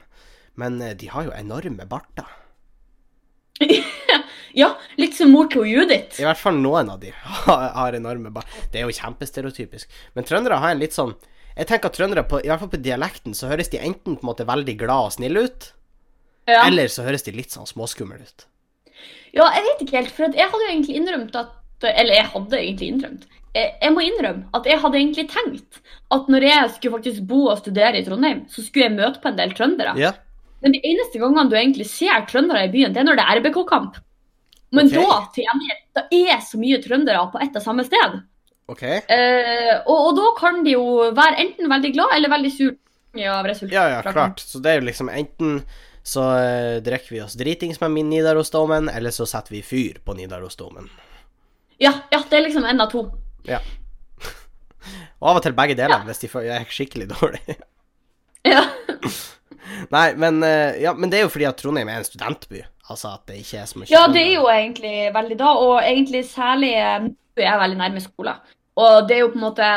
men 0.60 0.76
eh, 0.84 0.92
de 1.00 1.08
har 1.14 1.30
jo 1.30 1.32
enorme 1.32 1.88
barter. 1.88 2.28
Ja, 4.56 4.70
litt 4.96 5.12
som 5.16 5.28
mor 5.34 5.50
til 5.52 5.66
Judith. 5.68 6.16
I 6.20 6.24
hvert 6.24 6.40
fall 6.40 6.56
noen 6.62 6.88
av 6.88 7.00
de 7.02 7.10
har, 7.12 7.96
enorme 7.98 8.30
barn. 8.32 8.46
Det 8.72 8.80
er 8.80 8.86
jo 8.88 8.94
kjempestereotypisk. 8.96 9.90
Men 10.16 10.24
trøndere 10.24 10.56
har 10.62 10.72
en 10.72 10.80
litt 10.80 10.96
sånn 10.96 11.12
Jeg 11.56 11.68
tenker 11.68 11.88
at 11.90 11.96
trøndere, 11.96 12.22
på, 12.28 12.40
i 12.44 12.48
hvert 12.50 12.60
fall 12.60 12.70
på 12.72 12.80
dialekten, 12.84 13.32
så 13.36 13.48
høres 13.48 13.68
de 13.72 13.78
enten 13.80 14.16
på 14.16 14.24
en 14.24 14.28
måte 14.30 14.44
veldig 14.48 14.74
glad 14.80 15.06
og 15.10 15.12
snille 15.14 15.44
ut, 15.48 15.70
Ja. 16.48 16.66
eller 16.66 16.88
så 16.92 17.04
høres 17.06 17.24
de 17.24 17.32
litt 17.32 17.50
sånn 17.52 17.64
småskumle 17.68 18.18
ut. 18.20 18.44
ja, 19.32 19.46
jeg 19.56 19.64
vet 19.64 19.80
ikke 19.86 19.96
helt, 19.96 20.10
for 20.12 20.28
jeg 20.36 20.50
hadde 20.52 20.64
jo 20.66 20.72
egentlig 20.72 20.96
innrømt 21.00 21.34
at 21.36 21.54
Eller 21.84 22.14
jeg 22.16 22.26
hadde 22.32 22.56
egentlig 22.60 22.88
innrømt. 22.92 23.24
Jeg, 23.56 23.72
jeg 23.82 23.92
må 23.92 24.00
innrømme 24.04 24.48
at 24.56 24.64
jeg 24.68 24.78
hadde 24.80 24.96
egentlig 25.00 25.26
tenkt 25.32 25.80
at 26.12 26.28
når 26.32 26.44
jeg 26.48 26.70
skulle 26.76 26.96
faktisk 26.98 27.24
bo 27.28 27.42
og 27.52 27.58
studere 27.60 28.00
i 28.00 28.04
Trondheim, 28.04 28.44
så 28.52 28.64
skulle 28.64 28.86
jeg 28.90 28.96
møte 28.96 29.20
på 29.20 29.28
en 29.32 29.36
del 29.40 29.52
trøndere. 29.56 29.92
Ja. 30.00 30.12
Men 30.64 30.74
de 30.74 30.80
eneste 30.88 31.20
gangene 31.20 31.50
du 31.50 31.56
egentlig 31.58 31.88
ser 31.90 32.24
trøndere 32.30 32.66
i 32.66 32.72
byen, 32.72 32.94
det 32.94 33.02
er 33.02 33.08
når 33.08 33.18
det 33.18 33.26
er 33.26 33.40
RBK-kamp. 33.40 33.98
Men 34.74 34.88
okay. 34.90 35.02
da 35.02 35.18
til 35.34 35.46
gjengjeld, 35.46 35.82
da 35.96 36.06
er 36.16 36.40
så 36.44 36.60
mye 36.60 36.80
trøndere 36.84 37.26
på 37.32 37.42
ett 37.44 37.58
og 37.58 37.64
samme 37.64 37.84
sted. 37.86 38.16
OK? 38.72 38.82
Eh, 38.82 39.74
og, 39.86 39.96
og 39.96 40.16
da 40.18 40.30
kan 40.40 40.64
de 40.66 40.74
jo 40.74 41.10
være 41.14 41.38
enten 41.44 41.70
veldig 41.70 41.92
glad 41.94 42.16
eller 42.16 42.32
veldig 42.32 42.52
sur 42.54 42.74
av 43.16 43.46
resultatet. 43.48 43.76
Ja, 43.76 43.88
ja, 43.88 44.12
klart. 44.12 44.42
Så 44.44 44.60
det 44.60 44.72
er 44.72 44.80
jo 44.80 44.88
liksom 44.90 45.08
enten 45.08 45.60
så 46.06 46.24
eh, 46.38 46.76
drikker 46.84 47.14
vi 47.14 47.22
oss 47.24 47.34
dritings 47.34 47.80
med 47.80 47.96
Nidarosdomen, 48.10 48.88
eller 48.88 49.10
så 49.10 49.26
setter 49.26 49.56
vi 49.56 49.62
fyr 49.66 49.98
på 50.04 50.14
Nidarosdomen. 50.14 50.90
Ja, 51.82 51.92
ja, 52.12 52.20
det 52.30 52.36
er 52.38 52.44
liksom 52.44 52.64
en 52.68 52.80
av 52.80 52.92
to. 52.92 53.06
Ja. 53.48 53.58
Og 55.22 55.32
av 55.32 55.40
og 55.40 55.42
til 55.46 55.56
begge 55.56 55.74
deler, 55.78 56.04
hvis 56.06 56.22
de 56.22 56.30
er 56.44 56.68
skikkelig 56.70 57.08
dårlige. 57.16 57.58
Ja. 58.46 58.62
Nei, 59.90 60.06
men, 60.14 60.42
eh, 60.46 60.78
ja, 60.82 60.92
men 60.94 61.10
det 61.10 61.18
er 61.18 61.26
jo 61.26 61.32
fordi 61.34 61.46
at 61.48 61.58
Trondheim 61.60 61.88
er 61.88 62.00
en 62.00 62.06
studentby. 62.08 62.62
Altså 62.88 63.10
at 63.14 63.24
det 63.26 63.40
ikke 63.42 63.58
er 63.58 63.66
så 63.66 63.80
mye 63.80 63.90
ja, 63.90 64.04
det 64.14 64.20
er 64.22 64.32
jo 64.36 64.44
egentlig 64.52 64.94
veldig 65.14 65.36
da, 65.40 65.52
og 65.58 65.80
egentlig 65.82 66.22
særlig 66.30 66.72
eh, 66.78 66.98
nå 67.08 67.42
er 67.42 67.48
jeg 67.48 67.62
veldig 67.64 67.78
nærme 67.80 68.02
skolen. 68.04 68.42
Og 68.78 69.08
det 69.08 69.16
er 69.16 69.22
jo 69.24 69.30
på 69.32 69.38
en 69.40 69.46
måte 69.48 69.68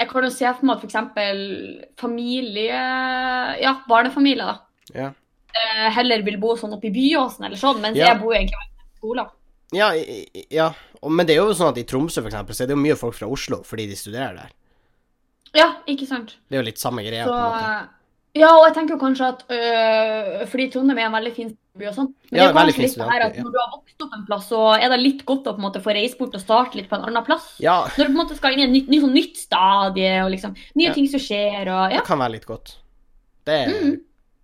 Jeg 0.00 0.08
kan 0.08 0.24
jo 0.24 0.30
se 0.32 0.48
for 0.56 0.64
meg 0.66 0.76
at 0.80 0.84
f.eks. 0.88 1.90
familie 2.00 2.80
Ja, 3.60 3.74
barnefamilier 3.88 4.46
da, 4.48 4.56
Ja, 4.96 5.10
eh, 5.54 5.88
heller 5.94 6.22
vil 6.26 6.38
bo 6.40 6.56
sånn 6.58 6.72
oppe 6.74 6.88
i 6.88 6.94
Byåsen 6.94 7.44
eller 7.46 7.60
sånn, 7.60 7.80
mens 7.84 7.98
Ja. 8.00 8.08
jeg 8.14 8.20
bor 8.22 8.32
jo 8.32 8.38
egentlig 8.40 8.58
veldig 8.58 8.78
nærme 8.80 8.96
skolen. 8.98 9.30
ja, 9.72 9.92
ja. 10.50 10.72
Men 11.02 11.26
det 11.26 11.36
er 11.36 11.44
jo 11.44 11.54
sånn 11.54 11.70
at 11.70 11.78
i 11.78 11.84
Tromsø 11.84 12.20
for 12.20 12.28
eksempel, 12.28 12.54
så 12.54 12.64
er 12.64 12.66
det 12.66 12.76
jo 12.76 12.82
mye 12.82 12.96
folk 12.98 13.14
fra 13.14 13.28
Oslo 13.30 13.62
fordi 13.62 13.86
de 13.88 13.96
studerer 13.96 14.34
der. 14.36 14.50
Ja, 15.54 15.68
ikke 15.86 16.06
sant? 16.06 16.36
Det 16.48 16.58
er 16.58 16.62
jo 16.62 16.66
litt 16.68 16.78
samme 16.78 17.02
greia. 17.02 17.24
Så, 17.24 17.30
på 17.30 17.38
en 17.38 17.54
måte. 17.54 17.88
Ja, 18.34 18.50
og 18.56 18.64
jeg 18.68 18.74
tenker 18.76 18.94
jo 18.94 19.00
kanskje 19.00 19.26
at 19.26 19.40
øh, 19.50 20.46
Fordi 20.46 20.68
Trondheim 20.70 20.98
er 20.98 21.06
en 21.08 21.12
veldig 21.16 21.32
fin 21.34 21.48
by 21.80 21.86
og 21.90 21.94
sånn. 21.96 22.08
Men 22.30 22.38
Ja, 22.38 22.44
det 22.46 22.50
er 22.50 22.58
kanskje 22.60 22.82
litt 22.84 22.96
det 22.98 23.08
her 23.10 23.24
at 23.26 23.36
når 23.40 23.50
du 23.54 23.58
har 23.58 23.70
vokst 23.74 24.02
opp 24.04 24.12
en 24.14 24.26
plass, 24.28 24.46
så 24.50 24.60
er 24.76 24.88
det 24.92 24.98
litt 25.00 25.24
godt 25.26 25.46
å 25.50 25.54
på 25.56 25.58
en 25.62 25.66
måte 25.66 25.82
få 25.82 25.94
reise 25.96 26.18
bort 26.18 26.34
og 26.38 26.42
starte 26.42 26.76
litt 26.78 26.88
på 26.90 26.98
en 26.98 27.06
annen 27.08 27.24
plass. 27.26 27.48
Ja, 27.62 27.80
Når 27.96 28.04
du 28.06 28.10
på 28.10 28.14
en 28.14 28.20
måte 28.20 28.36
skal 28.38 28.52
inn 28.54 28.60
i 28.60 28.66
et 28.68 28.74
nytt, 28.74 28.88
nytt, 28.92 29.02
sånn 29.06 29.14
nytt 29.16 29.36
stadie, 29.40 30.12
og 30.24 30.30
liksom 30.34 30.54
nye 30.78 30.88
Ja. 30.90 30.94
ting 30.94 31.08
som 31.08 31.20
skjer, 31.22 31.62
og 31.70 31.94
ja. 31.94 31.98
det 31.98 32.06
kan 32.06 32.18
være 32.22 32.32
litt 32.38 32.46
godt. 32.46 32.76
Det 33.46 33.54
er, 33.64 33.66
mm. 33.74 33.96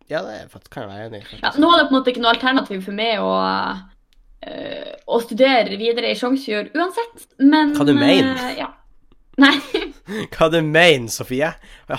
Ja, 0.09 0.22
det 0.22 0.35
er, 0.40 0.49
faktisk- 0.49 0.70
kan 0.70 0.87
jeg 0.87 0.90
være 0.94 1.07
enig 1.11 1.22
i. 1.22 1.40
ja. 1.42 1.51
Nå 1.59 1.70
er 1.75 1.79
det 1.83 1.88
på 1.90 1.94
en 1.94 1.99
måte 2.01 2.11
ikke 2.14 2.22
noe 2.22 2.35
alternativ 2.35 2.83
for 2.87 2.92
meg 2.92 3.18
å, 3.18 3.33
øh, 4.46 4.92
å 5.09 5.20
studere 5.22 5.77
videre 5.79 6.11
i 6.11 6.14
Sjongsfjord 6.18 6.72
uansett, 6.75 7.27
men 7.38 7.75
Hva 7.75 7.85
du 7.87 7.92
mener? 7.94 8.35
øh, 8.35 8.59
ja. 8.59 8.68
Nei. 9.40 9.55
Hva 10.35 10.49
du 10.53 10.61
mener, 10.64 11.11
Sofie? 11.12 11.53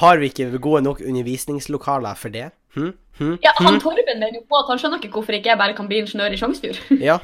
Har 0.03 0.21
vi 0.21 0.29
ikke 0.31 0.49
gode 0.63 0.83
nok 0.85 1.01
undervisningslokaler 1.03 2.17
for 2.19 2.33
det? 2.33 2.49
Hm? 2.77 2.93
Hm? 3.17 3.33
Ja, 3.43 3.53
han 3.59 3.79
Torben 3.81 4.19
mener 4.19 4.37
jo 4.39 4.43
på 4.49 4.59
at 4.59 4.69
han 4.71 4.79
skjønner 4.81 5.01
ikke 5.01 5.17
hvorfor 5.17 5.37
ikke 5.37 5.51
jeg 5.51 5.59
bare 5.59 5.75
kan 5.77 5.89
bli 5.89 6.03
ingeniør 6.03 6.35
i 6.35 6.39
Sjongsfjord. 6.39 6.79
Ja. 7.09 7.19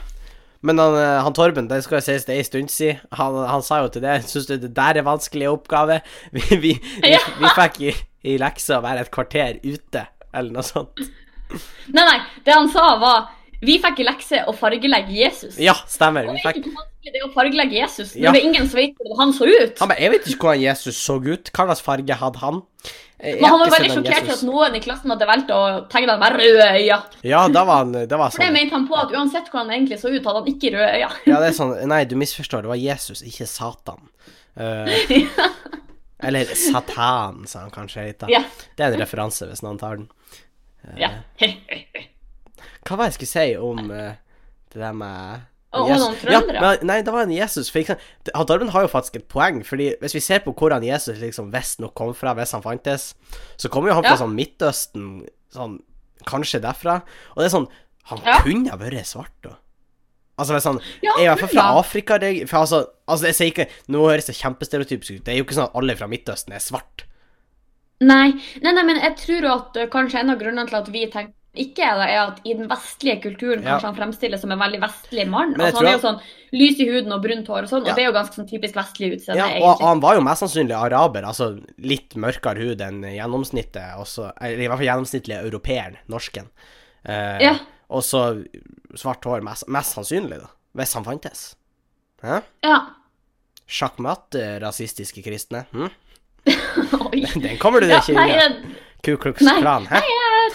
Men 0.64 0.80
han, 0.80 0.96
eh, 0.96 1.18
han 1.26 1.36
Torben, 1.36 1.68
det 1.68 1.82
skal 1.84 2.00
sies 2.02 2.24
det 2.24 2.38
er 2.38 2.40
en 2.40 2.48
stund 2.48 2.72
siden, 2.72 3.02
han, 3.20 3.36
han 3.50 3.64
sa 3.68 3.82
jo 3.84 3.90
til 3.92 4.06
det 4.06 4.22
Syns 4.30 4.46
du 4.48 4.54
det 4.56 4.70
der 4.78 5.02
er 5.02 5.04
vanskelig 5.04 5.50
oppgave? 5.52 6.00
Vi, 6.36 6.44
vi, 6.56 6.72
vi, 7.04 7.18
vi 7.42 7.52
fikk 7.58 7.82
i, 7.84 7.92
i 8.32 8.38
leksa 8.40 8.78
å 8.80 8.86
være 8.86 9.04
et 9.04 9.12
kvarter 9.12 9.60
ute, 9.66 10.06
eller 10.32 10.56
noe 10.56 10.64
sånt. 10.64 11.04
Nei, 11.92 12.06
nei, 12.08 12.20
det 12.48 12.56
han 12.56 12.72
sa 12.72 12.94
var 13.02 13.28
Vi 13.64 13.78
fikk 13.84 14.00
i 14.04 14.08
lekse 14.08 14.42
å 14.50 14.54
fargelegge 14.58 15.14
Jesus. 15.16 15.56
Ja, 15.62 15.74
stemmer. 15.88 16.28
Vi 16.34 16.42
fikk 16.44 16.66
det 17.04 17.20
er 17.20 17.26
å 17.28 17.34
fargelegge 17.34 17.76
Jesus 17.76 18.14
Ja. 18.16 18.32
det 18.32 18.40
er 18.42 18.46
ingen 18.48 18.68
som 18.68 18.78
vet 18.80 18.94
hvordan 18.96 19.18
han 19.20 19.34
så 19.36 19.44
ut. 19.50 19.80
Han 19.80 19.90
Jeg 20.00 20.12
vet 20.14 20.28
ikke 20.32 20.46
hvordan 20.48 20.62
Jesus 20.64 20.96
så 21.04 21.18
ut. 21.20 21.52
Hva 21.52 21.66
slags 21.68 21.82
farge 21.84 22.16
hadde 22.22 22.40
han? 22.40 22.62
Jeg 23.24 23.40
Men 23.42 23.50
han 23.54 23.60
var 23.60 23.70
veldig 23.72 23.90
sjokkert 23.92 24.24
Jesus. 24.24 24.42
at 24.44 24.48
noen 24.48 24.76
i 24.76 24.80
klassen 24.84 25.12
hadde 25.14 25.28
valgt 25.28 25.52
å 25.56 25.60
tegne 25.92 26.12
ham 26.16 26.20
med 26.20 26.34
røde 26.40 26.66
øyne. 26.76 26.98
Ja, 27.24 27.48
da 27.48 27.64
var 27.68 27.84
han 27.84 27.92
Det 27.94 28.10
var 28.20 28.32
For 28.32 28.40
det 28.40 28.48
sånn. 28.50 28.54
mente 28.54 28.76
han 28.76 28.88
på 28.88 28.98
at 29.00 29.12
uansett 29.16 29.48
hvordan 29.52 29.70
han 29.70 29.76
egentlig 29.78 30.00
så 30.00 30.12
ut, 30.12 30.24
hadde 30.24 30.40
han 30.44 30.50
ikke 30.54 30.72
røde 30.76 30.90
øyne. 31.00 31.12
Ja, 31.32 31.40
det 31.40 31.48
er 31.52 31.58
sånn 31.60 31.88
Nei, 31.88 32.04
du 32.06 32.16
misforstår. 32.20 32.62
Det 32.64 32.72
var 32.72 32.80
Jesus, 32.80 33.22
ikke 33.24 33.48
Satan. 33.48 34.10
Eh, 34.56 35.28
eller 36.28 36.46
Satan, 36.56 37.46
sa 37.48 37.60
han 37.64 37.72
kanskje 37.72 38.14
da. 38.20 38.28
Ja. 38.32 38.44
Det 38.78 38.86
er 38.86 38.94
en 38.94 39.00
referanse, 39.04 39.48
hvis 39.48 39.64
noen 39.64 39.80
tar 39.80 39.98
den. 39.98 40.10
ja. 40.98 41.10
Hva 42.84 42.98
var 42.98 43.06
det 43.08 43.14
jeg 43.14 43.18
skulle 43.22 43.34
si 43.34 43.56
om 43.58 43.92
eh, 43.92 44.16
det 44.74 44.82
der 44.82 44.94
med 44.94 45.42
og 45.74 45.88
Jesus? 45.90 46.04
noen 46.06 46.18
trøndere? 46.22 46.54
Ja, 46.60 46.62
men, 46.62 46.88
nei, 46.88 46.98
det 47.02 47.14
var 47.14 47.24
en 47.24 47.32
Jesus. 47.34 47.70
For 47.72 47.80
ikke 47.80 47.96
sant, 47.96 48.00
det- 48.26 48.36
han 48.36 48.46
Torben 48.46 48.70
har 48.70 48.82
jo 48.86 48.92
faktisk 48.92 49.16
et 49.16 49.28
poeng. 49.28 49.64
Fordi 49.66 49.96
hvis 50.02 50.14
vi 50.14 50.20
ser 50.20 50.40
på 50.46 50.54
hvor 50.54 50.72
han 50.76 50.84
Jesus 50.84 51.18
liksom 51.20 51.52
visstnok 51.52 51.96
kom 51.96 52.14
fra, 52.14 52.34
hvis 52.36 52.52
han 52.52 52.62
fantes, 52.62 53.14
så 53.58 53.70
kommer 53.70 53.90
jo 53.90 53.96
han 53.96 54.04
fra 54.04 54.18
Ja. 54.18 54.22
sånn 54.26 54.36
Midtøsten, 54.36 55.28
sånn 55.54 55.80
Kanskje 56.26 56.62
derfra. 56.62 57.02
Og 57.36 57.42
det 57.44 57.46
er 57.52 57.58
sånn 57.58 57.68
Han 58.06 58.20
Ja. 58.26 58.40
kunne 58.44 58.70
ha 58.70 58.76
vært 58.78 59.06
svart, 59.06 59.32
da. 59.42 59.56
Altså 60.38 60.54
hvis 60.56 60.64
han 60.66 60.80
Ja, 61.02 61.12
er 61.18 61.22
i 61.24 61.28
hvert 61.28 61.40
fall 61.40 61.50
fra 61.50 61.62
ja. 61.74 61.80
Afrika 61.80 62.18
det- 62.20 62.50
for 62.50 62.58
altså, 62.58 62.88
altså, 63.08 63.26
jeg 63.26 63.36
sier 63.36 63.52
ikke 63.52 63.70
Nå 63.88 64.00
høres 64.10 64.26
det 64.26 64.36
kjempestereotypisk 64.36 65.16
ut. 65.20 65.24
Det 65.24 65.34
er 65.34 65.38
jo 65.38 65.44
ikke 65.46 65.56
sånn 65.56 65.70
at 65.70 65.76
alle 65.76 65.96
fra 65.96 66.08
Midtøsten 66.08 66.54
er 66.54 66.60
svart. 66.60 67.04
Nei, 68.02 68.32
nei, 68.62 68.72
nei, 68.74 68.84
men 68.84 69.00
jeg 69.00 69.16
tror 69.18 69.42
jo 69.42 69.54
at 69.54 69.78
uh, 69.78 69.86
kanskje 69.88 70.20
en 70.20 70.30
av 70.32 70.40
grunnene 70.40 70.68
til 70.68 70.76
at 70.76 70.88
vi 70.92 71.06
tenker 71.08 71.34
ikke 71.56 71.84
er 71.86 72.00
det, 72.02 72.06
er 72.10 72.20
at 72.24 72.40
i 72.50 72.54
den 72.58 72.68
vestlige 72.68 73.22
kulturen 73.22 73.62
Ja. 73.64 73.76
kanskje 73.78 73.86
han 73.92 73.96
fremstilles 73.98 74.42
som 74.42 74.52
en 74.52 74.60
veldig 74.60 74.80
vestlig 74.82 75.28
mann. 75.30 75.54
Altså, 75.60 75.78
han 75.78 75.86
er 75.88 75.92
jo 76.00 76.02
sånn 76.08 76.22
lys 76.54 76.80
i 76.82 76.88
huden 76.90 77.12
og 77.14 77.22
brunt 77.22 77.48
hår 77.48 77.64
og 77.64 77.70
sånn, 77.70 77.86
Ja. 77.86 77.92
og 77.92 77.96
det 77.98 78.04
er 78.04 78.08
jo 78.10 78.16
ganske 78.18 78.34
sånn 78.40 78.50
typisk 78.50 78.74
vestlig 78.76 79.12
utseende, 79.14 79.38
Ja, 79.38 79.46
og, 79.46 79.62
og 79.62 79.70
egentlig. 79.70 79.88
han 79.88 80.00
var 80.02 80.16
jo 80.16 80.22
mest 80.22 80.42
sannsynlig 80.42 80.76
araber, 80.80 81.22
altså 81.30 81.50
litt 81.78 82.16
mørkere 82.16 82.58
hud 82.66 82.82
enn 82.82 83.02
gjennomsnittet, 83.04 83.94
også, 84.02 84.32
eller 84.42 84.64
i 84.64 84.68
hvert 84.68 84.78
fall 84.82 84.88
gjennomsnittlig 84.90 85.38
europeeren, 85.44 85.98
norsken. 86.10 86.50
Eh, 87.06 87.38
Ja. 87.42 87.56
Og 87.90 88.02
så 88.02 88.44
svart 88.96 89.22
hår, 89.24 89.42
mest, 89.44 89.68
mest 89.68 89.94
sannsynlig, 89.94 90.40
da. 90.42 90.48
Hvis 90.76 90.94
han 90.96 91.04
fantes. 91.06 91.56
Hæ? 92.24 92.42
Ja. 92.64 92.80
Sjakkmatt, 93.68 94.34
eh, 94.36 94.58
rasistiske 94.60 95.22
kristne. 95.24 95.66
Hm? 95.72 95.90
Den 97.42 97.58
kommer 97.62 97.80
du 97.80 97.88
deg 97.88 98.02
ikke 98.02 98.16
nei, 98.18 98.32
unna. 98.32 98.74
Ku 99.04 99.18
Klux 99.18 99.38
Klan, 99.40 99.86
hæ? 99.92 100.00
jeg, 100.02 100.54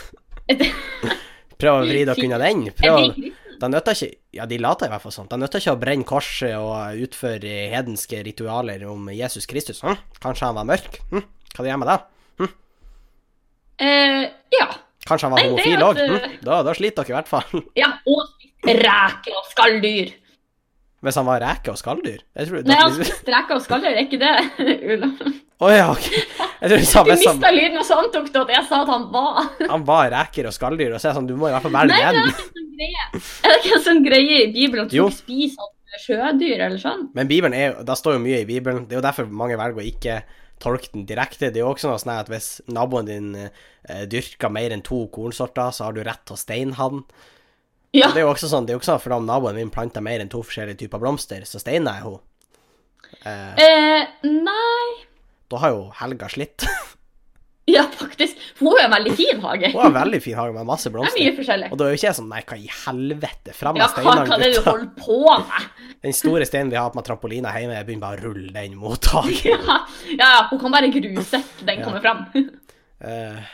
Prøv 1.60 1.74
å 1.74 1.84
vri 1.88 2.04
dere 2.06 2.24
unna 2.28 2.38
den. 2.42 2.66
Prøv 2.78 2.98
Da 3.58 3.66
nytter 3.66 3.96
ikke 3.96 4.08
Ja, 4.38 4.44
de 4.46 4.58
later 4.62 4.86
i 4.86 4.92
hvert 4.92 5.02
fall 5.02 5.10
sånn. 5.16 5.26
Da 5.30 5.34
nytter 5.40 5.58
ikke 5.58 5.72
å 5.74 5.80
brenne 5.80 6.06
korset 6.06 6.52
og 6.54 7.00
utføre 7.02 7.54
hedenske 7.72 8.20
ritualer 8.22 8.84
om 8.86 9.08
Jesus 9.10 9.48
Kristus. 9.50 9.80
Hm? 9.82 9.96
Kanskje 10.22 10.46
han 10.46 10.54
var 10.60 10.68
mørk? 10.68 11.00
Hm? 11.10 11.24
Hva 11.56 11.64
det 11.66 11.72
gjør 11.72 11.80
med 11.82 11.90
det? 11.90 11.98
eh, 13.82 14.22
Ja. 14.54 14.68
Kanskje 15.08 15.26
han 15.26 15.32
var 15.34 15.42
Nei, 15.42 15.48
homofil 15.50 15.82
òg? 15.88 15.98
eh, 15.98 16.14
Hm? 16.14 16.38
Da, 16.46 16.62
da 16.62 16.74
sliter 16.76 17.02
dere 17.02 17.14
i 17.14 17.18
hvert 17.18 17.30
fall. 17.32 17.62
Ja, 17.78 17.90
og 18.06 18.46
reker 18.68 19.36
og 19.40 19.50
skalldyr. 19.50 20.14
Hvis 21.02 21.14
han 21.20 21.26
var 21.28 21.40
reke 21.42 21.70
og 21.74 21.78
skalldyr? 21.78 22.22
Nei, 22.34 22.74
Å 22.74 22.86
altså, 22.88 23.06
reker 23.26 23.54
og 23.58 23.62
skalldyr, 23.66 23.94
er 23.94 24.06
ikke 24.06 24.18
det, 24.22 24.32
Ulla? 24.94 25.10
Ja, 25.74 25.88
ok. 25.90 26.04
Jeg 26.60 26.70
tror 26.70 26.78
du 26.82 26.86
sa 26.86 27.02
Du 27.02 27.10
mista 27.10 27.50
lyden, 27.54 27.78
og 27.80 27.86
så 27.86 27.96
antok 27.98 28.28
du 28.30 28.38
at 28.44 28.52
jeg 28.54 28.66
sa 28.68 28.82
at 28.84 28.92
han 28.92 29.08
var 29.10 29.40
han 29.72 29.86
var 29.88 30.12
reker 30.14 30.46
og 30.50 30.54
skalldyr, 30.54 30.92
og 30.94 31.00
så 31.02 31.08
er 31.08 31.12
det 31.12 31.18
sånn, 31.18 31.30
du 31.30 31.34
må 31.38 31.50
i 31.50 31.54
hvert 31.56 31.66
fall 31.66 31.74
velge 31.74 31.98
er 31.98 32.20
en 32.20 32.30
sånn. 32.30 32.64
Er 32.78 33.50
det 33.50 33.56
ikke 33.58 33.74
en 33.74 33.84
sånn 33.88 34.04
greie 34.04 34.36
i 34.44 34.50
Bibelen 34.54 34.84
at 34.86 34.92
du 34.92 35.00
ikke 35.00 35.16
spiser 35.16 35.64
alt 35.64 36.02
sjødyr 36.04 36.60
eller 36.68 36.78
sånn? 36.78 37.08
Men 37.16 37.30
Bibelen 37.30 37.56
er 37.58 37.72
jo 37.72 37.86
Da 37.88 37.96
står 37.98 38.14
jo 38.18 38.20
mye 38.22 38.42
i 38.44 38.46
Bibelen. 38.46 38.84
Det 38.86 38.94
er 38.94 39.00
jo 39.00 39.06
derfor 39.08 39.26
mange 39.40 39.56
velger 39.58 39.82
å 39.82 39.88
ikke 39.88 40.18
tolke 40.62 40.92
den 40.92 41.06
direkte. 41.08 41.50
Det 41.50 41.58
er 41.58 41.64
jo 41.64 41.72
også 41.72 41.90
noe 41.90 41.98
sånn 42.02 42.14
at 42.14 42.30
hvis 42.30 42.48
naboen 42.70 43.08
din 43.08 43.28
eh, 43.38 44.04
dyrker 44.10 44.50
mer 44.54 44.74
enn 44.74 44.84
to 44.86 45.04
kornsorter, 45.14 45.74
så 45.74 45.88
har 45.88 45.96
du 45.96 46.02
rett 46.06 46.22
til 46.26 46.34
å 46.34 46.38
steine 46.38 46.78
han. 46.78 47.02
Ja. 47.96 48.12
Det 48.12 48.20
er 48.20 48.26
jo 48.26 48.32
også 48.34 48.50
sånn, 48.50 48.66
det 48.66 48.74
er 48.74 48.78
jo 48.78 48.82
ikke 48.82 48.90
sånn 48.92 49.02
for 49.02 49.16
om 49.16 49.26
naboen 49.26 49.56
min 49.58 49.70
planter 49.74 50.04
mer 50.04 50.22
enn 50.22 50.30
to 50.30 50.42
forskjellige 50.44 50.84
typer 50.84 51.02
blomster, 51.02 51.42
så 51.48 51.58
steiner 51.62 51.98
jeg 51.98 52.06
henne. 52.06 52.22
Eh, 53.24 53.62
Eh, 53.64 54.02
nei 54.28 55.07
da 55.50 55.56
har 55.64 55.74
jo 55.76 55.88
Helga 56.02 56.28
slitt. 56.32 56.66
Ja, 57.68 57.82
faktisk. 57.84 58.38
Hun 58.62 58.70
har 58.72 58.78
jo 58.78 58.84
en 58.86 58.92
veldig 58.94 59.10
fin 59.12 59.40
hage. 59.44 59.68
Hun 59.74 59.82
har 59.82 59.90
en 59.90 59.96
veldig 59.98 60.18
fin 60.24 60.36
hage 60.38 60.54
med 60.56 60.64
masse 60.64 60.88
blomster. 60.88 61.18
Det 61.18 61.20
er 61.20 61.26
mye 61.28 61.36
forskjellig. 61.36 61.66
Og 61.68 61.76
da 61.76 61.84
er 61.84 61.90
jo 61.92 61.98
ikke 61.98 62.06
jeg 62.06 62.16
sånn 62.16 62.28
Nei, 62.32 62.38
hva 62.48 62.56
i 62.56 62.70
helvete? 62.72 63.52
Fram 63.58 63.76
Ja, 63.76 63.88
med 63.92 64.06
hva, 64.06 64.14
hva 64.24 64.38
er 64.38 64.40
det 64.40 64.48
du 64.48 64.56
gutta. 64.56 64.72
holder 64.72 64.88
på 65.04 65.18
med? 65.42 65.66
Den 66.06 66.16
store 66.16 66.46
steinen 66.48 66.72
vi 66.72 66.78
har 66.80 66.88
på 66.94 67.04
trampolina 67.04 67.52
hjemme, 67.52 67.76
jeg 67.76 67.84
begynner 67.90 68.06
bare 68.06 68.22
å 68.22 68.30
rulle 68.30 68.54
den 68.56 68.78
mot 68.80 69.04
hagen. 69.12 69.68
Ja, 69.68 69.76
ja, 70.16 70.30
hun 70.48 70.62
kan 70.64 70.72
bare 70.78 70.88
gruse 70.96 71.42
den 71.60 71.74
Ja. 71.74 71.84
kommer 71.84 72.00
fram. 72.06 72.24
Eh, 73.04 73.36
Nei. 73.36 73.44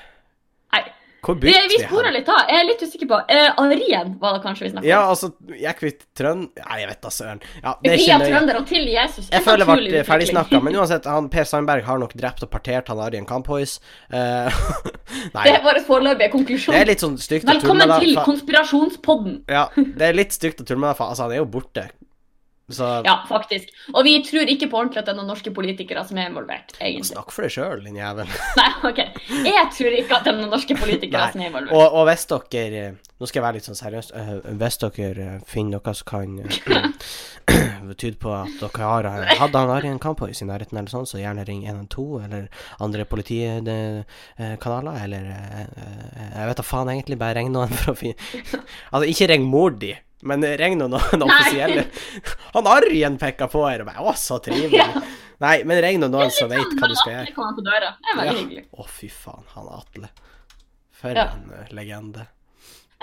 Hvor 1.25 1.39
begynte 1.41 1.69
vi 1.71 1.79
vi 1.79 1.87
sporer 1.89 2.13
litt 2.15 2.29
av. 2.29 2.43
Jeg 2.51 2.61
er 2.61 2.67
litt 2.69 2.83
usikker 2.85 3.09
på 3.11 3.19
eh, 3.33 3.61
Arien 3.63 4.13
var 4.21 4.37
det 4.37 4.43
kanskje 4.45 4.67
vi 4.67 4.71
snakket 4.75 4.89
Ja, 4.91 5.01
altså, 5.11 5.31
jeg 5.59 5.79
kvitt 5.81 5.99
til 6.05 6.09
Trønd... 6.21 6.47
Nei, 6.61 6.79
jeg 6.83 6.91
vet 6.91 7.01
da 7.07 7.13
søren. 7.15 7.43
Ja, 7.63 7.75
det 7.83 7.93
er 7.95 8.01
Via 8.03 8.19
trøndere 8.23 8.63
til 8.69 8.89
Jesus. 8.93 9.29
Jeg 9.33 9.45
føler 9.47 9.65
det 9.65 9.79
ble 9.91 10.05
ferdigsnakka, 10.09 10.61
men 10.65 10.77
uansett, 10.81 11.09
han, 11.11 11.31
Per 11.33 11.49
Sandberg 11.49 11.85
har 11.89 12.01
nok 12.05 12.15
drept 12.21 12.45
og 12.47 12.53
partert 12.53 12.93
han 12.93 13.03
Arien 13.07 13.27
Kamphois. 13.29 13.79
Uh, 14.13 14.49
nei, 15.35 15.45
Det 15.49 15.57
er 15.57 15.65
vår 15.65 15.81
foreløpige 15.89 16.31
konklusjon. 16.37 16.77
det 16.77 16.85
er 16.85 16.93
litt 16.93 17.05
sånn 17.05 17.19
stygt 17.21 17.45
å 17.45 17.51
tulle 17.51 17.61
Velkommen 17.61 17.89
med 17.89 18.05
til 18.05 18.13
det. 18.13 18.19
fa- 18.21 18.29
konspirasjonspodden. 18.31 19.37
Ja, 19.51 19.67
det 19.77 20.09
er 20.11 20.17
litt 20.17 20.35
stygt 20.37 20.61
å 20.63 20.69
tulle 20.69 20.83
med 20.85 20.93
deg, 20.93 20.99
for 21.01 21.11
altså, 21.15 21.27
han 21.29 21.37
er 21.37 21.43
jo 21.43 21.51
borte. 21.57 21.89
Så 22.73 22.87
Ja, 23.05 23.19
faktisk. 23.29 23.69
Og 23.93 24.05
vi 24.07 24.15
tror 24.25 24.49
ikke 24.49 24.71
på 24.73 24.79
ordentlig 24.81 25.03
at 25.03 25.09
det 25.09 25.13
er 25.13 25.19
noen 25.19 25.29
norske 25.29 25.53
politikere 25.53 26.05
som 26.09 26.17
er 26.21 26.31
involvert, 26.31 26.73
egentlig. 26.81 27.11
snakk 27.13 27.33
for 27.35 27.45
deg 27.45 27.53
sjøl, 27.53 27.83
din 27.85 27.99
jævel. 28.01 28.31
Nei, 28.61 28.71
ok. 28.89 29.01
Jeg 29.45 29.67
tror 29.77 29.99
ikke 29.99 30.17
at 30.17 30.25
det 30.25 30.33
er 30.33 30.39
noen 30.39 30.55
norske 30.55 30.79
politikere 30.79 31.33
som 31.35 31.45
er 31.45 31.51
involvert. 31.53 31.75
Og, 31.77 31.99
og 32.01 32.09
hvis 32.09 32.25
dere 32.31 32.87
eh, 32.87 33.03
Nå 33.15 33.29
skal 33.31 33.39
jeg 33.39 33.45
være 33.45 33.57
litt 33.61 33.69
sånn 33.69 33.79
seriøs. 33.79 34.09
eh, 34.19 34.33
hvis 34.59 34.81
dere 34.83 35.27
eh, 35.29 35.43
finner 35.47 35.79
noe 35.79 35.93
som 35.95 36.09
kan 36.09 36.33
uh, 36.41 36.45
tyde 38.01 38.17
på 38.21 38.33
at 38.33 38.49
dere 38.61 38.89
har 38.89 39.05
eh, 39.09 39.35
hadde 39.39 39.59
han 39.61 39.71
Arjen 39.75 39.99
Kampo 40.03 40.27
i 40.27 40.33
nærheten, 40.35 40.79
eller 40.79 40.91
sånn, 40.93 41.07
så 41.09 41.21
gjerne 41.21 41.45
ring 41.47 41.63
112 41.67 42.25
eller 42.25 42.49
andre 42.85 43.05
politikanaler, 43.09 45.05
eller 45.05 45.23
eh, 45.35 45.61
eh, 45.61 46.33
Jeg 46.39 46.49
vet 46.51 46.61
da 46.61 46.67
faen 46.67 46.93
egentlig, 46.93 47.21
bare 47.21 47.39
ring 47.39 47.53
noen 47.55 47.73
for 47.75 47.93
å 47.93 47.99
finne 47.99 48.17
Altså, 48.93 49.05
ikke 49.11 49.31
ring 49.31 49.45
mor 49.51 49.71
di. 49.79 49.93
Men 50.25 50.45
ring 50.59 50.79
nå 50.81 50.87
noen 50.89 51.21
Nei. 51.21 51.29
offisielle. 51.29 51.85
Han 52.55 52.69
Arjen 52.73 53.19
pekka 53.21 53.49
på 53.53 53.63
her 53.69 53.83
og 53.85 53.91
bare 53.91 54.05
Å, 54.09 54.15
så 54.17 54.39
trivelig. 54.45 54.79
Ja. 54.81 54.89
Nei, 55.45 55.57
men 55.69 55.81
ring 55.85 55.99
nå 56.01 56.09
noen 56.09 56.31
som 56.33 56.49
vet 56.49 56.77
hva 56.79 56.89
du 56.89 56.95
skal 56.97 57.13
gjøre. 57.19 57.33
Kommer 57.37 57.57
på 57.59 57.65
døra. 57.67 57.91
Det 58.01 58.13
er 58.15 58.21
veldig 58.21 58.33
Ja. 58.33 58.39
hyggelig. 58.45 58.63
Å, 58.81 58.87
fy 58.89 59.09
faen, 59.13 59.45
han 59.57 59.69
Atle. 59.75 60.09
For 60.95 61.11
Ja. 61.19 61.27
en 61.35 61.51
eh, 61.59 61.69
legende. 61.77 62.25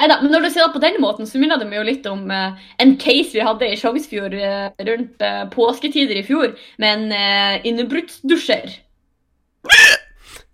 Neida, 0.02 0.16
men 0.24 0.32
når 0.34 0.48
du 0.48 0.50
sier 0.50 0.66
det 0.66 0.74
på 0.74 0.82
den 0.82 0.96
måten, 1.04 1.28
så 1.30 1.38
minner 1.38 1.60
det 1.62 1.68
meg 1.70 1.78
jo 1.78 1.84
litt 1.86 2.08
om 2.10 2.24
uh, 2.32 2.58
en 2.82 2.96
case 2.98 3.36
vi 3.36 3.44
hadde 3.46 3.68
i 3.70 3.76
Sjongsfjord 3.78 4.34
uh, 4.34 4.72
rundt 4.88 5.22
uh, 5.22 5.44
påsketider 5.54 6.18
i 6.18 6.24
fjor, 6.26 6.56
med 6.82 6.96
en 6.96 7.12
uh, 7.14 7.68
innebruddsdusjer. 7.70 8.80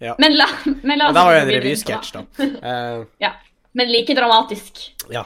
Ja. 0.03 0.15
Men 0.19 0.35
la, 0.37 0.45
men 0.83 0.99
la 0.99 1.07
oss 1.07 1.15
det 1.15 1.23
var 1.23 1.33
jo 1.37 1.41
en 1.45 1.51
revysketsj, 1.55 2.11
da. 2.17 2.25
Eh, 2.43 3.05
Ja, 3.23 3.31
men 3.73 3.91
like 3.93 4.13
dramatisk. 4.17 4.83
ja. 5.13 5.23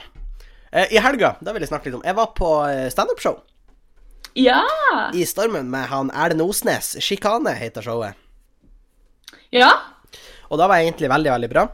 Eh, 0.71 0.93
I 0.95 1.01
helga, 1.03 1.35
da 1.43 1.51
vil 1.53 1.65
jeg 1.65 1.71
snakke 1.71 1.89
litt 1.89 1.97
om 1.99 2.05
Jeg 2.07 2.15
var 2.15 2.29
på 2.37 2.49
eh, 2.69 2.87
standup-show 2.93 3.41
Ja! 4.39 4.61
i 5.13 5.25
Stormen 5.27 5.67
med 5.71 5.89
han 5.91 6.11
Erlend 6.15 6.43
Osnes. 6.45 6.93
'Sjikane' 7.03 7.51
heter 7.59 7.83
showet. 7.83 8.15
Ja. 9.51 9.71
Og 10.47 10.59
da 10.59 10.67
var 10.71 10.79
jeg 10.79 10.87
egentlig 10.87 11.09
veldig, 11.11 11.31
veldig 11.33 11.49
bra. 11.51 11.65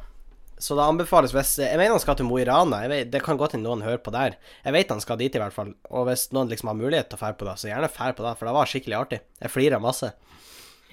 Så 0.58 0.74
da 0.74 0.88
anbefales 0.90 1.36
hvis 1.36 1.52
Jeg 1.62 1.78
mener 1.78 1.94
han 1.94 2.02
skal 2.02 2.18
til 2.18 2.26
Mo 2.26 2.40
i 2.42 2.46
Rana. 2.50 2.80
Vet, 2.90 3.12
det 3.14 3.22
kan 3.26 3.38
godt 3.38 3.54
hende 3.54 3.70
noen 3.70 3.86
hører 3.86 4.02
på 4.02 4.14
der. 4.16 4.40
Jeg 4.66 4.74
vet 4.74 4.90
han 4.90 5.02
skal 5.04 5.20
dit, 5.22 5.36
i 5.38 5.42
hvert 5.42 5.54
fall. 5.54 5.76
Og 5.94 6.08
hvis 6.10 6.32
noen 6.34 6.50
liksom 6.50 6.72
har 6.72 6.80
mulighet 6.80 7.12
til 7.12 7.20
å 7.20 7.22
fære 7.22 7.38
på 7.38 7.46
det, 7.46 7.58
så 7.62 7.70
gjerne 7.70 7.92
dra 7.94 8.10
på 8.18 8.26
det, 8.26 8.34
for 8.40 8.50
det 8.50 8.56
var 8.58 8.72
skikkelig 8.74 8.98
artig. 8.98 9.20
Jeg 9.44 9.54
flira 9.54 9.80
masse. 9.80 10.10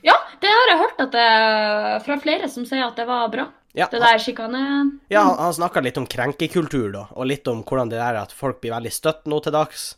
ja, 0.04 0.18
det 0.44 0.52
har 0.52 0.68
jeg 0.68 0.82
hørt 0.84 1.00
at 1.00 1.12
det, 1.16 1.28
fra 2.04 2.20
flere 2.20 2.48
som 2.52 2.66
sier 2.68 2.84
at 2.84 2.96
det 3.00 3.08
var 3.08 3.32
bra. 3.32 3.48
Ja, 3.74 3.88
Det 3.90 3.98
der 4.00 4.18
sjikane... 4.22 4.60
Ja, 5.10 5.24
han, 5.26 5.38
han 5.38 5.54
snakka 5.56 5.80
litt 5.82 5.96
om 5.98 6.06
krenkekultur, 6.06 6.92
da, 6.94 7.06
og 7.12 7.26
litt 7.26 7.48
om 7.50 7.64
hvordan 7.66 7.90
det 7.90 7.98
der 7.98 8.20
at 8.20 8.32
folk 8.32 8.60
blir 8.62 8.70
veldig 8.76 8.92
støtt 8.94 9.24
nå 9.26 9.40
til 9.42 9.52
dags. 9.56 9.96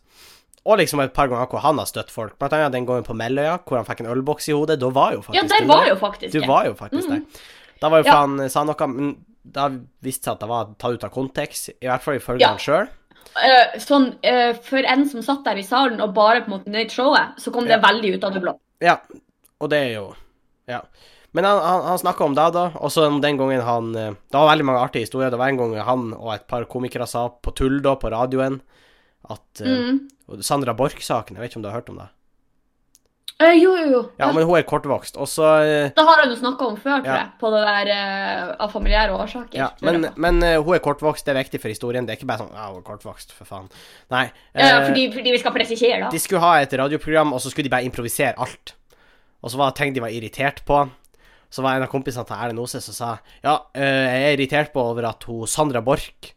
Og 0.66 0.78
liksom 0.80 0.98
et 1.04 1.12
par 1.14 1.28
ganger 1.28 1.46
hvor 1.52 1.60
han 1.62 1.78
har 1.78 1.86
støtt 1.86 2.08
folk. 2.10 2.38
Blant 2.40 2.52
annet 2.56 2.72
den 2.74 2.86
gangen 2.88 3.04
på 3.06 3.14
Melløya, 3.14 3.58
hvor 3.68 3.76
han 3.78 3.84
fikk 3.86 4.00
en 4.02 4.08
ølboks 4.14 4.48
i 4.48 4.54
hodet. 4.56 4.80
Da 4.80 4.88
var 4.90 5.12
jo 5.14 5.20
faktisk 5.22 5.38
Ja, 5.38 5.46
der 5.52 5.68
var 5.68 5.86
jo 5.86 5.94
faktisk 6.00 6.32
Du 6.32 6.46
var 6.48 6.66
jo 6.66 6.74
faktisk 6.74 7.08
Mm. 7.08 7.14
der. 7.14 7.40
Da 7.80 7.88
var 7.92 7.98
jo 8.02 8.04
Ja. 8.08 8.16
han 8.20 8.48
sa 8.50 8.64
noe 8.64 8.86
Men 8.88 9.12
da 9.44 9.68
viste 10.02 10.24
det 10.24 10.24
seg 10.24 10.32
at 10.32 10.40
det 10.40 10.48
var 10.48 10.64
tatt 10.78 10.92
ut 10.96 11.04
av 11.04 11.10
kontekst, 11.14 11.68
i 11.80 11.86
hvert 11.86 12.02
fall 12.02 12.14
ifølge 12.16 12.40
Ja. 12.40 12.48
han 12.48 12.58
sjøl. 12.58 12.88
Uh, 13.36 13.78
sånn, 13.78 14.16
uh, 14.24 14.54
For 14.54 14.78
en 14.78 15.08
som 15.08 15.20
satt 15.22 15.44
der 15.44 15.56
i 15.58 15.62
salen 15.62 16.00
og 16.00 16.14
bare 16.14 16.40
på 16.40 16.46
en 16.50 16.58
måte 16.58 16.72
nøt 16.72 16.90
showet, 16.90 17.36
så 17.38 17.52
kom 17.52 17.64
det 17.68 17.78
Ja. 17.78 17.80
veldig 17.86 18.14
ut 18.16 18.24
av 18.24 18.32
det 18.32 18.42
blå. 18.42 18.58
Ja, 18.80 18.96
og 19.60 19.70
det 19.70 19.78
er 19.84 19.92
jo 20.00 20.14
Ja. 20.66 20.80
Men 21.36 21.44
han, 21.44 21.58
han, 21.60 21.82
han 21.90 21.98
snakka 22.00 22.24
om 22.24 22.34
det, 22.38 22.46
da. 22.56 22.64
Og 22.80 22.88
så 22.94 23.04
den 23.20 23.36
gangen 23.36 23.60
han 23.66 23.90
eh, 23.98 24.14
Det 24.32 24.38
var 24.40 24.48
veldig 24.54 24.64
mange 24.70 24.80
artige 24.86 25.04
historier. 25.04 25.28
Det 25.34 25.38
var 25.40 25.52
en 25.52 25.58
gang 25.60 25.74
han 25.84 26.06
og 26.16 26.32
et 26.34 26.46
par 26.48 26.64
komikere 26.70 27.04
sa 27.10 27.26
på 27.28 27.52
tull, 27.58 27.78
da, 27.84 27.92
på 28.00 28.08
radioen, 28.14 28.60
at 29.28 29.60
eh, 29.64 29.74
Mm. 29.76 29.98
uh, 30.32 30.40
Sandra 30.40 30.72
Borch-saken, 30.78 31.36
jeg 31.36 31.42
vet 31.44 31.50
ikke 31.52 31.58
om 31.60 31.64
du 31.66 31.68
har 31.68 31.76
hørt 31.80 31.90
om 31.92 31.98
det? 32.00 32.06
Eh, 33.36 33.52
jo, 33.60 33.74
jo, 33.76 33.84
jo. 33.92 33.98
Ja, 34.16 34.30
men 34.32 34.46
hun 34.48 34.56
er 34.56 34.64
kortvokst. 34.64 35.18
Og 35.20 35.28
så 35.28 35.44
uh, 35.60 35.90
Det 35.92 36.04
har 36.08 36.22
han 36.22 36.30
jo 36.32 36.38
snakka 36.40 36.68
om 36.70 36.76
før, 36.80 37.02
tror 37.04 37.10
Ja. 37.10 37.16
jeg. 37.20 37.32
På 37.42 37.50
det 37.52 37.60
der 37.66 38.54
av 38.64 38.72
familiære 38.72 39.12
årsaker. 39.12 39.58
Ja, 39.60 39.68
men, 39.84 40.06
men 40.16 40.40
hun 40.64 40.72
er 40.78 40.80
kortvokst, 40.80 41.26
det 41.28 41.34
er 41.34 41.42
viktig 41.42 41.60
for 41.60 41.68
historien. 41.68 42.06
Det 42.08 42.14
er 42.14 42.20
ikke 42.22 42.30
bare 42.30 42.46
sånn 42.46 42.56
Ja, 42.56 42.70
hun 42.72 42.80
er 42.80 42.86
kortvokst, 42.88 43.34
for 43.36 43.44
faen. 43.50 43.68
Nei. 44.14 44.24
ja, 44.56 44.80
fordi, 44.88 45.10
fordi 45.12 45.36
vi 45.36 45.42
skal 45.44 45.52
presisere, 45.52 46.00
da. 46.06 46.08
De 46.14 46.22
skulle 46.22 46.40
ha 46.46 46.54
et 46.64 46.72
radioprogram, 46.80 47.34
og 47.36 47.44
så 47.44 47.52
skulle 47.52 47.68
de 47.68 47.74
bare 47.76 47.84
improvisere 47.90 48.32
alt. 48.40 48.72
Og 49.44 49.52
så 49.52 49.60
var 49.60 49.68
det 49.74 49.82
ting 49.82 49.92
de 49.94 50.00
var 50.02 50.14
irritert 50.16 50.64
på. 50.66 50.86
Så 51.56 51.64
var 51.64 51.78
en 51.78 51.86
av 51.86 51.88
kompisene 51.88 52.26
til 52.28 52.36
Erlend 52.36 52.60
Ose 52.60 52.82
som 52.84 52.92
sa 52.92 53.10
ja, 53.40 53.54
eh, 53.72 54.04
jeg 54.04 54.24
er 54.26 54.34
irritert 54.34 54.74
på 54.74 54.82
over 54.92 55.08
at 55.08 55.24
hun 55.24 55.48
Sandra 55.48 55.80
Borch 55.84 56.34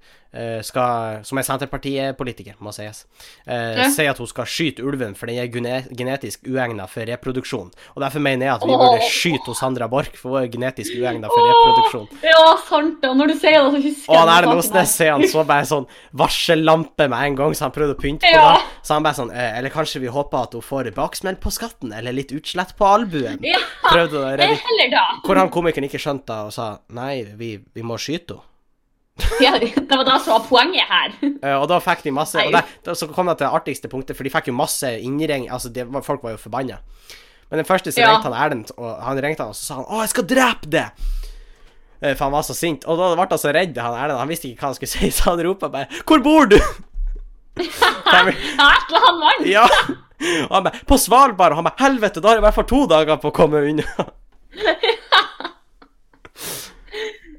skal, 0.62 1.24
som 1.26 1.38
er 1.38 1.44
Senterpartiet-politiker, 1.48 2.54
må 2.62 2.70
sies, 2.74 3.06
eh, 3.48 3.76
Ja. 3.80 3.90
sier 3.90 4.10
at 4.12 4.18
hun 4.18 4.28
skal 4.28 4.46
skyte 4.46 4.84
ulven 4.86 5.16
for 5.16 5.26
den 5.26 5.38
er 5.40 5.48
genetisk 5.90 6.44
uegna 6.46 6.88
for 6.88 7.02
reproduksjon. 7.06 7.72
Og 7.96 8.02
derfor 8.04 8.20
mener 8.22 8.46
jeg 8.46 8.54
at 8.56 8.62
vi 8.62 8.76
burde 8.78 9.02
skyte 9.10 9.46
Hos 9.50 9.60
Sandra 9.60 9.88
Borch, 9.90 10.16
for 10.16 10.30
hun 10.38 10.44
er 10.44 10.48
genetisk 10.48 10.94
uegna 11.00 11.28
for 11.28 11.42
reproduksjon. 11.50 12.08
Ja, 12.24 12.56
sant 12.68 13.02
det. 13.02 13.10
Og 13.10 13.18
når 13.18 13.28
du 13.28 13.34
sier 13.40 13.58
det, 13.58 13.74
så 13.74 13.82
husker 13.82 14.10
Og 14.10 14.16
det 14.16 14.44
den 14.46 14.50
Erlend 14.52 14.88
sier 14.88 15.12
han 15.12 15.24
så 15.24 15.46
bare 15.48 15.66
sånn 15.66 15.88
varsellampe 16.14 17.10
med 17.10 17.20
en 17.26 17.36
gang, 17.36 17.52
så 17.56 17.62
han 17.68 17.72
prøvde 17.72 17.96
å 17.96 18.00
pynte 18.00 18.22
på 18.28 18.34
Ja. 18.34 18.54
det. 18.54 18.62
Så 18.84 18.94
han 18.94 19.04
bare 19.04 19.16
sånn 19.16 19.32
eh, 19.32 19.58
Eller 19.58 19.70
kanskje 19.70 20.00
vi 20.02 20.08
håper 20.08 20.44
at 20.44 20.54
hun 20.54 20.62
får 20.62 20.92
baksmell 20.94 21.36
på 21.42 21.52
skatten, 21.52 21.92
eller 21.94 22.14
litt 22.14 22.32
utslett 22.32 22.76
på 22.78 22.86
albuen. 22.86 23.40
Ja, 23.42 23.58
Prøvde 23.90 24.14
å 24.22 24.38
redde. 24.38 24.60
Hvor 25.26 25.36
han 25.38 25.50
komikeren 25.50 25.86
ikke 25.90 26.00
skjønte 26.00 26.46
og 26.46 26.54
sa 26.54 26.80
nei, 26.90 27.24
vi, 27.36 27.58
vi 27.74 27.82
må 27.82 27.98
skyte 27.98 28.36
henne. 28.38 28.44
Ja, 29.46 29.54
det 29.60 29.90
var 29.90 30.04
det 30.08 30.18
som 30.24 30.34
var 30.36 30.46
poenget 30.50 30.88
her. 30.90 31.14
Eh, 31.44 31.56
og 31.60 31.68
da 31.72 31.80
fikk 31.84 32.04
de 32.04 32.12
masse 32.12 32.36
Og 32.42 32.52
det, 32.54 32.64
da, 32.86 32.94
så 32.98 33.08
kom 33.14 33.28
det 33.32 33.38
til 33.40 33.48
det 33.48 33.54
artigste 33.60 33.88
punktet, 33.92 34.16
for 34.18 34.24
de 34.28 34.30
fikk 34.34 34.48
jo 34.52 34.54
masse 34.58 34.90
innring 35.00 35.48
Altså, 35.52 35.70
det 35.74 35.86
folk 36.06 36.24
var 36.24 36.32
jo 36.36 36.38
forbanna. 36.38 36.80
Men 37.50 37.58
den 37.64 37.66
første 37.66 37.92
så 37.92 38.02
Ja. 38.04 38.12
ringte 38.14 38.30
han 38.32 38.38
Erlend, 38.52 38.72
og 38.78 39.02
han 39.04 39.18
ringte 39.24 39.42
han, 39.44 39.50
og 39.50 39.56
så 39.56 39.64
sa 39.66 39.76
han 39.80 39.86
'Å, 39.86 40.02
jeg 40.02 40.10
skal 40.10 40.24
drepe 40.30 40.68
det'. 40.70 40.90
Eh, 42.02 42.14
For 42.16 42.24
han 42.26 42.32
var 42.32 42.42
så 42.44 42.54
sint. 42.54 42.86
Og 42.86 42.98
da 42.98 43.16
ble 43.16 43.26
han 43.30 43.38
så 43.42 43.52
redd, 43.54 43.78
han 43.78 43.94
Erlend. 43.98 44.20
Han 44.20 44.28
visste 44.30 44.48
ikke 44.48 44.62
hva 44.62 44.68
han 44.70 44.76
skulle 44.76 44.94
si, 44.98 45.10
så 45.12 45.32
han 45.32 45.40
ropa 45.46 45.68
bare 45.70 45.88
'Hvor 46.06 46.24
bor 46.24 46.46
du?' 46.46 46.60
Annet 47.60 48.36
mann. 49.20 49.44
Ja. 49.46 49.66
Og 50.50 50.54
han 50.56 50.64
bare 50.64 50.80
'På 50.86 50.96
Svalbard'. 50.98 51.52
Og 51.52 51.56
han 51.56 51.64
bare 51.64 51.80
'Helvete, 51.80 52.22
da 52.22 52.28
har 52.28 52.36
jeg 52.36 52.44
i 52.44 52.46
hvert 52.48 52.54
fall 52.56 52.64
to 52.70 52.86
dager 52.88 53.18
på 53.18 53.32
å 53.32 53.36
komme 53.36 53.58
unna'. 53.66 54.10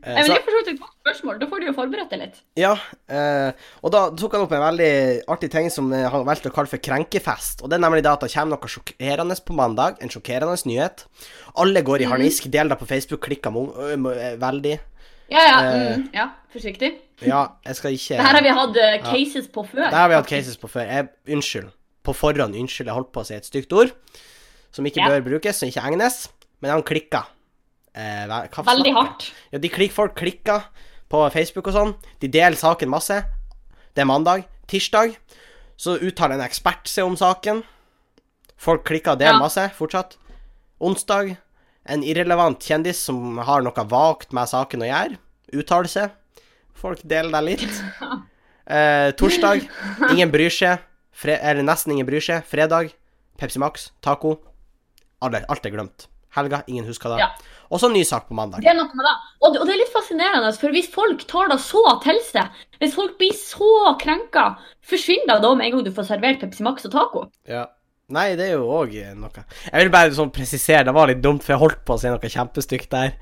Eh, 0.01 0.15
Nei, 0.17 0.23
men 0.23 0.31
det 0.31 0.37
er 0.39 0.45
for 0.47 0.55
så 0.55 0.61
vidt 0.61 0.71
et 0.73 0.81
godt 0.81 0.95
spørsmål. 1.03 1.39
Da 1.41 1.47
får 1.51 1.61
du 1.61 1.67
jo 1.67 1.73
forberedt 1.77 2.13
deg 2.15 2.21
litt. 2.23 2.37
Ja, 2.57 2.73
eh, 3.13 3.51
og 3.85 3.93
da 3.93 4.03
tok 4.17 4.37
han 4.37 4.45
opp 4.47 4.55
en 4.57 4.65
veldig 4.65 4.93
artig 5.35 5.51
ting 5.53 5.69
som 5.73 5.91
eh, 5.93 6.07
han 6.09 6.25
valgte 6.29 6.49
å 6.49 6.55
kalle 6.57 6.73
for 6.73 6.81
krenkefest. 6.81 7.61
Og 7.61 7.69
det 7.69 7.77
er 7.77 7.85
nemlig 7.85 8.05
det 8.07 8.13
at 8.15 8.25
det 8.25 8.31
kommer 8.33 8.57
noe 8.57 8.73
sjokkerende 8.73 9.37
på 9.45 9.57
mandag, 9.59 10.01
en 10.01 10.13
sjokkerende 10.13 10.57
nyhet. 10.71 11.05
Alle 11.61 11.83
går 11.85 12.07
i 12.07 12.09
harnisk. 12.09 12.47
harnisk, 12.47 12.53
deler 12.55 12.73
det 12.73 12.81
på 12.81 12.89
Facebook, 12.89 13.25
klikker 13.29 13.61
eh, 13.61 14.39
veldig. 14.41 14.79
Ja, 15.31 15.43
ja. 15.47 15.59
Eh. 15.63 15.97
Mm, 15.97 16.09
ja, 16.15 16.27
forsiktig. 16.53 16.95
Ja, 17.23 17.43
jeg 17.67 17.77
skal 17.77 17.95
ikke 17.95 18.17
Det 18.17 18.25
her 18.25 18.35
har 18.39 18.43
vi 18.43 18.55
hatt 18.57 18.81
eh, 18.81 18.97
cases 19.05 19.47
på 19.53 19.65
før. 19.69 19.85
Det 19.85 19.99
har 20.01 20.09
vi 20.09 20.17
hatt 20.19 20.31
cases 20.31 20.57
på 20.59 20.71
før. 20.71 20.89
Jeg, 20.89 21.11
unnskyld. 21.37 21.69
På 22.03 22.15
forhånd, 22.17 22.57
unnskyld, 22.57 22.89
jeg 22.89 22.97
holdt 22.97 23.13
på 23.13 23.21
å 23.23 23.29
si 23.29 23.37
et 23.37 23.47
stygt 23.47 23.73
ord 23.77 23.93
som 24.73 24.87
ikke 24.87 25.03
Ja. 25.03 25.11
bør 25.13 25.27
brukes, 25.29 25.61
som 25.61 25.69
ikke 25.69 25.85
egnes. 25.91 26.29
Men 26.63 26.73
han 26.73 26.83
klikka. 26.83 27.27
Eh, 27.95 28.27
hva- 28.27 28.65
Veldig 28.65 28.93
hardt. 28.95 29.33
Ja, 29.53 29.59
de 29.59 29.69
klik, 29.69 29.93
folk 29.93 30.15
klikker 30.15 30.65
på 31.11 31.25
Facebook 31.33 31.67
og 31.67 31.75
sånn. 31.75 31.95
De 32.21 32.29
deler 32.29 32.57
saken 32.57 32.89
masse. 32.89 33.25
Det 33.95 34.03
er 34.03 34.07
mandag. 34.07 34.45
Tirsdag 34.69 35.17
så 35.77 35.97
uttaler 35.99 36.35
en 36.39 36.47
ekspert 36.49 36.87
seg 36.87 37.05
om 37.05 37.17
saken. 37.17 37.65
Folk 38.57 38.85
klikker 38.85 39.13
og 39.13 39.19
deler 39.19 39.33
Ja. 39.35 39.39
masse 39.39 39.71
fortsatt. 39.75 40.17
Onsdag 40.81 41.37
en 41.87 42.03
irrelevant 42.03 42.61
kjendis 42.61 42.97
som 42.97 43.39
har 43.39 43.63
noe 43.63 43.73
vagt 43.89 44.33
med 44.33 44.47
saken 44.49 44.83
å 44.83 44.87
gjøre, 44.89 45.19
uttaler 45.53 45.89
seg. 45.89 46.11
Folk 46.75 47.01
deler 47.03 47.31
det 47.33 47.45
litt. 47.45 47.83
Eh, 48.71 49.11
torsdag 49.19 49.65
ingen 50.13 50.31
bryr 50.31 50.49
seg. 50.49 50.79
Fre 51.11 51.33
eller 51.43 51.65
nesten 51.67 51.91
ingen 51.91 52.07
bryr 52.07 52.21
seg. 52.23 52.45
Fredag 52.47 52.93
Pepsi 53.37 53.59
Max, 53.59 53.91
taco. 54.01 54.37
Alle, 55.21 55.41
alt 55.49 55.67
er 55.67 55.71
glemt. 55.75 56.07
Helga, 56.37 56.63
ingen 56.69 56.85
husker 56.87 57.11
det. 57.11 57.19
Ja. 57.19 57.31
Og 57.71 57.79
så 57.79 57.89
ny 57.91 58.03
sak 58.03 58.27
på 58.27 58.35
mandag. 58.35 58.65
Det 58.65 58.71
er 58.73 58.75
noe 58.75 58.91
med 58.99 59.07
det. 59.07 59.17
Og, 59.41 59.53
det- 59.55 59.63
er 59.63 59.79
litt 59.79 59.93
fascinerende, 59.95 60.53
for 60.59 60.75
hvis 60.75 60.89
folk 60.91 61.23
tar 61.31 61.49
det 61.53 61.61
så 61.63 61.83
til 62.03 62.19
seg, 62.27 62.49
hvis 62.81 62.95
folk 62.95 63.17
blir 63.19 63.33
så 63.33 63.97
krenka, 64.01 64.57
forsvinner 64.83 65.39
det 65.39 65.43
da 65.45 65.55
med 65.55 65.67
en 65.67 65.77
gang 65.77 65.85
du 65.87 65.93
får 65.95 66.09
servert 66.09 66.41
Pepsi 66.41 66.67
Max 66.67 66.85
og 66.85 66.93
taco? 66.93 67.31
Ja. 67.47 67.67
Nei, 68.11 68.35
det 68.35 68.49
er 68.49 68.57
jo 68.59 68.67
òg 68.67 68.91
noe 69.15 69.45
Jeg 69.71 69.85
vil 69.85 69.91
bare 69.95 70.11
sånn 70.11 70.33
presisere, 70.35 70.83
det 70.85 70.95
var 70.95 71.07
litt 71.07 71.23
dumt, 71.23 71.45
for 71.45 71.55
jeg 71.55 71.61
holdt 71.63 71.85
på 71.87 71.95
å 71.95 72.01
si 72.01 72.11
noe 72.11 72.19
kjempestygt 72.19 72.91
der. 72.91 73.15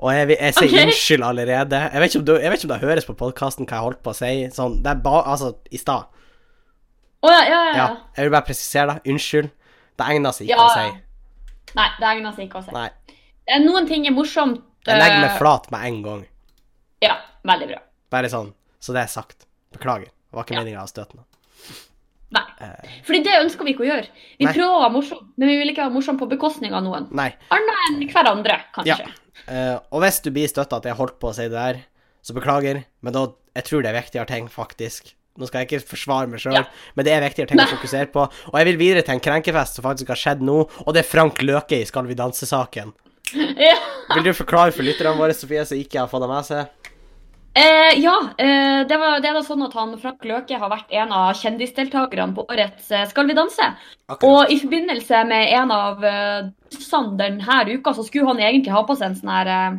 Og 0.00 0.10
jeg, 0.14 0.32
jeg 0.40 0.54
sier 0.56 0.70
okay. 0.70 0.86
unnskyld 0.88 1.22
allerede. 1.22 1.80
Jeg 1.92 2.00
vet, 2.00 2.16
du, 2.24 2.32
jeg 2.40 2.50
vet 2.50 2.62
ikke 2.62 2.70
om 2.70 2.72
det 2.72 2.88
høres 2.88 3.06
på 3.06 3.14
podkasten 3.20 3.68
hva 3.68 3.76
jeg 3.76 3.84
holdt 3.84 4.02
på 4.02 4.14
å 4.14 4.16
si. 4.16 4.32
Sånn, 4.54 4.80
det 4.82 4.90
er 4.90 5.02
ba, 5.04 5.20
altså, 5.28 5.52
i 5.70 5.78
stad. 5.78 6.08
Å 7.24 7.30
ja, 7.30 7.42
ja, 7.44 7.46
ja. 7.48 7.60
Ja. 7.60 7.76
ja. 7.76 7.86
Jeg 8.16 8.26
vil 8.26 8.34
bare 8.34 8.48
presisere 8.48 8.94
det. 8.94 9.12
Unnskyld. 9.12 9.52
Det 9.94 10.08
egner 10.10 10.34
seg 10.34 10.48
ikke 10.48 10.56
Ja. 10.58 10.64
å 10.64 10.72
si. 10.74 11.74
Nei, 11.74 11.88
det 12.00 12.08
egner 12.10 12.34
seg 12.34 12.48
ikke 12.48 12.60
å 12.60 12.64
si. 12.64 12.74
Nei. 12.74 12.88
Eh, 13.46 13.60
Noen 13.60 13.86
ting 13.88 14.06
er 14.08 14.14
morsomt. 14.16 14.62
Jeg 14.86 15.00
legger 15.00 15.20
meg 15.22 15.30
eh, 15.30 15.38
flat 15.40 15.70
med 15.72 15.86
en 15.88 16.02
gang. 16.04 16.22
Ja, 17.04 17.16
veldig 17.48 17.68
bra. 17.72 17.80
Bare 18.12 18.30
sånn, 18.32 18.52
så 18.80 18.92
det 18.96 19.02
er 19.04 19.12
sagt. 19.12 19.46
Beklager. 19.74 20.10
Det 20.12 20.36
var 20.38 20.44
ikke 20.46 20.54
Ja. 20.56 20.62
meninga 20.64 20.84
å 20.84 20.88
støte 20.90 21.16
noe. 21.18 21.24
Nei. 22.34 22.42
Eh, 22.60 22.88
Fordi 23.06 23.22
det 23.22 23.34
ønsker 23.44 23.64
vi 23.64 23.74
ikke 23.74 23.84
å 23.84 23.90
gjøre. 23.90 24.08
Vi 24.40 24.44
Nei. 24.48 24.52
prøver 24.54 24.74
å 24.74 24.80
være 24.82 24.92
morsomme, 24.96 25.26
men 25.36 25.48
vi 25.48 25.56
vil 25.60 25.70
ikke 25.70 25.84
være 25.84 25.94
morsomme 25.94 26.18
på 26.18 26.28
bekostning 26.32 26.72
av 26.74 26.82
noen. 26.82 27.08
nei. 27.14 27.30
Annet 27.50 27.82
enn 27.90 28.08
hverandre, 28.10 28.60
Ja. 28.84 28.96
Eh, 29.48 29.78
og 29.92 30.00
hvis 30.02 30.22
du 30.22 30.30
blir 30.30 30.48
støtta 30.48 30.76
at 30.76 30.82
jeg 30.84 30.94
holdt 30.96 31.18
på 31.20 31.28
å 31.30 31.34
si 31.34 31.42
det 31.42 31.52
der, 31.52 31.84
så 32.22 32.32
beklager, 32.34 32.84
men 33.02 33.12
da 33.12 33.28
Jeg 33.56 33.64
tror 33.66 33.82
det 33.82 33.94
er 33.94 34.02
viktigere 34.02 34.26
ting, 34.26 34.48
faktisk. 34.48 35.14
Nå 35.38 35.46
skal 35.46 35.60
jeg 35.64 35.68
ikke 35.68 35.86
forsvare 35.94 36.28
meg 36.28 36.40
sjøl, 36.40 36.54
Ja. 36.54 36.64
men 36.96 37.04
det 37.04 37.12
er 37.12 37.20
viktigere 37.28 37.46
ting 37.46 37.58
å 37.60 37.68
fokusere 37.68 38.10
på. 38.10 38.22
Og 38.48 38.54
jeg 38.54 38.64
vil 38.66 38.76
videre 38.76 39.02
til 39.04 39.14
en 39.14 39.20
krenkefest 39.20 39.74
som 39.76 39.84
faktisk 39.84 40.08
har 40.08 40.16
skjedd 40.16 40.40
nå, 40.42 40.68
og 40.84 40.92
det 40.92 41.04
er 41.04 41.08
Frank 41.08 41.38
Løke 41.38 41.80
i 41.80 41.84
Skal 41.84 42.02
vi 42.06 42.14
danse-saken. 42.14 42.92
Ja. 43.32 43.76
Vil 44.14 44.26
du 44.26 44.34
forklare 44.36 44.74
for 44.74 44.86
lytterne 44.86 45.16
våre, 45.18 45.34
Sofie, 45.36 45.64
som 45.66 45.78
ikke 45.80 46.02
har 46.02 46.10
fått 46.10 46.22
det 46.24 46.28
med 46.30 46.48
seg? 46.48 46.90
Eh, 47.54 48.00
ja, 48.02 48.14
eh, 48.42 48.80
det, 48.88 48.96
var, 48.98 49.20
det 49.22 49.30
er 49.30 49.36
da 49.38 49.42
sånn 49.46 49.62
at 49.62 49.74
han 49.78 49.92
Frank 50.02 50.24
Løke 50.26 50.58
har 50.58 50.70
vært 50.72 50.90
en 50.98 51.12
av 51.14 51.36
kjendisdeltakerne 51.38 52.34
på 52.34 52.42
årets 52.50 52.88
eh, 52.90 53.04
Skal 53.10 53.28
vi 53.30 53.36
danse. 53.38 53.68
Akkurat. 54.10 54.26
Og 54.26 54.50
i 54.50 54.58
forbindelse 54.58 55.20
med 55.30 55.52
en 55.54 55.70
av 55.74 56.02
dansene 56.02 57.14
denne 57.20 57.78
uka, 57.78 57.94
så 57.94 58.02
skulle 58.06 58.26
han 58.32 58.42
egentlig 58.42 58.74
ha 58.74 58.82
på 58.86 58.98
seg 58.98 59.12
en 59.12 59.18
sånn 59.20 59.34
her 59.36 59.52
eh, 59.54 59.78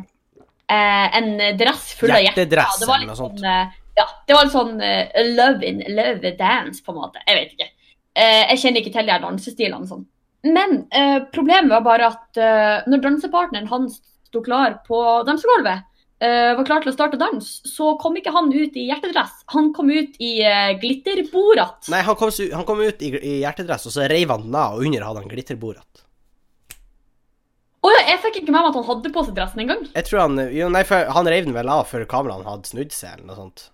eh, 0.72 1.18
En 1.20 1.30
dress 1.60 1.92
full 2.00 2.14
av 2.14 2.24
hjerter. 2.24 2.46
Hjertedress 2.46 2.80
ja, 2.80 2.88
eller 2.88 3.10
noe 3.10 3.20
sånt. 3.20 3.44
sånn 3.44 3.52
eh, 3.52 3.76
Ja, 4.00 4.08
det 4.28 4.36
var 4.36 4.48
litt 4.48 4.56
sånn 4.56 4.74
uh, 4.80 5.22
love 5.36 5.64
in 5.64 5.84
love 5.96 6.32
dance, 6.36 6.82
på 6.84 6.92
en 6.92 6.98
måte. 7.00 7.22
Jeg 7.28 7.38
vet 7.38 7.54
ikke. 7.56 7.70
Eh, 8.16 8.42
jeg 8.54 8.60
kjenner 8.62 8.82
ikke 8.82 8.92
til 8.96 9.08
de 9.08 9.12
her 9.12 9.22
dansestilene 9.24 9.88
sånn. 9.88 10.04
Men 10.46 10.78
eh, 10.94 11.18
problemet 11.34 11.70
var 11.72 11.84
bare 11.86 12.08
at 12.12 12.38
eh, 12.40 12.86
når 12.90 13.02
dansepartneren 13.04 13.68
hans 13.70 14.00
sto 14.28 14.42
klar 14.44 14.78
på 14.86 14.98
dansegulvet, 15.26 15.84
eh, 16.20 16.52
var 16.58 16.66
klar 16.68 16.82
til 16.84 16.92
å 16.92 16.94
starte 16.96 17.18
dans, 17.20 17.48
så 17.66 17.94
kom 18.02 18.16
ikke 18.20 18.32
han 18.34 18.50
ut 18.52 18.76
i 18.76 18.86
hjertedress. 18.90 19.32
Han 19.54 19.72
kom 19.76 19.90
ut 19.90 20.18
i 20.22 20.32
eh, 20.44 20.74
glitterborat. 20.82 21.88
Nei, 21.92 22.02
han 22.06 22.18
kom, 22.20 22.30
han 22.52 22.66
kom 22.68 22.82
ut 22.84 23.02
i, 23.06 23.12
i 23.16 23.34
hjertedress, 23.44 23.86
og 23.88 23.94
så 23.96 24.08
reiv 24.12 24.34
han 24.34 24.44
den 24.48 24.58
av, 24.60 24.76
og 24.76 24.84
under 24.86 25.06
hadde 25.08 25.22
han 25.24 25.32
glitterborat. 25.32 26.02
Å 27.86 27.90
ja, 27.92 28.02
jeg 28.10 28.18
fikk 28.24 28.38
ikke 28.40 28.50
med 28.52 28.58
meg 28.64 28.70
at 28.72 28.78
han 28.80 28.86
hadde 28.88 29.10
på 29.14 29.22
seg 29.26 29.36
dressen 29.36 29.60
engang. 29.62 29.82
Jeg 29.94 30.06
tror 30.08 30.24
han 30.24 30.40
Jo, 30.50 30.68
nei, 30.74 30.82
for 30.88 31.06
han 31.16 31.28
reiv 31.30 31.46
den 31.46 31.54
vel 31.54 31.68
av 31.70 31.84
før 31.86 32.02
kameraene 32.10 32.48
hadde 32.48 32.66
snudd 32.72 32.94
seg, 32.94 33.12
eller 33.14 33.28
noe 33.30 33.38
sånt. 33.38 33.66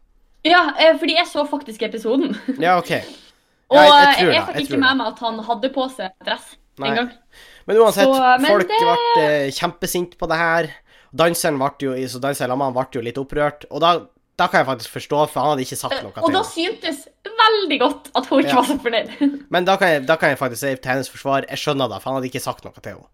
Ja, 0.45 0.67
eh, 0.77 0.97
fordi 1.01 1.15
jeg 1.17 1.29
så 1.31 1.45
faktisk 1.49 1.85
episoden. 1.89 2.37
Ja, 2.61 2.79
OK. 2.83 2.93
Ja, 3.73 3.87
jeg- 3.87 3.89
jeg 3.89 4.05
jeg, 4.05 4.17
tror 4.19 4.33
jeg, 4.35 4.43
fikk 4.45 4.67
ikke 4.67 4.79
med 4.83 4.97
meg 4.99 5.07
at 5.15 5.21
han 5.25 5.39
hadde 5.47 5.69
på 5.73 5.85
seg 5.95 6.11
dress. 6.27 6.51
Engang. 6.81 7.11
Men 7.67 7.77
uansett, 7.77 8.05
Så, 8.09 8.23
men 8.41 8.47
folk 8.51 8.69
det- 8.69 8.81
ble 8.81 9.25
eh, 9.25 9.51
kjempesinte 9.51 10.17
på 10.19 10.29
det 10.29 10.39
her. 10.41 10.71
Danseren 11.15 11.59
ble 11.61 11.71
jo, 11.81 11.93
så 12.09 12.19
danseren 12.21 12.59
ble 12.73 12.87
jo 12.97 13.01
litt 13.05 13.19
opprørt. 13.21 13.67
Og 13.71 13.81
da, 13.85 14.07
da 14.41 14.47
kan 14.49 14.63
jeg 14.63 14.67
faktisk 14.71 14.91
forstå, 14.97 15.29
for 15.31 15.41
han 15.41 15.51
hadde 15.53 15.67
ikke 15.67 15.77
sagt 15.77 16.03
noe 16.03 16.13
Og 16.17 16.25
til 16.31 16.35
da 16.39 16.43
syntes 16.49 17.03
veldig 17.43 17.79
godt 17.81 18.11
at 18.17 18.27
hun 18.27 18.41
ikke 18.41 18.49
Ja. 18.49 18.57
var 18.57 18.65
så 18.65 18.79
fornøyd. 18.81 19.11
Men 19.53 19.65
da 19.69 19.77
kan, 19.77 19.89
jeg, 19.89 20.07
da 20.07 20.17
kan 20.17 20.31
jeg 20.33 20.39
faktisk 20.39 20.61
si 20.65 20.75
til 20.77 20.91
hennes 20.91 21.11
forsvar, 21.13 21.45
jeg 21.49 21.59
skjønner 21.59 21.89
det, 21.93 22.01
for 22.03 22.11
han 22.11 22.21
hadde 22.21 22.31
ikke 22.33 22.41
sagt 22.43 22.65
noe 22.65 22.73
til 22.81 22.93
henne. 22.95 23.07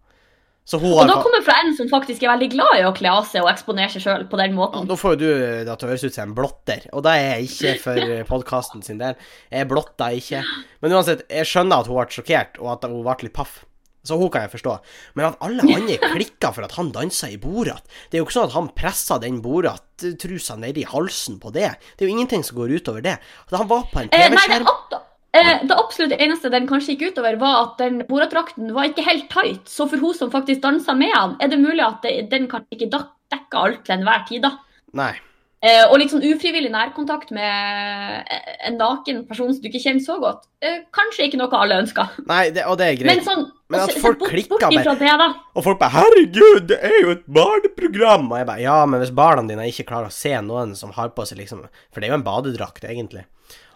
Og 0.77 1.07
da 1.09 1.15
kommer 1.23 1.41
fra 1.45 1.55
en 1.63 1.71
som 1.77 1.87
faktisk 1.89 2.23
er 2.23 2.33
veldig 2.33 2.49
glad 2.53 2.79
i 2.79 2.83
å 2.85 2.91
kle 2.95 3.09
av 3.09 3.25
seg 3.29 3.41
og 3.45 3.49
eksponere 3.51 3.89
seg 3.93 4.03
sjøl 4.05 4.27
på 4.29 4.37
den 4.41 4.53
måten. 4.57 4.83
ja. 4.85 4.89
Nå 4.89 4.97
får 4.99 5.15
jo 5.15 5.21
du 5.23 5.29
det 5.65 5.77
til 5.79 5.87
å 5.87 5.89
høres 5.89 6.03
ut 6.05 6.13
som 6.13 6.27
en 6.27 6.35
blotter, 6.37 6.85
og 6.93 7.05
det 7.07 7.15
er 7.15 7.25
jeg 7.31 7.49
ikke 7.49 7.73
for 7.85 8.11
podkasten 8.33 8.85
sin 8.85 9.01
del. 9.01 9.17
Jeg 9.49 9.69
blotter 9.71 10.19
ikke. 10.19 10.43
Men 10.83 10.93
uansett, 10.99 11.25
jeg 11.29 11.49
skjønner 11.49 11.81
at 11.81 11.89
hun 11.89 11.97
ble 11.97 12.05
sjokkert, 12.19 12.61
og 12.61 12.71
at 12.75 12.87
hun 12.89 13.01
ble 13.01 13.17
litt 13.25 13.35
paff. 13.35 13.63
Så 14.05 14.15
hun 14.15 14.29
kan 14.31 14.45
jeg 14.45 14.53
forstå. 14.53 14.77
Men 15.19 15.25
at 15.27 15.41
alle 15.43 15.65
andre 15.65 15.97
klikka 16.15 16.53
for 16.55 16.65
at 16.65 16.77
han 16.77 16.93
dansa 16.95 17.27
i 17.29 17.35
Borat 17.41 17.83
Det 18.07 18.15
er 18.15 18.21
jo 18.21 18.27
ikke 18.29 18.37
sånn 18.37 18.47
at 18.47 18.55
han 18.55 18.69
pressa 18.77 19.17
den 19.21 19.41
Borat-trusa 19.43 20.55
nedi 20.61 20.85
halsen 20.87 21.39
på 21.43 21.51
det. 21.55 21.73
Det 21.97 22.05
er 22.05 22.09
jo 22.09 22.15
ingenting 22.15 22.45
som 22.47 22.57
går 22.61 22.77
utover 22.79 23.03
det. 23.05 23.17
At 23.49 23.57
han 23.59 23.67
var 23.69 23.89
på 23.91 23.99
en 24.03 24.09
Eh, 24.13 24.29
TV-skjerm 24.29 24.69
eh, 24.69 25.03
det 25.31 25.75
absolutt 25.77 26.15
eneste 26.17 26.49
den 26.49 26.65
kanskje 26.69 26.95
gikk 26.95 27.13
utover, 27.13 27.37
var 27.41 27.57
at 27.63 27.81
den 27.81 28.01
Borat-drakten 28.07 28.73
var 28.73 28.89
ikke 28.89 29.05
helt 29.05 29.27
tight. 29.29 29.69
Så 29.69 29.85
for 29.91 30.01
hun 30.01 30.15
som 30.17 30.31
faktisk 30.33 30.63
dansa 30.63 30.95
med 30.97 31.13
han, 31.13 31.35
er 31.39 31.51
det 31.51 31.61
mulig 31.61 31.85
at 31.85 32.05
den 32.31 32.47
kanskje 32.49 32.79
ikke 32.79 32.91
dekka 33.29 33.65
alt 33.65 33.83
til 33.85 33.99
enhver 33.99 34.23
tid, 34.29 34.47
da. 34.47 34.55
Nei. 34.97 35.13
Eh, 35.59 35.83
og 35.89 35.97
litt 35.99 36.13
sånn 36.13 36.23
ufrivillig 36.23 36.69
nærkontakt 36.71 37.33
med 37.35 38.27
eh, 38.31 38.51
en 38.69 38.77
naken 38.79 39.25
person 39.27 39.49
som 39.51 39.59
du 39.59 39.67
ikke 39.67 39.81
kjenner 39.83 40.03
så 40.05 40.15
godt. 40.21 40.45
Eh, 40.63 40.85
kanskje 40.95 41.27
ikke 41.27 41.39
noe 41.41 41.51
alle 41.59 41.81
ønsker. 41.83 42.13
Nei, 42.29 42.45
det, 42.55 42.63
og 42.63 42.79
det 42.79 42.87
er 42.87 43.01
greit. 43.01 43.09
Men 43.11 43.25
sånn 43.25 43.43
Men 43.69 43.83
at 43.85 43.93
folk 44.01 44.23
klikka 44.25 44.57
bare-. 44.71 45.33
Og 45.55 45.63
folk 45.63 45.79
bare 45.79 45.91
'Herregud, 45.93 46.67
det 46.67 46.79
er 46.81 46.95
jo 47.03 47.11
et 47.11 47.25
barneprogram!' 47.29 48.31
Og 48.31 48.37
jeg 48.37 48.47
bare 48.47 48.61
Ja, 48.61 48.85
men 48.85 48.99
hvis 49.01 49.13
barna 49.13 49.43
dine 49.47 49.67
ikke 49.69 49.85
klarer 49.91 50.09
å 50.09 50.11
se 50.13 50.33
noen 50.41 50.75
som 50.75 50.91
har 50.91 51.09
på 51.09 51.25
seg 51.27 51.37
liksom 51.37 51.67
For 51.91 52.01
det 52.01 52.09
er 52.09 52.13
jo 52.15 52.19
en 52.21 52.25
badedrakt, 52.25 52.83
egentlig. 52.83 53.25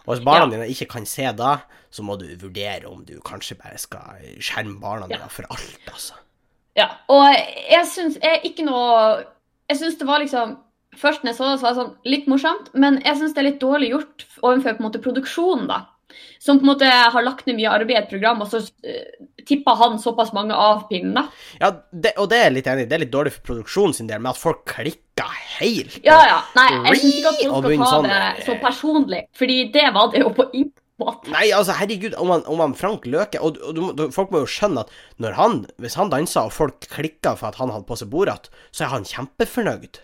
Og 0.06 0.16
hvis 0.16 0.24
barna 0.24 0.44
Ja. 0.44 0.50
dine 0.50 0.68
ikke 0.68 0.88
kan 0.88 1.06
se 1.06 1.30
da, 1.32 1.62
så 1.92 2.02
må 2.02 2.18
du 2.18 2.26
vurdere 2.36 2.90
om 2.90 3.04
du 3.04 3.20
kanskje 3.20 3.56
bare 3.56 3.78
skal 3.78 4.18
skjerme 4.40 4.80
barna 4.80 5.06
dine 5.06 5.20
Ja. 5.20 5.28
for 5.28 5.44
alt, 5.48 5.78
altså. 5.86 6.12
Ja, 6.76 6.88
og 7.08 7.30
jeg 7.70 7.86
syns 7.86 8.18
ikke 8.44 8.64
noe 8.64 9.24
Jeg 9.70 9.78
syns 9.78 9.96
det 9.98 10.06
var 10.06 10.18
liksom 10.18 10.58
Først 10.96 11.22
når 11.22 11.30
jeg 11.32 11.36
så 11.36 11.50
det, 11.50 11.58
så 11.60 11.62
var 11.62 11.74
det 11.74 11.78
sånn 11.80 11.96
litt 12.04 12.26
morsomt, 12.26 12.68
men 12.74 13.00
jeg 13.02 13.16
syns 13.16 13.34
det 13.34 13.38
er 13.38 13.50
litt 13.50 13.60
dårlig 13.60 13.90
gjort 13.90 14.24
overfor 14.42 14.76
på 14.76 14.80
en 14.80 14.86
måte 14.92 15.02
produksjonen, 15.02 15.66
da. 15.66 15.86
Som 16.42 16.60
på 16.60 16.66
en 16.66 16.72
måte 16.72 16.88
har 16.88 17.24
lagt 17.24 17.46
ned 17.48 17.58
mye 17.58 17.72
arbeid 17.72 17.96
i 17.96 18.00
et 18.02 18.12
program, 18.12 18.42
og 18.44 18.50
så 18.52 18.60
uh, 18.60 19.26
tippa 19.48 19.74
han 19.80 19.98
såpass 20.02 20.32
mange 20.36 20.56
av 20.56 20.86
pinnene. 20.90 21.26
Ja, 21.60 21.72
det, 21.90 22.14
og 22.20 22.30
det 22.32 22.40
er 22.44 22.54
litt 22.54 22.70
enig. 22.70 22.86
Det 22.90 22.98
er 22.98 23.04
litt 23.06 23.14
dårlig 23.14 23.34
for 23.36 23.50
produksjonen 23.52 23.96
sin 23.96 24.10
del, 24.10 24.22
men 24.22 24.32
at 24.32 24.40
folk 24.40 24.64
klikker 24.70 25.34
helt. 25.58 25.98
Ja, 26.06 26.20
ja. 26.28 26.38
Nei, 26.58 26.70
jeg 26.90 27.02
syns 27.02 27.18
ikke 27.18 27.34
at 27.34 27.42
folk 27.42 27.66
skal 27.66 27.84
ta 27.84 27.90
sånn, 27.90 28.08
det 28.08 28.46
så 28.46 28.56
eh, 28.56 28.62
personlig, 28.62 29.20
fordi 29.36 29.58
det 29.74 29.90
var 29.96 30.10
det 30.14 30.24
jo 30.24 30.32
på 30.36 30.48
ingen 30.52 30.72
måte. 31.02 31.30
Nei, 31.34 31.48
altså, 31.56 31.76
herregud, 31.78 32.16
om 32.20 32.32
han, 32.34 32.44
om 32.50 32.62
han 32.62 32.74
Frank 32.78 33.06
Løke 33.10 33.40
Og, 33.42 33.58
og 33.66 33.94
du, 33.98 34.04
folk 34.14 34.30
må 34.30 34.44
jo 34.44 34.50
skjønne 34.50 34.84
at 34.84 34.92
når 35.22 35.38
han 35.38 35.56
Hvis 35.82 35.96
han 35.98 36.12
dansa 36.12 36.44
og 36.46 36.54
folk 36.54 36.86
klikka 36.92 37.34
for 37.40 37.50
at 37.50 37.58
han 37.58 37.72
hadde 37.74 37.88
på 37.88 37.98
seg 37.98 38.12
bordhatt, 38.12 38.50
så 38.70 38.86
er 38.86 38.92
han 38.94 39.08
kjempefornøyd. 39.08 40.02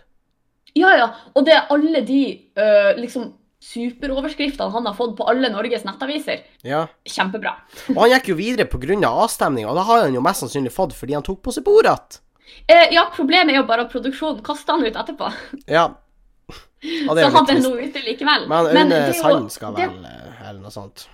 Ja, 0.75 0.91
ja. 0.95 1.07
Og 1.35 1.45
det 1.47 1.55
er 1.55 1.71
alle 1.73 2.03
de 2.07 2.21
øh, 2.59 2.91
liksom 2.99 3.31
superoverskriftene 3.61 4.73
han 4.73 4.85
har 4.89 4.95
fått 4.97 5.13
på 5.17 5.27
alle 5.29 5.51
Norges 5.53 5.85
nettaviser. 5.85 6.41
Ja. 6.65 6.87
Kjempebra. 7.05 7.53
Og 7.93 8.01
han 8.03 8.15
gikk 8.15 8.31
jo 8.33 8.37
videre 8.39 8.65
pga. 8.65 8.97
avstemninga, 9.07 9.69
og 9.69 9.77
det 9.77 9.87
har 9.89 10.05
han 10.07 10.17
jo 10.17 10.23
mest 10.25 10.45
sannsynlig 10.45 10.73
fått 10.73 10.95
fordi 10.97 11.13
han 11.13 11.25
tok 11.25 11.43
på 11.45 11.53
seg 11.53 11.65
Borat. 11.67 12.21
Eh, 12.67 12.89
ja, 12.91 13.05
problemet 13.15 13.53
er 13.53 13.61
jo 13.61 13.67
bare 13.69 13.85
at 13.85 13.93
produksjonen 13.93 14.41
kasta 14.43 14.75
han 14.75 14.85
ut 14.85 14.95
etterpå. 14.95 15.31
Ja. 15.67 15.91
Det 16.81 17.21
Så 17.21 17.29
han 17.35 17.45
ble 17.45 17.59
nå 17.61 17.75
ute 17.77 18.01
likevel. 18.01 18.47
Men 18.49 18.91
Aune 18.91 19.13
Sand 19.13 19.51
skal 19.53 19.75
vel 19.77 19.99
det... 20.01 20.15
Eller 20.41 20.59
noe 20.63 20.73
sånt. 20.73 21.05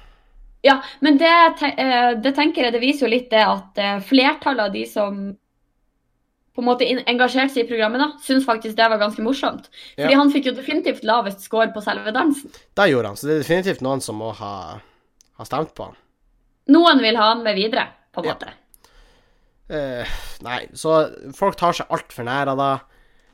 Ja, 0.65 0.79
men 1.03 1.19
det, 1.19 1.33
eh, 1.75 2.13
det 2.23 2.31
tenker 2.35 2.65
jeg 2.65 2.73
det 2.73 2.81
viser 2.81 3.05
jo 3.05 3.11
litt 3.11 3.27
det 3.31 3.43
at 3.43 3.77
eh, 3.81 3.99
flertallet 4.03 4.69
av 4.69 4.73
de 4.73 4.85
som 4.89 5.19
på 6.57 6.63
en 6.63 6.67
måte 6.71 6.87
engasjerte 7.05 7.53
seg 7.53 7.63
i 7.65 7.69
programmet, 7.69 8.01
da, 8.01 8.09
syns 8.25 8.45
faktisk 8.47 8.75
det 8.79 8.89
var 8.89 8.97
ganske 8.97 9.21
morsomt. 9.21 9.69
Fordi 9.95 10.11
Ja. 10.11 10.17
han 10.17 10.31
fikk 10.33 10.49
jo 10.49 10.55
definitivt 10.57 11.03
lavest 11.05 11.45
score 11.45 11.69
på 11.75 11.83
selve 11.85 12.11
dansen. 12.15 12.49
Det 12.75 12.89
gjorde 12.89 13.11
han, 13.13 13.15
så 13.19 13.27
det 13.29 13.35
er 13.37 13.43
definitivt 13.45 13.81
noen 13.85 14.01
som 14.01 14.17
må 14.17 14.31
ha, 14.35 14.79
ha 15.37 15.45
stemt 15.45 15.75
på 15.77 15.85
han. 15.91 15.95
Noen 16.73 16.99
vil 17.05 17.15
ha 17.15 17.29
han 17.35 17.43
med 17.45 17.55
videre, 17.55 17.87
på 18.11 18.23
en 18.25 18.25
Ja. 18.31 18.33
måte. 18.33 18.49
Uh, 19.69 20.05
nei, 20.41 20.61
så 20.73 21.11
folk 21.35 21.57
tar 21.59 21.73
seg 21.75 21.87
altfor 21.91 22.23
nær 22.27 22.47
av 22.53 22.57
det. 22.61 22.73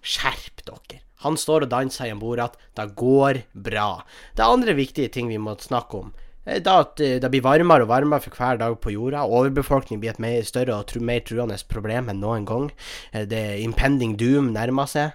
Skjerp 0.04 0.64
dere. 0.66 1.00
Han 1.24 1.38
står 1.40 1.64
og 1.64 1.70
danser 1.72 2.10
i 2.10 2.10
en 2.12 2.20
Borat. 2.20 2.58
Det 2.76 2.96
går 3.00 3.44
bra. 3.56 4.04
Det 4.36 4.44
er 4.44 4.52
andre 4.52 4.74
viktige 4.76 5.12
ting 5.14 5.30
vi 5.30 5.38
må 5.40 5.54
snakke 5.62 5.94
om. 6.02 6.10
Eh, 6.46 6.60
Da 6.60 6.80
at 6.84 7.00
eh, 7.00 7.20
det 7.24 7.30
blir 7.32 7.42
varmere 7.46 7.82
og 7.86 7.90
varmere 7.92 8.22
for 8.22 8.30
hver 8.36 8.58
dag 8.60 8.76
på 8.84 8.92
jorda. 8.94 9.24
Overbefolkning 9.28 10.00
blir 10.02 10.10
et 10.14 10.20
mer, 10.20 10.42
større 10.44 10.74
og 10.76 11.02
mer 11.02 11.20
truende 11.24 11.58
problem 11.70 12.10
enn 12.10 12.20
noen 12.24 12.46
gang. 12.46 12.72
Eh, 13.14 13.26
Det 13.26 13.60
impending 13.64 14.18
doom 14.20 14.52
nærmer 14.54 14.86
seg. 14.88 15.12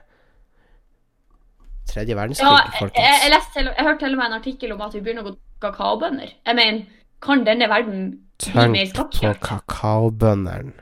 Tredje 1.89 2.14
verdenskrig, 2.16 2.45
Ja, 2.45 2.70
folkens. 2.79 2.97
jeg, 3.01 3.20
jeg, 3.22 3.31
leste, 3.33 3.61
jeg 3.76 3.85
hørte 3.87 3.99
til 4.05 4.12
og 4.12 4.18
med 4.20 4.26
en 4.26 4.33
artikkel 4.37 4.72
om 4.74 4.81
at 4.85 4.93
vi 4.95 5.01
begynner 5.01 5.22
å 5.24 5.26
gå 5.31 5.37
kakaobønder. 5.64 6.29
Jeg 6.47 6.55
mener, 6.59 6.83
kan 7.24 7.45
denne 7.47 7.68
verden 7.68 8.03
bli 8.45 8.53
mer 8.74 8.87
Tenk 8.93 8.95
på 8.95 9.03
kakaobøndene. 9.41 10.72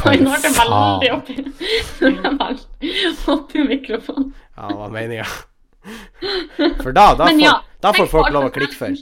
For 0.00 0.10
nå 0.24 0.28
ble 0.32 0.40
det 0.42 0.52
veldig 0.58 1.10
oppi, 1.14 1.34
mikrofonen. 3.68 4.32
Ja, 4.56 4.62
hva 4.66 4.74
var 4.82 4.90
meninga. 4.96 5.26
For 6.82 6.92
da, 6.92 7.14
da, 7.18 7.28
ja, 7.30 7.56
får, 7.58 7.80
da 7.84 7.92
får 7.96 8.06
folk 8.12 8.30
lov 8.34 8.48
å 8.48 8.52
klikke 8.54 8.76
for. 8.78 8.94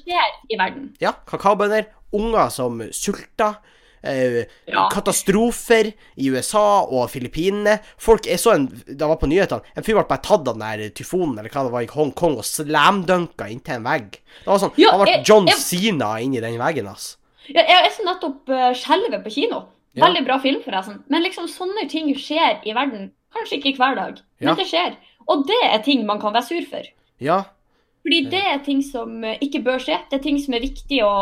verden. 0.58 0.88
Ja, 1.02 1.12
kakaobønder, 1.28 1.86
unger 2.12 2.50
som 2.50 2.80
sulter, 2.92 3.54
eh, 4.02 4.44
Ja. 4.66 4.88
katastrofer 4.90 5.92
i 6.18 6.28
USA 6.30 6.82
og 6.82 7.08
Filippinene. 7.10 7.78
Folk 7.98 8.26
Jeg 8.26 8.38
så 8.38 8.54
en 8.54 8.66
Det 8.86 8.98
var 9.00 9.16
på 9.16 9.28
nyhetene. 9.30 9.62
En 9.76 9.82
fyr 9.82 9.94
ble 9.94 10.04
bare 10.08 10.22
tatt 10.22 10.46
av 10.48 10.58
den 10.58 10.58
der 10.58 10.90
tyfonen 10.90 11.38
eller 11.38 11.50
hva 11.50 11.64
det 11.64 11.72
var 11.72 11.82
i 11.82 11.86
Hongkong 11.86 12.36
og 12.38 12.44
slamdunka 12.44 13.48
inntil 13.50 13.76
en 13.76 13.84
vegg. 13.84 14.10
Det 14.44 14.46
var 14.46 14.58
sånn 14.58 14.72
Ja, 14.76 14.90
Han 14.96 15.04
ble 15.06 15.22
John 15.24 15.46
jeg- 15.46 15.56
Sina 15.56 16.16
inni 16.20 16.40
den 16.40 16.58
veggen, 16.58 16.88
ass. 16.88 17.16
Ja, 17.48 17.62
jeg 17.62 17.92
så 17.92 18.04
nettopp 18.04 18.48
uh, 18.48 18.72
skjelvet 18.72 19.24
på 19.24 19.30
kino. 19.32 19.64
Veldig 19.96 20.24
bra 20.24 20.38
film, 20.40 20.62
forresten. 20.62 21.02
Men 21.10 21.22
liksom 21.22 21.46
sånne 21.48 21.88
ting 21.90 22.08
skjer 22.14 22.60
i 22.64 22.72
verden. 22.72 23.10
Kanskje 23.34 23.58
ikke 23.62 23.76
hver 23.78 23.94
dag, 23.96 24.20
men 24.40 24.56
det 24.56 24.66
skjer. 24.66 24.94
Og 25.30 25.44
det 25.48 25.58
er 25.68 25.82
ting 25.84 26.06
man 26.06 26.20
kan 26.20 26.34
være 26.34 26.48
sur 26.48 26.64
for. 26.70 26.86
Ja. 27.22 27.42
Fordi 28.02 28.20
det 28.32 28.42
er 28.50 28.62
ting 28.66 28.82
som 28.82 29.22
eh, 29.24 29.38
ikke 29.44 29.62
bør 29.64 29.78
skje. 29.82 29.98
Det 30.10 30.18
er 30.18 30.24
ting 30.24 30.40
som 30.42 30.54
er 30.54 30.64
viktig 30.64 31.02
å 31.06 31.12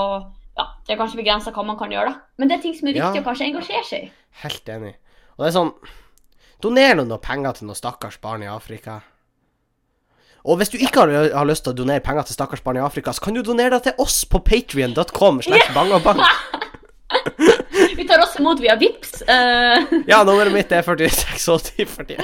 Ja, 0.58 0.64
det 0.84 0.92
er 0.92 0.98
kanskje 1.00 1.20
begrensa 1.20 1.52
hva 1.54 1.62
man 1.64 1.78
kan 1.78 1.92
gjøre, 1.92 2.10
da. 2.10 2.20
Men 2.36 2.50
det 2.50 2.58
er 2.58 2.62
ting 2.64 2.74
som 2.76 2.88
er 2.88 2.96
viktig 2.96 3.20
Ja. 3.20 3.22
å 3.22 3.24
kanskje 3.24 3.46
engasjere 3.48 3.84
seg 3.86 4.08
i. 4.08 4.10
Helt 4.42 4.68
enig. 4.68 4.94
Og 5.38 5.44
det 5.44 5.52
er 5.52 5.56
sånn 5.56 5.72
Doner 6.60 6.98
nå 6.98 7.06
noe 7.08 7.22
penger 7.24 7.56
til 7.56 7.70
noen 7.70 7.78
stakkars 7.78 8.18
barn 8.20 8.42
i 8.44 8.48
Afrika. 8.50 8.98
Og 10.44 10.58
hvis 10.60 10.70
du 10.72 10.76
ikke 10.80 11.04
har, 11.04 11.12
har 11.36 11.48
lyst 11.48 11.64
til 11.64 11.72
å 11.72 11.76
donere 11.76 12.02
penger 12.04 12.28
til 12.28 12.36
stakkars 12.36 12.62
barn 12.64 12.76
i 12.80 12.84
Afrika, 12.84 13.12
så 13.12 13.24
kan 13.24 13.36
du 13.36 13.42
donere 13.44 13.76
det 13.76 13.82
til 13.88 14.02
oss 14.04 14.22
på 14.28 14.40
patrion.com 14.44 15.40
slash 15.44 15.72
og 15.76 16.06
Vi 17.38 17.48
tar 18.20 18.28
også 18.28 18.40
imot 18.42 18.60
via 18.62 18.76
Vips. 18.80 19.22
Uh... 19.24 20.04
Ja, 20.08 20.20
nummeret 20.26 20.52
mitt 20.54 20.72
er 20.72 20.84
468041. 20.86 22.20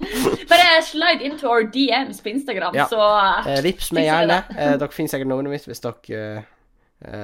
bare 0.50 0.80
slide 0.86 1.24
into 1.24 1.48
our 1.48 1.62
DMs 1.62 2.20
på 2.22 2.32
Instagram, 2.32 2.74
Ja. 2.74 2.86
så 2.90 3.00
uh, 3.00 3.62
vips 3.64 3.92
meg 3.96 4.08
gjerne. 4.08 4.40
Eh, 4.56 4.74
dere 4.80 4.92
finner 4.94 5.12
sikkert 5.12 5.30
nummeret 5.30 5.52
mitt 5.52 5.68
hvis 5.68 5.84
dere 5.84 6.44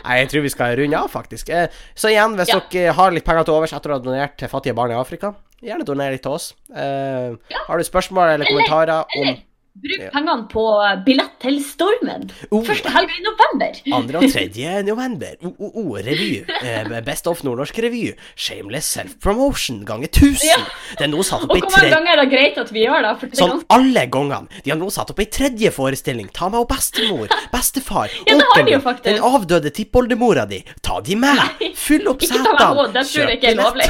Nei, 0.00 0.14
jeg 0.22 0.30
tror 0.32 0.42
vi 0.42 0.50
skal 0.50 0.72
runde 0.80 0.96
av, 0.98 1.10
faktisk. 1.12 1.50
Så 1.94 2.10
igjen, 2.10 2.34
hvis 2.38 2.50
Ja. 2.50 2.60
dere 2.72 2.94
har 2.96 3.14
litt 3.14 3.26
penger 3.26 3.44
til 3.46 3.54
overs 3.58 3.74
etter 3.76 3.92
å 3.92 3.98
ha 3.98 4.02
donert 4.02 4.34
til 4.40 4.50
fattige 4.50 4.74
barn 4.74 4.94
i 4.94 4.98
Afrika, 4.98 5.34
gjerne 5.62 5.84
doner 5.86 6.10
litt 6.14 6.24
til 6.24 6.34
oss. 6.38 6.54
Har 6.72 7.76
du 7.78 7.84
spørsmål 7.86 8.34
eller 8.34 8.46
kommentarer 8.50 9.04
om 9.20 9.28
eller 9.28 9.49
bruk 9.80 10.02
pengene 10.12 10.46
på 10.50 10.62
billett 11.06 11.36
til 11.40 11.58
Stormen. 11.64 12.24
Oh. 12.50 12.62
Første 12.66 12.90
helga 12.92 13.14
i 13.16 13.22
november. 13.24 13.78
Andre 13.96 14.18
og 14.20 14.32
tredje 14.32 14.72
november. 14.84 15.36
O, 15.46 15.52
o, 15.56 15.70
o, 15.82 15.84
revy. 16.02 16.42
Eh, 16.62 16.90
Best 17.06 17.28
of 17.30 17.42
nordnorsk 17.46 17.78
revy. 17.84 18.02
Shameless 18.36 18.90
self-promotion 18.96 19.84
ganger 19.88 20.10
1000. 20.10 20.44
Ja. 20.48 20.58
Det 20.98 21.06
er 21.06 21.12
nå 21.12 21.22
satt 21.26 21.46
opp 21.46 21.54
Og 21.54 21.62
hvor 21.62 21.70
mange 21.70 21.86
tre... 21.86 21.92
ganger 21.94 22.12
er 22.16 22.22
det 22.24 22.28
greit 22.34 22.58
at 22.64 22.72
vi 22.74 22.84
gjør 22.84 23.06
det? 23.06 23.14
For 23.22 23.38
Sånn 23.40 23.62
alle 23.76 24.06
gangene. 24.12 24.62
De 24.66 24.74
har 24.74 24.80
nå 24.80 24.90
satt 24.92 25.14
opp 25.14 25.22
ei 25.22 25.28
tredje 25.32 25.72
forestilling. 25.74 26.28
Ta 26.36 26.50
med 26.52 26.60
og 26.64 26.68
bestemor, 26.72 27.30
bestefar, 27.54 28.10
Ja, 28.26 28.34
de 28.34 28.40
onkelen, 28.42 28.82
faktisk. 28.84 29.06
den 29.08 29.22
avdøde 29.30 29.70
tippoldemora 29.76 30.44
di. 30.50 30.62
Ta 30.84 30.98
de 31.04 31.16
med. 31.16 31.40
Fyll 31.78 32.10
opp 32.10 32.22
ikke 32.26 32.42
ta 32.42 32.42
med 32.42 32.58
setene. 32.58 32.74
henne, 32.82 32.92
det 32.98 33.06
tror 33.14 33.30
jeg 33.30 33.40
ikke 33.40 33.54
er 33.54 33.60
lovlig. 33.62 33.88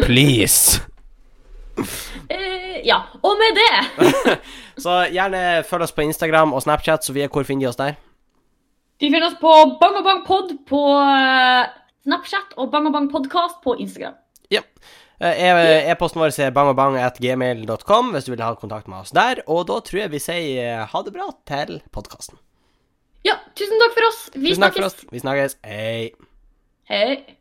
Please. 0.06 0.80
Eh, 2.32 2.80
ja, 2.86 3.02
og 3.22 3.36
med 3.40 3.58
det 3.58 4.36
Så 4.84 4.94
gjerne 5.12 5.62
følg 5.68 5.84
oss 5.86 5.92
på 5.96 6.04
Instagram 6.06 6.54
og 6.56 6.62
Snapchat. 6.64 7.04
Sofie, 7.04 7.28
hvor 7.32 7.44
finner 7.48 7.66
de 7.66 7.70
oss 7.70 7.78
der? 7.80 7.96
De 9.00 9.10
finner 9.12 9.26
oss 9.28 9.36
på 9.40 9.52
Bang 9.80 9.98
og 10.00 10.04
Bang 10.06 10.22
Pod 10.26 10.52
på 10.68 10.80
eh, 11.00 11.66
Snapchat 12.06 12.56
og 12.56 12.70
Bang 12.72 12.88
og 12.88 12.94
Bang 12.96 13.10
Podcast 13.12 13.60
på 13.64 13.76
Instagram. 13.82 14.16
Ja. 14.52 14.62
Eh, 15.20 15.36
e- 15.48 15.84
E-posten 15.92 16.20
vår 16.20 16.32
er 16.44 16.52
bangabang.gmail.com 16.56 18.12
hvis 18.14 18.28
du 18.28 18.34
vil 18.34 18.44
ha 18.44 18.52
kontakt 18.56 18.88
med 18.88 19.04
oss 19.04 19.12
der. 19.16 19.42
Og 19.48 19.66
da 19.68 19.80
tror 19.84 20.04
jeg 20.06 20.12
vi 20.16 20.20
sier 20.22 20.60
eh, 20.64 20.84
ha 20.92 21.04
det 21.04 21.12
bra 21.16 21.30
til 21.48 21.78
podkasten. 21.92 22.40
Ja, 23.26 23.38
tusen 23.58 23.80
takk 23.82 23.96
for 23.96 24.08
oss. 24.08 24.20
Vi 24.36 24.52
Tusen 24.52 24.62
takk 24.64 24.76
for 24.76 24.86
oss. 24.88 25.00
Vi 25.10 25.20
snakkes. 25.24 25.58
Hei. 25.66 26.12
Hei. 26.88 27.35